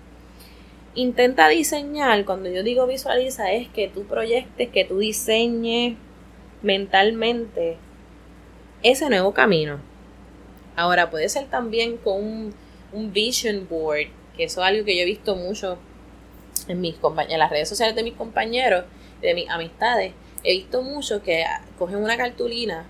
Intenta 0.97 1.49
diseñar, 1.49 2.25
cuando 2.25 2.51
yo 2.51 2.65
digo 2.65 2.87
visualiza, 2.89 3.53
es 3.53 3.69
que 3.69 3.87
tú 3.87 4.05
proyectes, 4.05 4.69
que 4.69 4.85
tú 4.85 4.99
diseñes 4.99 5.97
mentalmente 6.63 7.77
ese 8.83 9.09
nuevo 9.09 9.33
camino. 9.33 9.79
Ahora 10.75 11.11
puede 11.11 11.29
ser 11.29 11.47
también 11.47 11.97
con 11.97 12.25
un, 12.25 12.55
un 12.93 13.13
vision 13.13 13.69
board, 13.71 14.09
que 14.37 14.45
eso 14.45 14.61
es 14.63 14.67
algo 14.67 14.85
que 14.85 14.97
yo 14.97 15.03
he 15.03 15.07
visto 15.07 15.37
mucho 15.37 15.79
en, 16.69 16.81
mis 16.81 16.97
en 17.29 17.39
las 17.39 17.51
redes 17.51 17.69
sociales 17.69 17.97
de 17.97 18.03
mis 18.03 18.15
compañeros, 18.15 18.85
de 19.21 19.35
mis 19.35 19.49
amistades. 19.51 20.13
He 20.45 20.53
visto 20.53 20.83
mucho 20.83 21.23
que 21.23 21.45
cogen 21.79 21.97
una 21.97 22.17
cartulina 22.17 22.87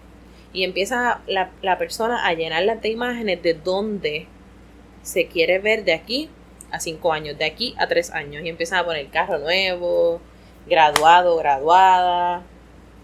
y 0.53 0.65
empieza 0.65 1.21
la, 1.27 1.51
la 1.63 1.79
persona 1.79 2.27
a 2.27 2.35
llenarla 2.35 2.77
de 2.77 2.89
imágenes 2.91 3.43
de 3.43 3.55
dónde 3.55 4.27
se 5.03 5.27
quiere 5.27 5.59
ver 5.59 5.85
de 5.85 5.95
aquí 5.95 6.29
a 6.71 6.81
cinco 6.81 7.13
años, 7.13 7.39
de 7.39 7.47
aquí 7.47 7.75
a 7.79 7.87
tres 7.87 8.11
años. 8.11 8.45
Y 8.45 8.49
empiezan 8.49 8.81
a 8.81 8.85
poner 8.85 9.09
carro 9.09 9.39
nuevo, 9.39 10.21
graduado, 10.67 11.37
graduada, 11.37 12.43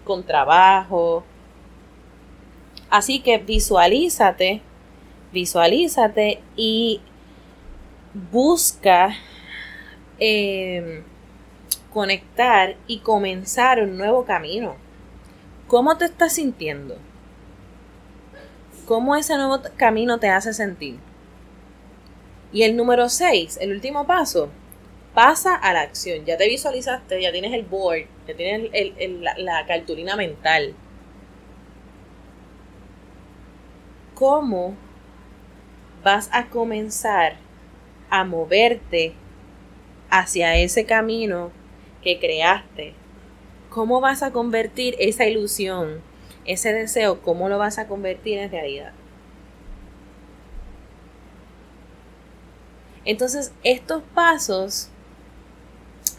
con 0.03 0.23
trabajo. 0.23 1.23
Así 2.89 3.19
que 3.19 3.37
visualízate, 3.39 4.61
visualízate 5.33 6.39
y 6.55 7.01
busca 8.31 9.15
em, 10.19 11.03
conectar 11.93 12.75
y 12.87 12.99
comenzar 12.99 13.81
un 13.81 13.97
nuevo 13.97 14.25
camino. 14.25 14.75
¿Cómo 15.67 15.97
te 15.97 16.05
estás 16.05 16.33
sintiendo? 16.33 16.97
¿Cómo 18.85 19.15
ese 19.15 19.35
nuevo 19.35 19.61
camino 19.77 20.19
te 20.19 20.29
hace 20.29 20.53
sentir? 20.53 20.99
Y 22.51 22.63
el 22.63 22.77
número 22.77 23.09
6, 23.09 23.57
el 23.59 23.71
último 23.71 24.05
paso, 24.05 24.49
pasa 25.15 25.55
a 25.55 25.73
la 25.73 25.81
acción. 25.81 26.23
Ya 26.25 26.37
te 26.37 26.47
visualizaste, 26.47 27.19
ya 27.21 27.31
tienes 27.31 27.53
el 27.53 27.63
board, 27.63 28.05
ya 28.27 28.35
tienes 28.35 28.69
la, 29.37 29.65
cartulina 29.65 30.15
mental. 30.15 30.75
¿Cómo 34.13 34.75
vas 36.03 36.29
a 36.31 36.47
comenzar 36.47 37.37
a 38.09 38.23
moverte 38.23 39.15
hacia 40.19 40.55
ese 40.57 40.85
camino 40.85 41.51
que 42.01 42.19
creaste? 42.19 42.93
¿Cómo 43.69 43.99
vas 43.99 44.23
a 44.23 44.31
convertir 44.31 44.95
esa 44.99 45.25
ilusión, 45.25 46.01
ese 46.45 46.71
deseo, 46.71 47.21
cómo 47.21 47.49
lo 47.49 47.57
vas 47.57 47.77
a 47.77 47.87
convertir 47.87 48.37
en 48.37 48.51
realidad? 48.51 48.93
Entonces, 53.03 53.51
estos 53.63 54.01
pasos, 54.13 54.89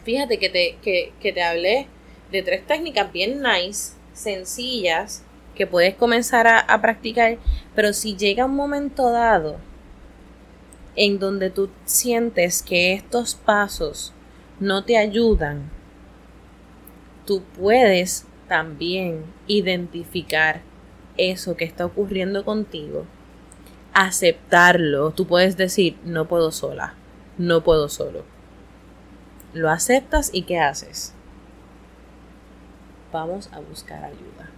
fíjate 0.05 0.39
que 0.39 0.51
te, 0.51 0.77
que, 0.83 1.33
te 1.33 1.43
hablé 1.43 1.89
de 2.31 2.43
tres 2.43 2.67
técnicas 2.67 3.11
bien 3.13 3.43
nice, 3.43 3.95
sencillas, 4.13 5.25
que 5.55 5.67
puedes 5.67 5.95
comenzar 5.95 6.47
a, 6.47 6.59
a, 6.59 6.81
practicar, 6.83 7.39
pero 7.75 7.93
si 7.93 8.15
llega 8.15 8.45
un 8.45 8.55
momento 8.55 9.11
dado 9.11 9.59
en 10.97 11.19
donde 11.19 11.51
tú 11.51 11.69
sientes 11.85 12.63
que 12.63 12.95
estos 12.95 13.35
pasos 13.35 14.13
no 14.59 14.85
te 14.85 14.97
ayudan, 14.97 15.71
tú 17.27 17.43
puedes 17.59 18.27
también 18.49 19.25
identificar 19.47 20.63
eso 21.17 21.57
que 21.57 21.65
está 21.65 21.87
ocurriendo 21.87 22.45
contigo 22.45 23.07
aceptarlo. 23.97 25.11
Tú 25.13 25.27
puedes 25.27 25.57
decir, 25.57 25.97
no 26.05 26.29
puedo 26.29 26.53
sola, 26.53 26.95
no 27.39 27.65
puedo 27.65 27.89
solo. 27.89 28.25
Lo 29.55 29.71
aceptas 29.71 30.29
y 30.35 30.43
¿qué 30.43 30.59
haces? 30.59 31.15
Vamos 33.11 33.49
a 33.53 33.61
buscar 33.61 34.05
ayuda. 34.05 34.51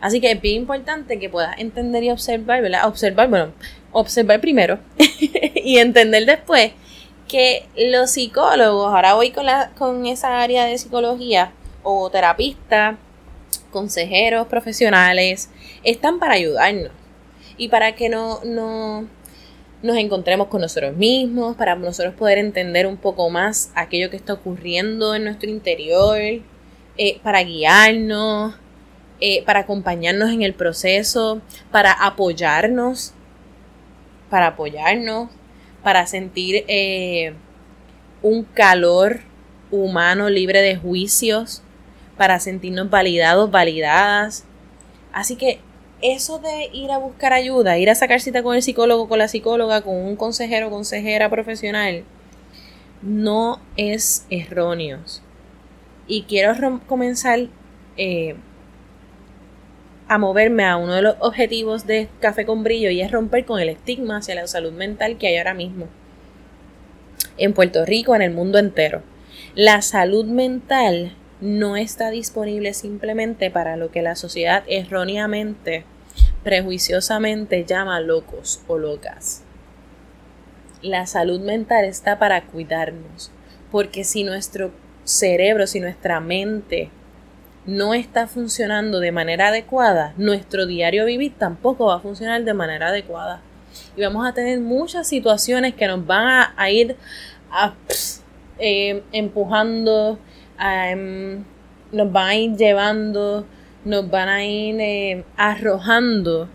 Así 0.00 0.20
que 0.22 0.30
es 0.30 0.40
bien 0.40 0.62
importante 0.62 1.18
que 1.18 1.28
puedas 1.28 1.58
entender 1.58 2.04
y 2.04 2.10
observar, 2.10 2.62
¿verdad? 2.62 2.88
Observar, 2.88 3.28
bueno, 3.28 3.52
observar 3.92 4.40
primero 4.40 4.78
y 5.54 5.78
entender 5.78 6.26
después 6.26 6.72
que 7.26 7.66
los 7.76 8.10
psicólogos, 8.10 8.92
ahora 8.92 9.14
voy 9.14 9.30
con, 9.30 9.46
la, 9.46 9.70
con 9.76 10.06
esa 10.06 10.40
área 10.40 10.64
de 10.64 10.78
psicología 10.78 11.52
o 11.82 12.10
terapista, 12.10 12.98
consejeros 13.70 14.46
profesionales, 14.46 15.50
están 15.84 16.18
para 16.18 16.34
ayudarnos 16.34 16.92
y 17.56 17.68
para 17.68 17.94
que 17.94 18.08
no, 18.08 18.40
no 18.44 19.06
nos 19.82 19.96
encontremos 19.96 20.48
con 20.48 20.60
nosotros 20.60 20.96
mismos, 20.96 21.56
para 21.56 21.76
nosotros 21.76 22.14
poder 22.14 22.38
entender 22.38 22.86
un 22.86 22.96
poco 22.96 23.30
más 23.30 23.70
aquello 23.74 24.10
que 24.10 24.16
está 24.16 24.32
ocurriendo 24.32 25.14
en 25.14 25.24
nuestro 25.24 25.50
interior, 25.50 26.18
eh, 26.96 27.20
para 27.22 27.42
guiarnos, 27.44 28.54
eh, 29.20 29.44
para 29.44 29.60
acompañarnos 29.60 30.30
en 30.30 30.42
el 30.42 30.54
proceso, 30.54 31.40
para 31.70 31.92
apoyarnos, 31.92 33.14
para 34.30 34.48
apoyarnos, 34.48 35.30
para 35.82 36.06
sentir 36.06 36.64
eh, 36.68 37.34
un 38.22 38.44
calor 38.44 39.20
humano 39.70 40.28
libre 40.28 40.60
de 40.62 40.76
juicios, 40.76 41.62
para 42.16 42.40
sentirnos 42.40 42.90
validados, 42.90 43.50
validadas. 43.50 44.44
Así 45.12 45.36
que 45.36 45.60
eso 46.00 46.38
de 46.38 46.70
ir 46.72 46.90
a 46.90 46.98
buscar 46.98 47.32
ayuda, 47.32 47.78
ir 47.78 47.90
a 47.90 47.94
sacar 47.94 48.20
cita 48.20 48.42
con 48.42 48.54
el 48.54 48.62
psicólogo, 48.62 49.08
con 49.08 49.18
la 49.18 49.28
psicóloga, 49.28 49.82
con 49.82 49.96
un 49.96 50.16
consejero, 50.16 50.70
consejera 50.70 51.28
profesional, 51.28 52.04
no 53.02 53.60
es 53.76 54.26
erróneo. 54.30 55.00
Y 56.06 56.22
quiero 56.22 56.54
comenzar 56.86 57.40
eh, 57.96 58.36
a 60.08 60.18
moverme 60.18 60.64
a 60.64 60.76
uno 60.76 60.94
de 60.94 61.02
los 61.02 61.16
objetivos 61.20 61.86
de 61.86 62.08
Café 62.20 62.46
con 62.46 62.64
Brillo 62.64 62.90
y 62.90 63.02
es 63.02 63.10
romper 63.10 63.44
con 63.44 63.60
el 63.60 63.68
estigma 63.68 64.16
hacia 64.16 64.34
la 64.34 64.46
salud 64.46 64.72
mental 64.72 65.18
que 65.18 65.28
hay 65.28 65.36
ahora 65.36 65.54
mismo 65.54 65.86
en 67.38 67.54
Puerto 67.54 67.84
Rico, 67.84 68.14
en 68.14 68.22
el 68.22 68.32
mundo 68.32 68.58
entero. 68.58 69.02
La 69.54 69.82
salud 69.82 70.26
mental 70.26 71.12
no 71.40 71.76
está 71.76 72.10
disponible 72.10 72.74
simplemente 72.74 73.50
para 73.50 73.76
lo 73.76 73.90
que 73.90 74.02
la 74.02 74.16
sociedad 74.16 74.64
erróneamente, 74.66 75.84
prejuiciosamente 76.42 77.64
llama 77.64 78.00
locos 78.00 78.60
o 78.66 78.78
locas. 78.78 79.42
La 80.82 81.06
salud 81.06 81.40
mental 81.40 81.84
está 81.84 82.18
para 82.18 82.44
cuidarnos, 82.46 83.30
porque 83.70 84.04
si 84.04 84.24
nuestro 84.24 84.72
cerebro, 85.04 85.66
si 85.66 85.80
nuestra 85.80 86.20
mente 86.20 86.90
no 87.68 87.94
está 87.94 88.26
funcionando 88.26 88.98
de 88.98 89.12
manera 89.12 89.48
adecuada, 89.48 90.12
nuestro 90.16 90.66
diario 90.66 91.04
vivir 91.04 91.34
tampoco 91.38 91.86
va 91.86 91.96
a 91.96 92.00
funcionar 92.00 92.42
de 92.42 92.54
manera 92.54 92.88
adecuada. 92.88 93.42
Y 93.96 94.02
vamos 94.02 94.26
a 94.26 94.32
tener 94.32 94.58
muchas 94.58 95.06
situaciones 95.06 95.74
que 95.74 95.86
nos 95.86 96.04
van 96.04 96.50
a, 96.56 96.70
ir 96.70 96.96
eh, 98.58 99.02
empujando, 99.12 100.18
Em, 100.58 101.44
nos 101.92 102.12
van 102.12 102.28
a 102.28 102.34
ir 102.34 102.56
llevando, 102.56 103.46
nos 103.84 104.10
van 104.10 104.28
a 104.28 104.44
ir 104.44 104.80
eh, 104.80 105.24
arrojando 105.36 106.48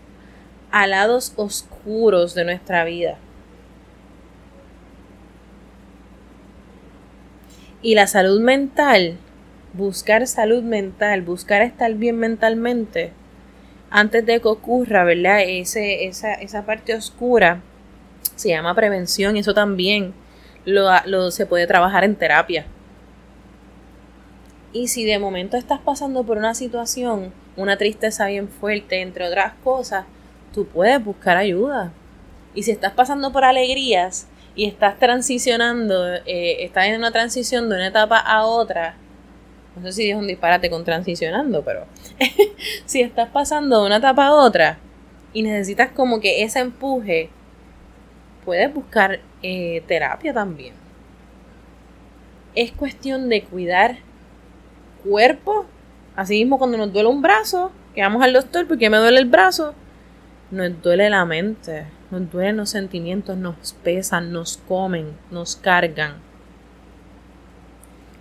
a 0.70 0.86
lados 0.86 1.32
oscuros 1.36 2.34
de 2.34 2.44
nuestra 2.44 2.84
vida. 2.84 3.16
Y 7.80 7.94
la 7.94 8.06
salud 8.06 8.40
mental, 8.40 9.16
buscar 9.74 10.26
salud 10.26 10.62
mental, 10.62 11.22
buscar 11.22 11.62
estar 11.62 11.92
bien 11.94 12.16
mentalmente, 12.18 13.12
antes 13.90 14.24
de 14.24 14.40
que 14.40 14.48
ocurra, 14.48 15.04
¿verdad? 15.04 15.42
Ese, 15.42 16.06
esa, 16.06 16.34
esa 16.34 16.64
parte 16.64 16.94
oscura 16.94 17.60
se 18.34 18.48
llama 18.48 18.74
prevención 18.74 19.36
y 19.36 19.40
eso 19.40 19.54
también 19.54 20.14
lo, 20.64 20.88
lo 21.06 21.30
se 21.30 21.46
puede 21.46 21.66
trabajar 21.66 22.04
en 22.04 22.16
terapia. 22.16 22.66
Y 24.72 24.88
si 24.88 25.04
de 25.04 25.20
momento 25.20 25.56
estás 25.56 25.78
pasando 25.78 26.24
por 26.24 26.38
una 26.38 26.54
situación, 26.54 27.32
una 27.56 27.76
tristeza 27.76 28.26
bien 28.26 28.48
fuerte, 28.48 29.00
entre 29.00 29.28
otras 29.28 29.52
cosas, 29.62 30.06
tú 30.52 30.66
puedes 30.66 31.02
buscar 31.04 31.36
ayuda. 31.36 31.92
Y 32.54 32.64
si 32.64 32.72
estás 32.72 32.92
pasando 32.92 33.32
por 33.32 33.44
alegrías 33.44 34.26
y 34.56 34.66
estás 34.66 34.98
transicionando, 34.98 36.14
eh, 36.26 36.64
estás 36.64 36.86
en 36.86 36.96
una 36.96 37.12
transición 37.12 37.68
de 37.68 37.76
una 37.76 37.88
etapa 37.88 38.18
a 38.18 38.44
otra, 38.44 38.96
no 39.76 39.82
sé 39.82 39.92
si 39.92 40.10
es 40.10 40.16
un 40.16 40.26
disparate 40.26 40.70
con 40.70 40.84
transicionando, 40.84 41.62
pero 41.62 41.86
si 42.86 43.00
estás 43.00 43.28
pasando 43.30 43.80
de 43.80 43.86
una 43.86 43.96
etapa 43.96 44.26
a 44.26 44.34
otra 44.34 44.78
y 45.32 45.42
necesitas 45.42 45.90
como 45.90 46.20
que 46.20 46.44
ese 46.44 46.60
empuje, 46.60 47.28
puedes 48.44 48.72
buscar 48.72 49.20
eh, 49.42 49.82
terapia 49.86 50.32
también. 50.32 50.74
Es 52.54 52.70
cuestión 52.70 53.28
de 53.28 53.42
cuidar 53.42 53.96
cuerpo, 55.02 55.66
así 56.14 56.38
mismo 56.38 56.58
cuando 56.58 56.78
nos 56.78 56.92
duele 56.92 57.08
un 57.08 57.20
brazo, 57.20 57.72
que 57.94 58.02
vamos 58.02 58.22
al 58.22 58.32
doctor 58.32 58.66
porque 58.68 58.88
me 58.90 58.98
duele 58.98 59.18
el 59.18 59.28
brazo, 59.28 59.74
nos 60.50 60.80
duele 60.82 61.10
la 61.10 61.24
mente, 61.24 61.86
nos 62.10 62.30
duelen 62.30 62.56
los 62.56 62.70
sentimientos, 62.70 63.36
nos 63.36 63.72
pesan, 63.82 64.32
nos 64.32 64.56
comen, 64.56 65.16
nos 65.32 65.56
cargan. 65.56 66.23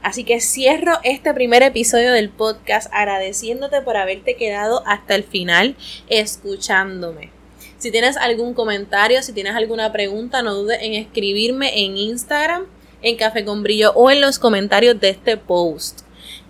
Así 0.03 0.25
que 0.25 0.41
cierro 0.41 0.99
este 1.03 1.33
primer 1.33 1.63
episodio 1.63 2.11
del 2.11 2.29
podcast 2.29 2.89
agradeciéndote 2.91 3.81
por 3.81 3.95
haberte 3.95 4.35
quedado 4.35 4.83
hasta 4.85 5.15
el 5.15 5.23
final 5.23 5.77
escuchándome. 6.09 7.31
Si 7.77 7.89
tienes 7.89 8.17
algún 8.17 8.53
comentario, 8.53 9.23
si 9.23 9.31
tienes 9.31 9.55
alguna 9.55 9.93
pregunta, 9.93 10.41
no 10.41 10.55
dudes 10.55 10.79
en 10.81 10.93
escribirme 10.93 11.85
en 11.85 11.95
Instagram, 11.95 12.65
en 13.01 13.15
Café 13.15 13.45
con 13.45 13.63
Brillo 13.63 13.93
o 13.93 14.11
en 14.11 14.19
los 14.19 14.39
comentarios 14.39 14.99
de 14.99 15.07
este 15.07 15.37
post. 15.37 16.01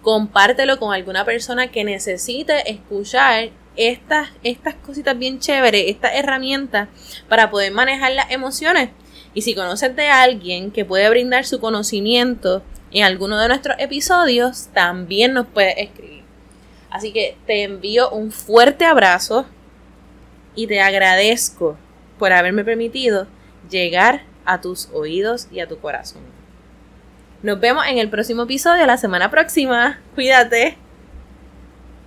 Compártelo 0.01 0.80
con 0.80 0.91
alguna 0.91 1.24
persona 1.24 1.72
que 1.72 1.84
necesite 1.84 2.72
escuchar 2.72 3.51
estas, 3.76 4.30
estas 4.43 4.74
cositas 4.76 5.18
bien 5.18 5.39
chéveres, 5.39 5.86
estas 5.89 6.16
herramientas 6.16 6.89
para 7.30 7.51
poder 7.51 7.72
manejar 7.72 8.14
las 8.14 8.32
emociones. 8.32 8.89
Y 9.36 9.43
si 9.43 9.54
conoces 9.54 9.95
de 9.95 10.08
alguien 10.08 10.72
que 10.72 10.86
puede 10.86 11.08
brindar 11.10 11.45
su 11.45 11.60
conocimiento 11.60 12.64
en 12.93 13.03
alguno 13.03 13.39
de 13.39 13.47
nuestros 13.47 13.75
episodios, 13.79 14.67
también 14.73 15.33
nos 15.33 15.47
puedes 15.47 15.77
escribir. 15.77 16.23
Así 16.89 17.11
que 17.11 17.35
te 17.47 17.63
envío 17.63 18.11
un 18.11 18.31
fuerte 18.31 18.85
abrazo 18.85 19.45
y 20.55 20.67
te 20.67 20.79
agradezco 20.79 21.75
por 22.19 22.31
haberme 22.31 22.63
permitido 22.63 23.27
llegar 23.69 24.21
a 24.45 24.61
tus 24.61 24.89
oídos 24.93 25.47
y 25.51 25.59
a 25.59 25.67
tu 25.67 25.79
corazón. 25.79 26.21
Nos 27.41 27.59
vemos 27.59 27.85
en 27.87 27.97
el 27.97 28.09
próximo 28.09 28.43
episodio 28.43 28.85
la 28.85 28.97
semana 28.97 29.31
próxima. 29.31 29.99
Cuídate. 30.15 30.77